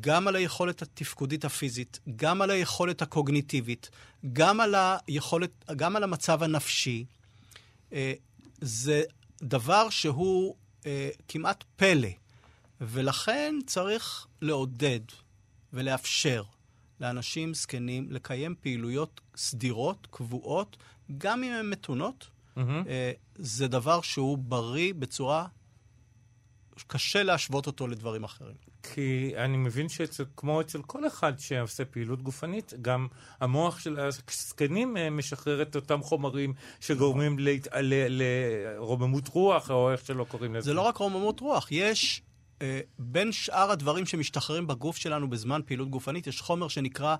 גם 0.00 0.28
על 0.28 0.36
היכולת 0.36 0.82
התפקודית 0.82 1.44
הפיזית, 1.44 2.00
גם 2.16 2.42
על 2.42 2.50
היכולת 2.50 3.02
הקוגניטיבית, 3.02 3.90
גם 4.32 4.60
על, 4.60 4.74
היכולת, 5.06 5.50
גם 5.76 5.96
על 5.96 6.04
המצב 6.04 6.42
הנפשי. 6.42 7.04
אה, 7.92 8.12
זה 8.60 9.02
דבר 9.42 9.90
שהוא 9.90 10.54
אה, 10.86 11.10
כמעט 11.28 11.64
פלא, 11.76 12.08
ולכן 12.80 13.54
צריך 13.66 14.26
לעודד 14.42 15.00
ולאפשר 15.72 16.42
לאנשים 17.00 17.54
זקנים 17.54 18.06
לקיים 18.10 18.54
פעילויות 18.60 19.20
סדירות, 19.36 20.06
קבועות, 20.10 20.76
גם 21.18 21.44
אם 21.44 21.52
הן 21.52 21.70
מתונות. 21.70 22.26
אה, 22.58 23.12
זה 23.34 23.68
דבר 23.68 24.00
שהוא 24.00 24.38
בריא 24.38 24.94
בצורה... 24.94 25.46
קשה 26.86 27.22
להשוות 27.22 27.66
אותו 27.66 27.88
לדברים 27.88 28.24
אחרים. 28.24 28.69
כי 28.82 29.32
אני 29.36 29.56
מבין 29.56 29.86
שכמו 29.88 30.60
אצל 30.60 30.82
כל 30.82 31.06
אחד 31.06 31.38
שעושה 31.38 31.84
פעילות 31.84 32.22
גופנית, 32.22 32.72
גם 32.82 33.06
המוח 33.40 33.78
של 33.78 33.98
הזקנים 34.00 34.96
אה, 34.96 35.10
משחרר 35.10 35.62
את 35.62 35.76
אותם 35.76 36.02
חומרים 36.02 36.54
שגורמים 36.80 37.38
ל- 37.38 37.56
לרוממות 38.08 39.28
רוח, 39.28 39.70
או 39.70 39.92
איך 39.92 40.06
שלא 40.06 40.24
קוראים 40.24 40.54
לזה. 40.54 40.64
זה 40.64 40.74
לא 40.74 40.80
רק 40.80 40.96
רוממות 40.96 41.40
רוח, 41.40 41.68
יש, 41.72 42.22
אה, 42.62 42.80
בין 42.98 43.32
שאר 43.32 43.70
הדברים 43.70 44.06
שמשתחררים 44.06 44.66
בגוף 44.66 44.96
שלנו 44.96 45.30
בזמן 45.30 45.60
פעילות 45.66 45.90
גופנית, 45.90 46.26
יש 46.26 46.40
חומר 46.40 46.68
שנקרא 46.68 47.16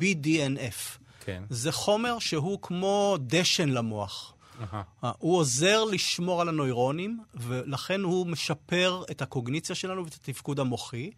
BDNF. 0.00 0.98
כן. 1.24 1.42
זה 1.50 1.72
חומר 1.72 2.18
שהוא 2.18 2.58
כמו 2.62 3.16
דשן 3.20 3.68
למוח. 3.68 4.34
אה, 5.04 5.12
הוא 5.18 5.36
עוזר 5.38 5.84
לשמור 5.84 6.40
על 6.40 6.48
הנוירונים, 6.48 7.20
ולכן 7.34 8.00
הוא 8.00 8.26
משפר 8.26 9.04
את 9.10 9.22
הקוגניציה 9.22 9.74
שלנו 9.74 10.04
ואת 10.04 10.14
התפקוד 10.14 10.60
המוחי, 10.60 11.10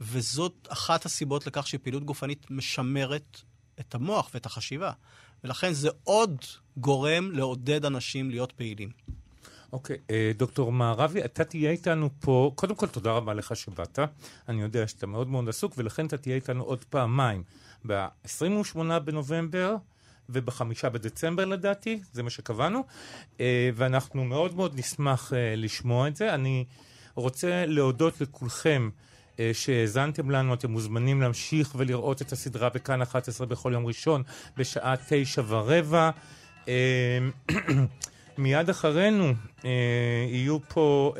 וזאת 0.00 0.68
אחת 0.68 1.04
הסיבות 1.04 1.46
לכך 1.46 1.66
שפעילות 1.66 2.04
גופנית 2.04 2.50
משמרת 2.50 3.40
את 3.80 3.94
המוח 3.94 4.30
ואת 4.34 4.46
החשיבה. 4.46 4.92
ולכן 5.44 5.72
זה 5.72 5.88
עוד 6.04 6.44
גורם 6.76 7.30
לעודד 7.30 7.84
אנשים 7.84 8.30
להיות 8.30 8.52
פעילים. 8.52 8.90
אוקיי, 9.72 9.96
אה, 10.10 10.32
דוקטור 10.36 10.72
מערבי, 10.72 11.24
אתה 11.24 11.44
תהיה 11.44 11.70
איתנו 11.70 12.10
פה, 12.20 12.52
קודם 12.54 12.74
כל 12.74 12.86
תודה 12.86 13.12
רבה 13.12 13.34
לך 13.34 13.56
שבאת, 13.56 13.98
אני 14.48 14.62
יודע 14.62 14.86
שאתה 14.86 15.06
מאוד 15.06 15.28
מאוד 15.28 15.48
עסוק, 15.48 15.72
ולכן 15.76 16.06
אתה 16.06 16.16
תהיה 16.16 16.36
איתנו 16.36 16.64
עוד 16.64 16.84
פעמיים, 16.84 17.42
ב-28 17.86 18.98
בנובמבר 19.04 19.76
ובחמישה 20.32 20.88
בדצמבר 20.88 21.44
לדעתי, 21.44 22.00
זה 22.12 22.22
מה 22.22 22.30
שקבענו, 22.30 22.84
אה, 23.40 23.70
ואנחנו 23.74 24.24
מאוד 24.24 24.56
מאוד 24.56 24.78
נשמח 24.78 25.32
אה, 25.32 25.54
לשמוע 25.56 26.08
את 26.08 26.16
זה. 26.16 26.34
אני 26.34 26.64
רוצה 27.14 27.66
להודות 27.66 28.20
לכולכם. 28.20 28.90
אה, 29.40 29.50
שהאזנתם 29.52 30.30
לנו, 30.30 30.54
אתם 30.54 30.70
מוזמנים 30.70 31.20
להמשיך 31.20 31.74
ולראות 31.76 32.22
את 32.22 32.32
הסדרה 32.32 32.68
בכאן 32.68 33.02
11 33.02 33.46
בכל 33.46 33.70
יום 33.74 33.86
ראשון 33.86 34.22
בשעה 34.56 34.94
תשע 35.08 35.42
ורבע. 35.46 36.10
מיד 38.38 38.70
אחרינו 38.70 39.32
יהיו 40.28 40.58
פה 40.68 41.14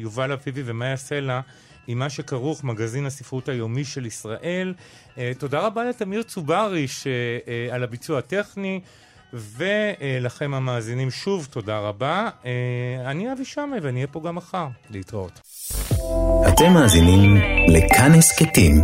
יובל 0.00 0.32
אביבי 0.32 0.62
ומאיה 0.64 0.96
סלע 0.96 1.40
עם 1.86 1.98
מה 1.98 2.10
שכרוך, 2.10 2.64
מגזין 2.64 3.06
הספרות 3.06 3.48
היומי 3.48 3.84
של 3.84 4.06
ישראל. 4.06 4.74
אה, 5.18 5.32
תודה 5.38 5.60
רבה 5.60 5.84
לתמיר 5.84 6.22
צוברי 6.22 6.86
על 7.70 7.82
הביצוע 7.82 8.18
הטכני. 8.18 8.80
ולכם 9.34 10.54
המאזינים 10.54 11.10
שוב, 11.10 11.48
תודה 11.50 11.78
רבה. 11.78 12.28
אה, 12.44 12.50
אני 13.10 13.32
אבי 13.32 13.44
שמי 13.44 13.80
ואני 13.82 13.96
אהיה 13.96 14.06
פה 14.06 14.20
גם 14.24 14.34
מחר. 14.34 14.66
להתראות. 14.90 15.40
אתם 16.48 16.72
מאזינים 16.72 17.36
לכאן 17.68 18.12
הסכתים, 18.12 18.74